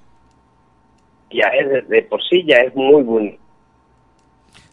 ya 1.31 1.49
es 1.49 1.68
de, 1.68 1.83
de 1.83 2.03
por 2.03 2.22
sí 2.22 2.45
ya 2.47 2.57
es 2.57 2.74
muy 2.74 3.03
bonito. 3.03 3.39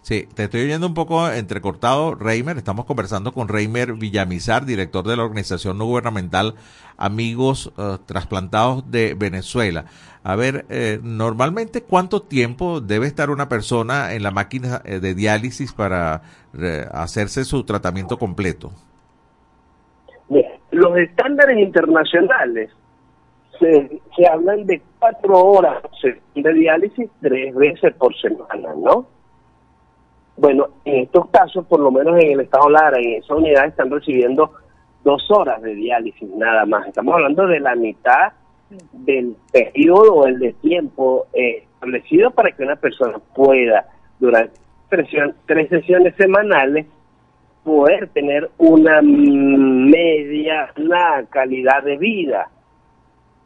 Sí, 0.02 0.28
te 0.36 0.44
estoy 0.44 0.64
oyendo 0.64 0.86
un 0.86 0.94
poco 0.94 1.30
entrecortado, 1.30 2.14
Reimer. 2.14 2.58
Estamos 2.58 2.84
conversando 2.84 3.32
con 3.32 3.48
Reimer 3.48 3.94
Villamizar, 3.94 4.66
director 4.66 5.08
de 5.08 5.16
la 5.16 5.24
organización 5.24 5.78
no 5.78 5.86
gubernamental 5.86 6.56
Amigos 6.98 7.72
eh, 7.78 7.98
Trasplantados 8.06 8.92
de 8.92 9.14
Venezuela. 9.14 9.86
A 10.24 10.36
ver, 10.36 10.66
eh, 10.70 11.00
normalmente, 11.02 11.84
¿cuánto 11.84 12.22
tiempo 12.22 12.80
debe 12.80 13.08
estar 13.08 13.30
una 13.30 13.50
persona 13.50 14.14
en 14.14 14.24
la 14.24 14.32
máquina 14.32 14.82
eh, 14.86 15.00
de 15.00 15.16
diálisis 15.16 15.74
para 15.74 16.22
eh, 16.58 16.86
hacerse 16.92 17.44
su 17.44 17.66
tratamiento 17.66 18.18
completo? 18.18 18.72
Mira, 20.30 20.50
Los 20.72 20.98
estándares 20.98 21.58
internacionales 21.58 22.72
se, 24.16 24.28
hablan 24.28 24.66
de 24.66 24.82
cuatro 25.00 25.38
horas 25.38 25.84
de 26.36 26.54
diálisis 26.54 27.10
tres 27.22 27.56
veces 27.56 27.94
por 27.96 28.16
semana, 28.16 28.74
¿no? 28.78 29.06
Bueno, 30.36 30.68
en 30.86 31.04
estos 31.04 31.28
casos, 31.30 31.66
por 31.68 31.80
lo 31.80 31.92
menos 31.92 32.20
en 32.20 32.32
el 32.32 32.40
estado 32.42 32.70
Lara, 32.70 32.98
en 33.00 33.22
esa 33.22 33.36
unidad 33.36 33.66
están 33.66 33.92
recibiendo 33.92 34.52
dos 35.04 35.30
horas 35.30 35.62
de 35.62 35.76
diálisis 35.76 36.30
nada 36.30 36.66
más. 36.66 36.88
Estamos 36.88 37.14
hablando 37.16 37.48
de 37.48 37.60
la 37.60 37.76
mitad 37.76 38.34
del 38.92 39.36
periodo 39.52 40.16
o 40.16 40.28
el 40.28 40.40
de 40.40 40.54
tiempo 40.54 41.28
eh, 41.34 41.66
establecido 41.74 42.32
para 42.32 42.52
que 42.52 42.64
una 42.64 42.76
persona 42.76 43.20
pueda, 43.36 43.86
durante 44.20 44.60
tres, 44.90 45.08
tres 45.46 45.70
sesiones 45.70 46.16
semanales, 46.16 46.88
poder 47.64 48.10
tener 48.10 48.50
una 48.58 49.02
media, 49.02 50.72
una 50.78 51.26
calidad 51.30 51.84
de 51.84 51.98
vida. 51.98 52.50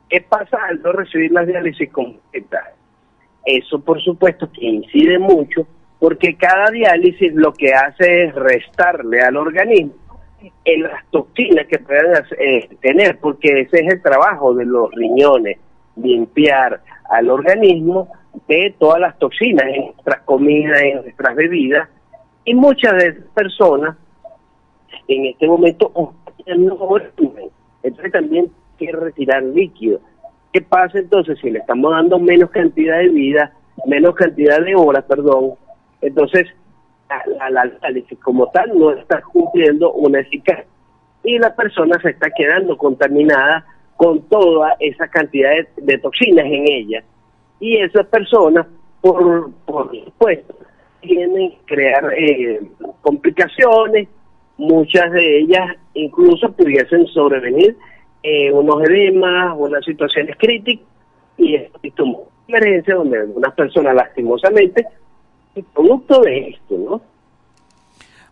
¿Qué 0.10 0.22
pasa 0.22 0.58
al 0.70 0.82
no 0.82 0.92
recibir 0.92 1.32
la 1.32 1.46
diálisis 1.46 1.92
completa? 1.92 2.74
Eso, 3.46 3.80
por 3.80 4.02
supuesto, 4.02 4.50
que 4.52 4.66
incide 4.66 5.20
mucho 5.20 5.68
porque 6.00 6.36
cada 6.36 6.70
diálisis 6.70 7.34
lo 7.34 7.54
que 7.54 7.74
hace 7.74 8.26
es 8.26 8.36
restarle 8.36 9.22
al 9.22 9.36
organismo 9.36 9.94
en 10.64 10.84
las 10.84 11.04
toxinas 11.10 11.66
que 11.68 11.80
puedan 11.80 12.24
eh, 12.38 12.70
tener, 12.82 13.18
porque 13.20 13.62
ese 13.62 13.80
es 13.80 13.94
el 13.94 14.02
trabajo 14.02 14.54
de 14.54 14.66
los 14.66 14.92
riñones, 14.92 15.58
limpiar 15.96 16.82
al 17.10 17.30
organismo 17.30 18.10
de 18.48 18.76
todas 18.78 19.00
las 19.00 19.18
toxinas 19.18 19.66
en 19.68 19.86
nuestras 19.86 20.22
comidas, 20.22 20.82
en 20.84 21.02
nuestras 21.02 21.36
bebidas, 21.36 21.90
y 22.46 22.54
muchas 22.54 22.94
de 22.94 23.08
esas 23.08 23.26
personas 23.34 23.98
en 25.08 25.26
este 25.26 25.48
momento 25.48 25.92
entonces 27.84 28.12
también 28.12 28.50
quiere 28.78 29.00
retirar 29.00 29.44
líquido. 29.44 30.00
¿Qué 30.54 30.62
pasa 30.62 31.00
entonces 31.00 31.38
si 31.40 31.52
le 31.52 31.60
estamos 31.60 31.92
dando 31.92 32.20
menos 32.20 32.50
cantidad 32.50 32.98
de 33.00 33.10
vida, 33.10 33.54
menos 33.86 34.16
cantidad 34.16 34.62
de 34.62 34.76
horas, 34.76 35.04
perdón? 35.06 35.54
Entonces, 36.02 36.48
la, 37.40 37.50
la, 37.50 37.72
como 38.22 38.48
tal 38.48 38.78
no 38.78 38.92
está 38.92 39.22
cumpliendo 39.22 39.92
una 39.94 40.20
eficacia 40.20 40.66
y 41.24 41.38
la 41.40 41.56
persona 41.56 42.00
se 42.02 42.12
está 42.12 42.30
quedando 42.30 42.78
contaminada 42.78 43.66
con 43.98 44.22
toda 44.30 44.76
esa 44.80 45.08
cantidad 45.08 45.52
de, 45.76 45.98
toxinas 45.98 46.46
en 46.46 46.72
ella. 46.72 47.04
Y 47.60 47.78
esas 47.78 48.08
personas, 48.08 48.68
por, 49.02 49.52
por 49.66 49.92
supuesto, 50.06 50.56
tienen 51.02 51.52
que 51.52 51.58
crear 51.66 52.14
eh, 52.14 52.62
complicaciones, 53.02 54.08
muchas 54.58 55.12
de 55.12 55.40
ellas 55.40 55.76
incluso 55.94 56.52
pudiesen 56.52 57.06
sobrevenir 57.08 57.76
eh, 58.24 58.52
unos 58.52 58.84
edemas, 58.84 59.56
unas 59.58 59.84
situaciones 59.86 60.36
críticas 60.38 60.86
y 61.38 61.56
esto 61.56 62.28
emergencia 62.48 62.96
donde 62.96 63.20
algunas 63.20 63.54
personas 63.54 63.94
lastimosamente 63.94 64.86
producto 65.74 66.22
de 66.22 66.50
esto, 66.50 66.78
¿no? 66.78 67.02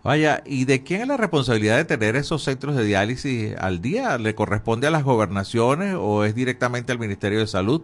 Vaya, 0.03 0.43
¿y 0.45 0.65
de 0.65 0.83
quién 0.83 1.01
es 1.01 1.07
la 1.07 1.17
responsabilidad 1.17 1.77
de 1.77 1.85
tener 1.85 2.15
esos 2.15 2.43
centros 2.43 2.75
de 2.75 2.83
diálisis 2.83 3.55
al 3.57 3.81
día? 3.81 4.19
¿Le 4.19 4.35
corresponde 4.35 4.85
a 4.85 4.91
las 4.91 5.03
gobernaciones 5.03 5.95
o 5.97 6.23
es 6.23 6.35
directamente 6.35 6.91
al 6.91 6.99
Ministerio 6.99 7.39
de 7.39 7.47
Salud? 7.47 7.81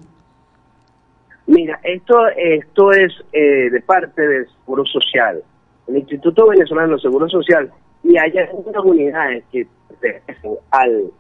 Mira, 1.48 1.80
esto, 1.84 2.28
esto 2.38 2.92
es 2.92 3.12
eh, 3.34 3.72
de 3.72 3.82
parte 3.82 4.22
del 4.22 4.48
Seguro 4.48 4.86
Social, 4.86 5.42
el 5.88 5.98
Instituto 5.98 6.48
Venezolano 6.48 6.94
de 6.94 7.02
Seguro 7.02 7.28
Social, 7.28 7.72
y 8.04 8.16
hay 8.18 8.38
algunas 8.38 8.86
unidades 8.86 9.44
que 9.52 9.66
pertenecen 10.00 10.52
al, 10.70 11.12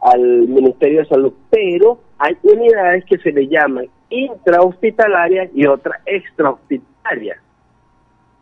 al 0.00 0.20
Ministerio 0.20 1.00
de 1.00 1.08
Salud, 1.08 1.32
pero 1.50 1.98
hay 2.18 2.36
unidades 2.42 3.04
que 3.04 3.18
se 3.18 3.32
le 3.32 3.48
llaman 3.48 3.86
intrahospitalarias 4.10 5.50
y 5.54 5.66
otras 5.66 6.00
extrahospitalarias. 6.06 7.38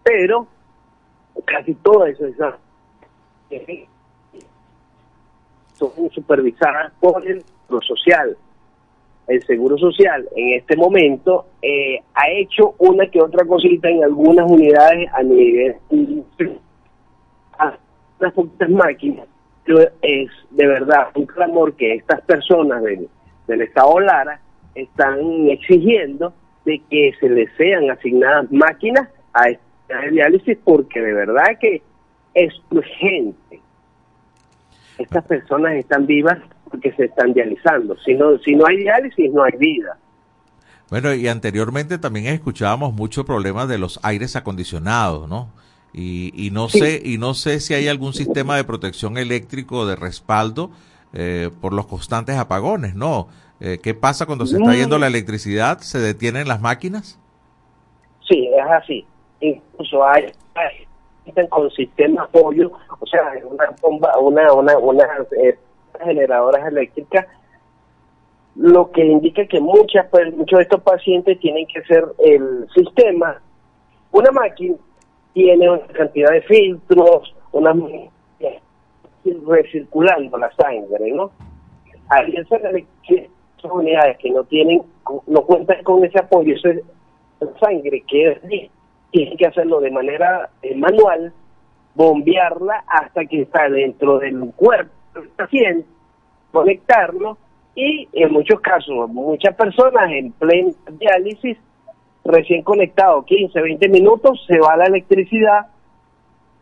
Pero 0.03 0.47
casi 1.45 1.75
todas 1.75 2.19
esas 2.21 2.55
son 5.75 6.11
supervisadas 6.11 6.93
por 7.01 7.27
el 7.27 7.43
Seguro 7.43 7.83
Social. 7.83 8.37
El 9.27 9.43
Seguro 9.45 9.79
Social 9.79 10.29
en 10.37 10.59
este 10.59 10.77
momento 10.77 11.47
eh, 11.63 11.99
ha 12.15 12.31
hecho 12.31 12.75
una 12.79 13.07
que 13.07 13.23
otra 13.23 13.45
cosita 13.47 13.89
en 13.89 14.05
algunas 14.05 14.51
unidades 14.51 15.09
a 15.15 15.23
nivel 15.23 15.77
a 17.59 17.79
unas 18.21 18.33
poquitas 18.35 18.69
máquinas, 18.69 19.27
es 19.67 20.31
de 20.51 20.67
verdad 20.67 21.09
un 21.15 21.27
clamor 21.27 21.75
que 21.75 21.95
estas 21.95 22.21
personas 22.23 22.83
del, 22.83 23.09
del 23.47 23.63
Estado 23.63 24.01
Lara 24.01 24.41
están 24.75 25.49
exigiendo 25.49 26.35
de 26.65 26.81
que 26.91 27.13
se 27.21 27.29
les 27.29 27.51
sean 27.57 27.91
asignadas 27.91 28.51
máquinas 28.51 29.09
a 29.33 29.49
esta 29.49 30.01
diálisis 30.11 30.59
porque 30.65 31.01
de 31.01 31.13
verdad 31.13 31.59
que 31.61 31.83
es 32.35 32.53
urgente. 32.71 33.61
Estas 34.99 35.25
personas 35.25 35.75
están 35.75 36.07
vivas 36.07 36.39
porque 36.71 36.93
se 36.93 37.07
están 37.07 37.33
dializando. 37.33 37.97
Si 37.99 38.15
no, 38.15 38.39
si 38.39 38.55
no 38.55 38.67
hay 38.67 38.79
diálisis, 38.79 39.33
no 39.33 39.45
hay 39.45 39.57
vida. 39.59 39.99
Bueno, 40.91 41.15
y 41.15 41.27
anteriormente 41.29 41.99
también 41.99 42.27
escuchábamos 42.27 42.95
muchos 42.95 43.25
problemas 43.25 43.69
de 43.69 43.79
los 43.79 43.99
aires 44.03 44.37
acondicionados, 44.37 45.29
¿no? 45.29 45.49
Y, 45.97 46.33
y 46.35 46.51
no 46.51 46.69
sé 46.69 47.01
y 47.05 47.19
no 47.19 47.35
sé 47.35 47.61
si 47.61 47.73
hay 47.73 47.87
algún 47.87 48.13
sistema 48.15 48.57
de 48.57 48.65
protección 48.65 49.17
eléctrico 49.17 49.87
de 49.87 49.95
respaldo 49.95 50.73
eh, 51.13 51.51
por 51.61 51.73
los 51.73 51.87
constantes 51.87 52.37
apagones, 52.37 52.97
¿no? 52.97 53.29
Eh, 53.61 53.79
¿Qué 53.81 53.95
pasa 53.95 54.27
cuando 54.27 54.45
se 54.47 54.57
está 54.57 54.75
yendo 54.75 54.99
la 54.99 55.07
electricidad? 55.07 55.79
¿Se 55.79 55.99
detienen 56.01 56.49
las 56.49 56.61
máquinas? 56.61 57.21
Sí, 58.29 58.49
es 58.49 58.71
así. 58.71 59.07
Incluso 59.41 60.05
hay, 60.05 60.33
hay 60.57 61.47
con 61.49 61.71
sistema 61.71 62.25
apoyo, 62.25 62.73
o 62.99 63.07
sea, 63.07 63.23
una 63.49 63.67
bomba, 63.81 64.19
una, 64.19 64.53
una, 64.53 64.77
una 64.77 65.05
eh, 65.41 65.57
generadoras 66.05 66.67
eléctricas, 66.67 67.27
lo 68.57 68.91
que 68.91 69.05
indica 69.05 69.47
que 69.47 69.61
muchas, 69.61 70.07
pues, 70.11 70.35
muchos 70.37 70.59
de 70.59 70.63
estos 70.65 70.83
pacientes 70.83 71.39
tienen 71.39 71.67
que 71.67 71.83
ser 71.85 72.05
el 72.25 72.67
sistema. 72.75 73.41
Una 74.11 74.31
máquina 74.33 74.77
tiene 75.35 75.69
una 75.69 75.87
cantidad 75.89 76.31
de 76.31 76.41
filtros, 76.43 77.35
una 77.53 77.75
recirculando 79.47 80.39
la 80.39 80.51
sangre, 80.53 81.11
¿no? 81.13 81.31
Hay 82.09 82.35
esas 82.37 82.61
unidades 83.63 84.19
que 84.19 84.31
no 84.31 84.45
tienen, 84.45 84.83
no 85.27 85.43
cuentan 85.43 85.83
con 85.83 86.05
ese 86.05 86.19
apoyo, 86.19 86.55
esa 86.55 87.59
sangre 87.59 88.03
que 88.07 88.33
es 88.33 88.71
tienen 89.11 89.37
que 89.37 89.47
hacerlo 89.47 89.81
de 89.81 89.91
manera 89.91 90.51
eh, 90.63 90.75
manual, 90.75 91.33
bombearla 91.95 92.85
hasta 92.89 93.25
que 93.25 93.43
está 93.43 93.69
dentro 93.69 94.19
del 94.19 94.53
cuerpo 94.57 94.93
del 95.15 95.29
paciente, 95.29 95.87
conectarlo 96.51 97.39
y 97.77 98.09
en 98.13 98.33
muchos 98.33 98.61
casos, 98.61 99.09
muchas 99.11 99.55
personas 99.55 100.11
en 100.11 100.33
plena 100.33 100.73
diálisis, 100.99 101.57
recién 102.25 102.63
conectado 102.63 103.25
15, 103.25 103.61
20 103.61 103.89
minutos, 103.89 104.45
se 104.47 104.59
va 104.59 104.77
la 104.77 104.87
electricidad 104.87 105.67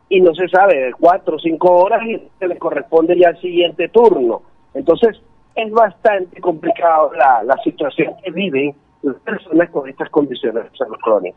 y 0.09 0.21
no 0.21 0.35
se 0.35 0.49
sabe, 0.49 0.79
de 0.79 0.93
4 0.93 1.37
o 1.37 1.39
5 1.39 1.73
horas 1.73 2.03
y 2.07 2.21
se 2.39 2.47
le 2.47 2.59
corresponde 2.59 3.19
ya 3.19 3.31
el 3.31 3.41
siguiente 3.41 3.89
turno. 3.89 4.43
Entonces, 4.75 5.21
es 5.55 5.71
bastante 5.73 6.41
complicado 6.41 7.13
la, 7.15 7.43
la 7.45 7.57
situación 7.63 8.15
que 8.23 8.31
viven 8.31 8.75
las 9.03 9.17
personas 9.17 9.71
con 9.71 9.89
estas 9.89 10.11
condiciones 10.11 10.65
de. 10.65 11.35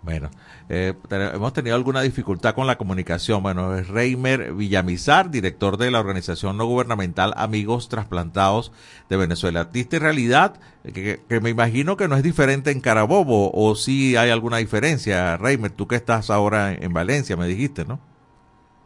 Bueno, 0.00 0.30
eh, 0.68 0.94
hemos 1.10 1.52
tenido 1.52 1.74
alguna 1.74 2.00
dificultad 2.02 2.54
con 2.54 2.66
la 2.68 2.78
comunicación. 2.78 3.42
Bueno, 3.42 3.76
es 3.76 3.88
Reimer 3.88 4.52
Villamizar, 4.54 5.28
director 5.30 5.76
de 5.76 5.90
la 5.90 5.98
organización 6.00 6.56
no 6.56 6.66
gubernamental 6.66 7.34
Amigos 7.36 7.88
Trasplantados 7.88 8.72
de 9.08 9.16
Venezuela. 9.16 9.64
¿Diste 9.64 9.98
realidad? 9.98 10.54
Que, 10.84 11.20
que- 11.28 11.40
me 11.40 11.50
imagino 11.50 11.96
que 11.96 12.06
no 12.08 12.14
es 12.16 12.22
diferente 12.22 12.70
en 12.70 12.80
Carabobo, 12.80 13.50
o 13.52 13.74
sí 13.74 14.16
hay 14.16 14.30
alguna 14.30 14.58
diferencia. 14.58 15.36
Reimer, 15.36 15.72
tú 15.72 15.88
que 15.88 15.96
estás 15.96 16.30
ahora 16.30 16.72
en, 16.72 16.84
en 16.84 16.92
Valencia, 16.92 17.36
me 17.36 17.46
dijiste, 17.48 17.84
¿no? 17.84 17.98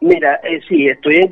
Mira, 0.01 0.35
eh, 0.43 0.59
sí, 0.67 0.87
estoy 0.87 1.17
en 1.17 1.29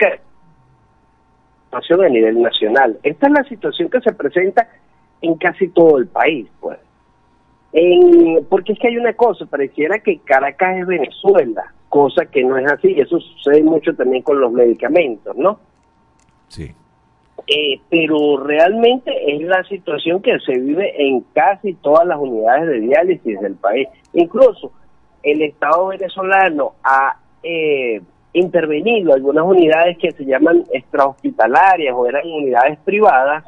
situación 1.66 2.06
a 2.06 2.10
nivel 2.10 2.42
nacional. 2.42 3.00
Esta 3.04 3.28
es 3.28 3.34
la 3.34 3.44
situación 3.46 3.90
que 3.90 4.00
se 4.00 4.14
presenta 4.14 4.68
en 5.22 5.36
casi 5.36 5.70
todo 5.70 5.98
el 5.98 6.08
país, 6.08 6.48
pues. 6.60 6.78
En, 7.74 8.46
porque 8.50 8.74
es 8.74 8.80
que 8.80 8.90
hay 8.90 8.98
una 8.98 9.14
cosa, 9.14 9.46
pareciera 9.46 10.00
que 10.00 10.20
Caracas 10.20 10.78
es 10.78 10.88
Venezuela, 10.88 11.74
cosa 11.88 12.26
que 12.26 12.44
no 12.44 12.58
es 12.58 12.70
así, 12.72 13.00
eso 13.00 13.20
sucede 13.20 13.64
mucho 13.64 13.96
también 13.96 14.24
con 14.24 14.40
los 14.40 14.52
medicamentos, 14.52 15.36
¿no? 15.36 15.60
Sí. 16.48 16.74
Eh, 17.48 17.80
pero 17.90 18.44
realmente 18.44 19.12
es 19.34 19.42
la 19.42 19.64
situación 19.64 20.22
que 20.22 20.40
se 20.40 20.58
vive 20.60 20.94
en 20.98 21.22
casi 21.34 21.74
todas 21.76 22.06
las 22.06 22.20
unidades 22.20 22.68
de 22.68 22.80
diálisis 22.82 23.40
del 23.42 23.56
país. 23.56 23.88
Incluso 24.14 24.72
el 25.24 25.42
Estado 25.42 25.88
venezolano 25.88 26.74
ha 26.84 27.18
eh, 27.44 28.02
intervenido 28.34 29.14
algunas 29.14 29.46
unidades 29.46 29.98
que 29.98 30.12
se 30.12 30.26
llaman 30.26 30.64
extrahospitalarias 30.72 31.94
o 31.96 32.06
eran 32.06 32.28
unidades 32.28 32.80
privadas. 32.80 33.44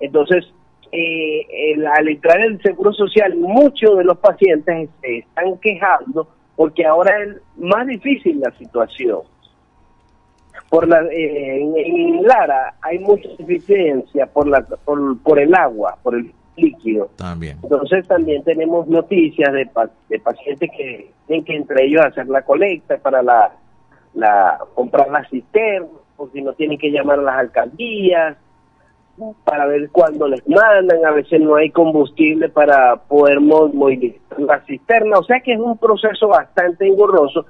Entonces, 0.00 0.52
eh, 0.92 1.72
el- 1.74 1.86
al 1.86 2.06
entrar 2.08 2.40
el 2.40 2.60
Seguro 2.62 2.92
Social, 2.92 3.34
muchos 3.36 3.96
de 3.98 4.04
los 4.04 4.18
pacientes 4.18 4.90
se 5.00 5.18
están 5.18 5.56
quejando 5.58 6.28
porque 6.54 6.84
ahora 6.84 7.12
es 7.22 7.36
más 7.56 7.86
difícil 7.86 8.40
la 8.40 8.50
situación. 8.58 9.20
Por 10.68 10.86
la 10.88 11.02
eh, 11.10 11.60
en, 11.62 11.74
en 11.76 12.22
Lara 12.22 12.74
hay 12.82 12.98
mucha 12.98 13.28
deficiencia 13.38 14.26
por 14.26 14.46
la 14.48 14.60
por, 14.84 15.18
por 15.22 15.38
el 15.38 15.54
agua 15.54 15.96
por 16.02 16.14
el 16.14 16.30
líquido. 16.56 17.08
También. 17.16 17.58
entonces 17.62 18.06
también 18.06 18.42
tenemos 18.44 18.86
noticias 18.86 19.50
de, 19.52 19.68
de 20.10 20.18
pacientes 20.20 20.70
que 20.76 21.10
tienen 21.26 21.44
que 21.44 21.56
entre 21.56 21.86
ellos 21.86 22.04
hacer 22.04 22.26
la 22.28 22.42
colecta 22.42 22.98
para 22.98 23.22
la, 23.22 23.52
la 24.14 24.58
comprar 24.74 25.08
la 25.10 25.24
cisterna 25.30 25.88
o 26.18 26.28
si 26.28 26.42
no 26.42 26.52
tienen 26.52 26.76
que 26.78 26.90
llamar 26.90 27.18
a 27.18 27.22
las 27.22 27.36
alcaldías 27.38 28.36
para 29.44 29.66
ver 29.66 29.90
cuándo 29.90 30.26
les 30.26 30.46
mandan, 30.48 31.04
a 31.04 31.10
veces 31.10 31.40
no 31.40 31.56
hay 31.56 31.70
combustible 31.70 32.48
para 32.48 32.96
poder 32.96 33.40
mo- 33.40 33.68
movilizar 33.68 34.40
la 34.40 34.60
cisterna, 34.64 35.18
o 35.18 35.22
sea 35.24 35.40
que 35.40 35.52
es 35.52 35.60
un 35.60 35.76
proceso 35.78 36.28
bastante 36.28 36.86
engorroso. 36.86 37.46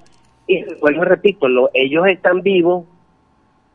Y 0.46 0.64
vuelvo 0.80 1.04
repito, 1.04 1.48
lo- 1.48 1.70
ellos 1.72 2.06
están 2.08 2.42
vivos 2.42 2.84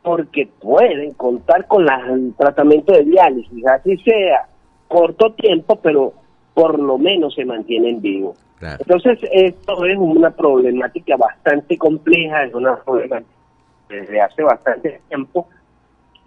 porque 0.03 0.47
pueden 0.61 1.13
contar 1.13 1.65
con 1.67 1.85
la- 1.85 2.05
el 2.11 2.33
tratamiento 2.37 2.93
de 2.93 3.03
diálisis, 3.03 3.65
así 3.67 3.97
sea 3.97 4.47
corto 4.87 5.31
tiempo, 5.33 5.77
pero 5.77 6.13
por 6.53 6.79
lo 6.79 6.97
menos 6.97 7.35
se 7.35 7.45
mantienen 7.45 8.01
vivos. 8.01 8.37
Entonces, 8.79 9.19
esto 9.31 9.85
es 9.85 9.97
una 9.97 10.31
problemática 10.31 11.15
bastante 11.15 11.77
compleja, 11.77 12.43
es 12.43 12.53
una 12.53 12.75
problemática 12.77 13.31
desde 13.89 14.19
hace 14.21 14.43
bastante 14.43 14.99
tiempo, 15.07 15.47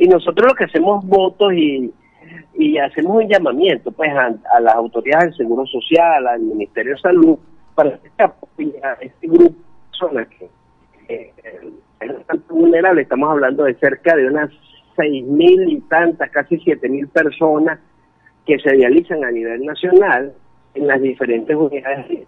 y 0.01 0.09
nosotros 0.09 0.49
lo 0.49 0.55
que 0.55 0.65
hacemos 0.65 1.05
votos 1.07 1.53
y, 1.53 1.93
y 2.55 2.79
hacemos 2.79 3.23
un 3.23 3.29
llamamiento 3.29 3.93
pues 3.93 4.11
a, 4.11 4.61
las 4.61 4.75
autoridades 4.75 5.37
del 5.37 5.37
Seguro 5.37 5.67
Social, 5.67 6.27
al 6.27 6.41
Ministerio 6.41 6.95
de 6.95 7.01
Salud, 7.03 7.39
para 7.75 7.99
que 7.99 8.23
apoyen 8.23 8.73
a 8.83 8.93
este 8.95 9.27
grupo 9.27 9.51
de 9.51 9.91
personas 9.91 10.29
que 10.29 10.49
eh, 11.09 11.33
es 12.01 12.15
bastante 12.15 12.51
vulnerable, 12.51 13.03
estamos 13.03 13.31
hablando 13.31 13.65
de 13.65 13.75
cerca 13.75 14.17
de 14.17 14.27
unas 14.27 14.51
seis 14.97 15.23
mil 15.23 15.71
y 15.71 15.81
tantas, 15.83 16.31
casi 16.31 16.59
siete 16.61 16.89
mil 16.89 17.07
personas 17.09 17.79
que 18.47 18.59
se 18.59 18.71
realizan 18.71 19.23
a 19.23 19.31
nivel 19.31 19.67
nacional 19.67 20.33
en 20.77 20.87
las 20.87 21.03
diferentes 21.03 21.55
unidades 21.55 22.27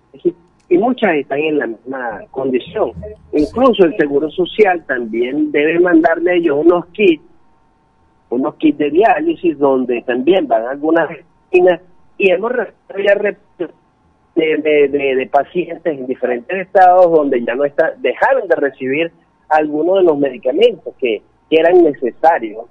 y 0.69 0.77
muchas 0.77 1.15
están 1.15 1.39
en 1.39 1.59
la 1.59 1.67
misma 1.69 2.21
condición. 2.31 2.93
Incluso 3.33 3.85
el 3.85 3.97
Seguro 3.97 4.31
Social 4.31 4.85
también 4.87 5.51
debe 5.53 5.81
mandarle 5.81 6.33
a 6.33 6.35
ellos 6.35 6.59
unos 6.65 6.85
kits, 6.89 7.32
unos 8.33 8.55
kits 8.57 8.79
de 8.79 8.91
diálisis 8.91 9.59
donde 9.59 10.03
también 10.03 10.47
van 10.49 10.67
algunas 10.67 11.09
medicinas 11.11 11.81
y 12.19 12.31
hemos 12.31 12.53
recibido 12.53 13.15
de, 14.35 14.57
de, 14.57 14.89
de- 14.89 15.17
de 15.17 15.27
pacientes 15.27 15.99
en 15.99 16.07
diferentes 16.07 16.57
estados 16.67 17.11
donde 17.11 17.45
ya 17.45 17.55
no 17.55 17.65
está, 17.65 17.93
dejaron 17.99 18.49
de 18.49 18.57
recibir 18.57 19.13
algunos 19.49 19.99
de 19.99 20.05
los 20.05 20.19
medicamentos 20.19 20.95
que, 20.99 21.23
que 21.51 21.57
eran 21.57 21.83
necesarios. 21.83 22.65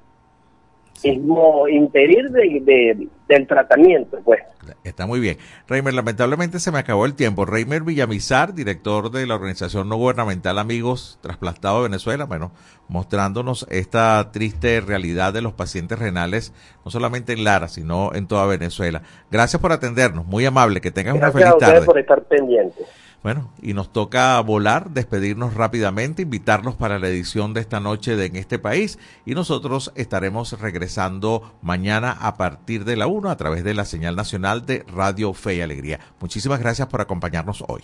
Impedir 1.04 2.30
de, 2.30 2.62
de- 2.64 3.08
del 3.28 3.48
tratamiento, 3.48 4.20
pues. 4.24 4.42
Está 4.84 5.08
muy 5.08 5.20
bien. 5.20 5.38
Reimer, 5.68 5.94
lamentablemente 5.94 6.60
se 6.60 6.72
me 6.72 6.78
acabó 6.80 7.06
el 7.06 7.16
tiempo. 7.16 7.46
Reimer 7.46 7.82
Villamizar, 7.82 8.54
director 8.54 9.10
de 9.10 9.26
la 9.26 9.36
organización 9.36 9.90
no 9.90 9.96
gubernamental 9.96 10.60
Amigos 10.60 11.18
Trasplantados 11.22 11.80
de 11.82 11.90
Venezuela, 11.90 12.26
bueno, 12.26 12.52
mostrándonos 12.88 13.66
esta 13.72 14.32
triste 14.32 14.80
realidad 14.82 15.34
de 15.34 15.42
los 15.42 15.54
pacientes 15.54 15.98
renales, 15.98 16.54
no 16.86 16.92
solamente 16.92 17.34
en 17.34 17.44
Lara, 17.44 17.68
sino 17.70 18.14
en 18.14 18.28
toda 18.28 18.46
Venezuela. 18.46 19.02
Gracias 19.32 19.62
por 19.62 19.72
atendernos, 19.72 20.26
muy 20.26 20.46
amable, 20.46 20.82
que 20.82 20.92
tengas 20.92 21.16
una 21.16 21.32
Gracias 21.32 21.54
feliz 21.56 21.60
tarde. 21.74 21.86
por 21.86 21.98
estar 21.98 22.22
pendientes. 22.24 22.86
Bueno, 23.24 23.52
y 23.62 23.74
nos 23.74 23.94
toca 23.94 24.40
volar, 24.42 24.90
despedirnos 24.92 25.54
rápidamente, 25.54 26.24
invitarlos 26.24 26.76
para 26.76 26.98
la 26.98 27.08
edición 27.08 27.54
de 27.54 27.62
esta 27.62 27.80
noche 27.80 28.16
de 28.16 28.26
En 28.26 28.36
este 28.36 28.58
país 28.58 28.98
y 29.26 29.36
nosotros 29.36 29.92
estaremos 29.96 30.60
regresando 30.60 31.54
mañana 31.62 32.12
a 32.12 32.36
partir 32.36 32.84
de 32.84 32.96
la 32.96 33.06
1 33.08 33.30
a 33.30 33.38
través 33.38 33.64
de 33.64 33.76
la 33.76 33.86
señal 33.86 34.16
nacional 34.16 34.66
de 34.66 34.84
Radio 34.88 35.34
Fe 35.34 35.56
y 35.56 35.62
Alegría. 35.62 36.00
Muchísimas 36.20 36.60
gracias 36.60 36.88
por 36.88 37.02
acompañarnos 37.02 37.64
hoy. 37.68 37.84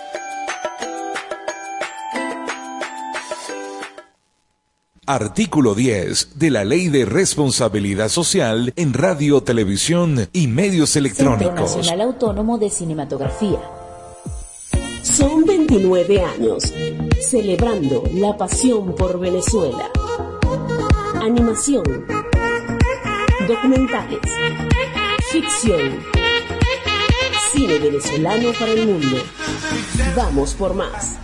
Artículo 5.13 5.75
10 5.75 6.39
de 6.39 6.49
la 6.49 6.63
Ley 6.63 6.87
de 6.87 7.03
Responsabilidad 7.03 8.07
Social 8.07 8.71
en 8.77 8.93
Radio, 8.93 9.43
Televisión 9.43 10.29
y 10.31 10.47
Medios 10.47 10.91
Centro 10.91 11.33
Electrónicos. 11.35 11.75
Nacional 11.75 11.99
Autónomo 11.99 12.57
de 12.57 12.69
Cinematografía. 12.69 13.59
Son 15.03 15.43
29 15.43 16.23
años 16.23 16.63
celebrando 17.19 18.03
la 18.13 18.37
pasión 18.37 18.95
por 18.95 19.19
Venezuela. 19.19 19.91
Animación, 21.15 21.83
documentales, 23.49 24.21
ficción, 25.29 26.05
cine 27.51 27.79
venezolano 27.79 28.53
para 28.57 28.71
el 28.71 28.87
mundo. 28.87 29.17
Vamos 30.15 30.53
por 30.53 30.73
más. 30.73 31.17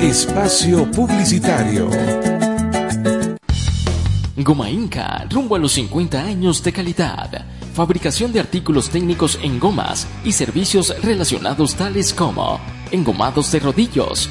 Espacio 0.00 0.90
Publicitario. 0.90 1.90
Goma 4.36 4.70
Inca, 4.70 5.26
rumbo 5.28 5.56
a 5.56 5.58
los 5.58 5.72
50 5.72 6.18
años 6.18 6.62
de 6.62 6.72
calidad. 6.72 7.44
Fabricación 7.74 8.32
de 8.32 8.40
artículos 8.40 8.88
técnicos 8.88 9.38
en 9.42 9.60
gomas 9.60 10.06
y 10.24 10.32
servicios 10.32 10.94
relacionados 11.02 11.74
tales 11.74 12.14
como 12.14 12.58
engomados 12.90 13.52
de 13.52 13.60
rodillos, 13.60 14.30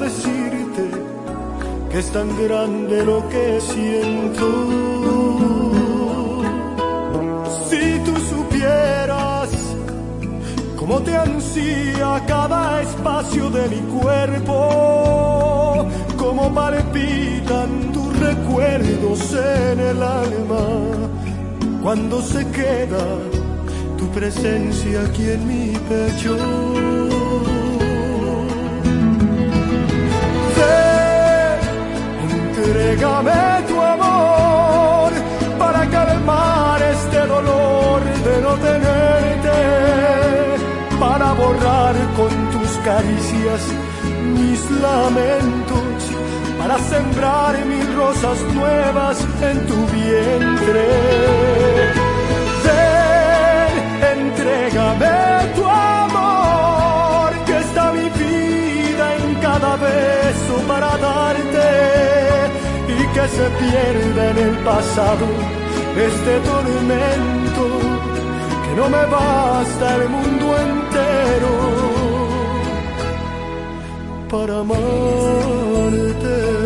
Decirte 0.00 0.84
que 1.90 1.98
es 1.98 2.10
tan 2.10 2.28
grande 2.42 3.04
lo 3.04 3.28
que 3.28 3.60
siento. 3.60 4.46
Si 7.68 8.00
tú 8.06 8.14
supieras 8.34 9.50
cómo 10.76 11.00
te 11.02 11.16
ansía 11.16 12.22
cada 12.26 12.82
espacio 12.82 13.50
de 13.50 13.68
mi 13.68 13.80
cuerpo, 14.00 15.86
cómo 16.16 16.54
palpitan 16.54 17.92
tus 17.92 18.18
recuerdos 18.18 19.20
en 19.34 19.80
el 19.80 20.02
alma, 20.02 20.64
cuando 21.82 22.22
se 22.22 22.46
queda 22.50 23.04
tu 23.98 24.06
presencia 24.08 25.02
aquí 25.02 25.30
en 25.30 25.46
mi 25.46 25.72
pecho. 25.88 26.36
Entrégame 32.70 33.64
tu 33.66 33.80
amor 33.80 35.10
para 35.58 35.86
calmar 35.86 36.80
este 36.82 37.26
dolor 37.26 38.00
de 38.26 38.40
no 38.42 38.54
tenerte 38.68 39.58
para 41.00 41.32
borrar 41.32 41.94
con 42.16 42.30
tus 42.52 42.70
caricias 42.84 43.62
mis 44.36 44.70
lamentos, 44.70 45.98
para 46.58 46.78
sembrar 46.78 47.58
mil 47.66 47.96
rosas 47.96 48.38
nuevas 48.54 49.18
en 49.42 49.66
tu 49.66 49.78
vientre. 49.96 50.86
Ven, 52.66 53.72
entrégame 54.18 55.16
tu 55.56 55.64
amor, 55.64 57.30
que 57.46 57.56
está 57.58 57.92
mi 57.92 58.08
vida 58.10 59.16
en 59.16 59.34
cada 59.46 59.76
beso 59.76 60.54
para 60.68 60.99
que 63.14 63.24
se 63.36 63.46
pierda 63.60 64.22
en 64.30 64.38
el 64.38 64.56
pasado 64.64 65.26
este 65.96 66.40
tormento 66.40 67.64
que 68.64 68.72
no 68.76 68.88
me 68.88 69.04
basta 69.06 69.96
el 69.96 70.08
mundo 70.08 70.56
entero 70.58 71.52
para 74.30 74.60
amarte. 74.60 76.59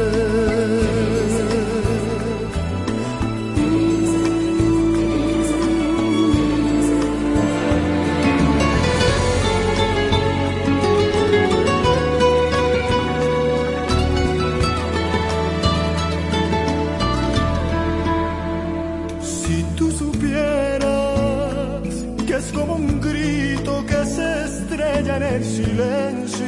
El 25.36 25.44
silencio, 25.44 26.46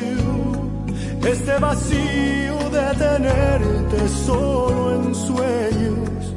este 1.26 1.59
vacío 1.59 2.70
de 2.70 2.95
tenerte 3.07 4.09
solo 4.26 4.95
en 4.95 5.14
sueños, 5.14 6.34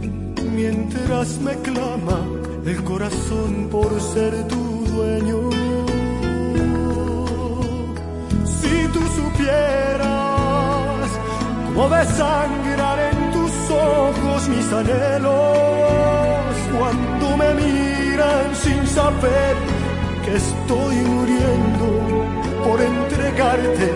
mientras 0.52 1.38
me 1.40 1.54
clama 1.68 2.20
el 2.66 2.84
corazón 2.84 3.68
por 3.70 3.90
ser 4.02 4.48
tu 4.48 4.86
dueño. 4.94 5.50
Si 8.46 8.88
tú 8.94 9.02
supieras 9.20 10.08
cómo 11.68 11.90
desangrar 11.90 13.00
en 13.12 13.30
anhelos 14.74 15.30
cuando 16.78 17.38
me 17.38 17.54
miran 17.56 18.56
sin 18.56 18.88
saber 18.88 19.56
que 20.24 20.36
estoy 20.36 20.96
muriendo 20.96 22.39
por 22.66 22.82
entregarte 22.82 23.88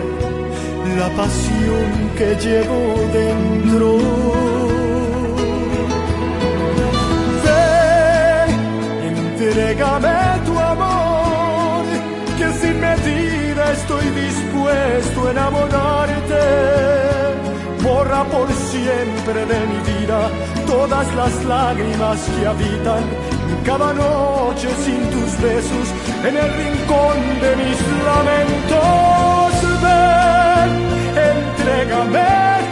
la 0.98 1.08
pasión 1.10 1.90
que 2.16 2.34
llevo 2.44 2.80
dentro. 3.12 3.98
Ven, 7.44 8.50
entrégame 9.08 10.18
tu 10.46 10.58
amor, 10.58 11.84
que 12.38 12.46
sin 12.60 12.80
medida 12.80 13.72
estoy 13.72 14.06
dispuesto 14.22 15.28
a 15.28 15.30
enamorarte 15.30 16.74
borra 17.84 18.24
por 18.24 18.48
siempre 18.72 19.44
de 19.44 19.60
mi 19.70 19.80
vida 19.92 20.30
todas 20.66 21.14
las 21.14 21.44
lágrimas 21.44 22.18
que 22.34 22.46
habitan 22.46 23.02
cada 23.64 23.92
noche 23.94 24.68
sin 24.84 25.00
tus 25.10 25.40
besos 25.40 25.88
en 26.24 26.36
el 26.36 26.50
rincón 26.62 27.16
de 27.40 27.56
mis 27.56 27.78
lamentos. 28.08 29.52
Ven, 29.82 30.70
entrégame 31.32 32.63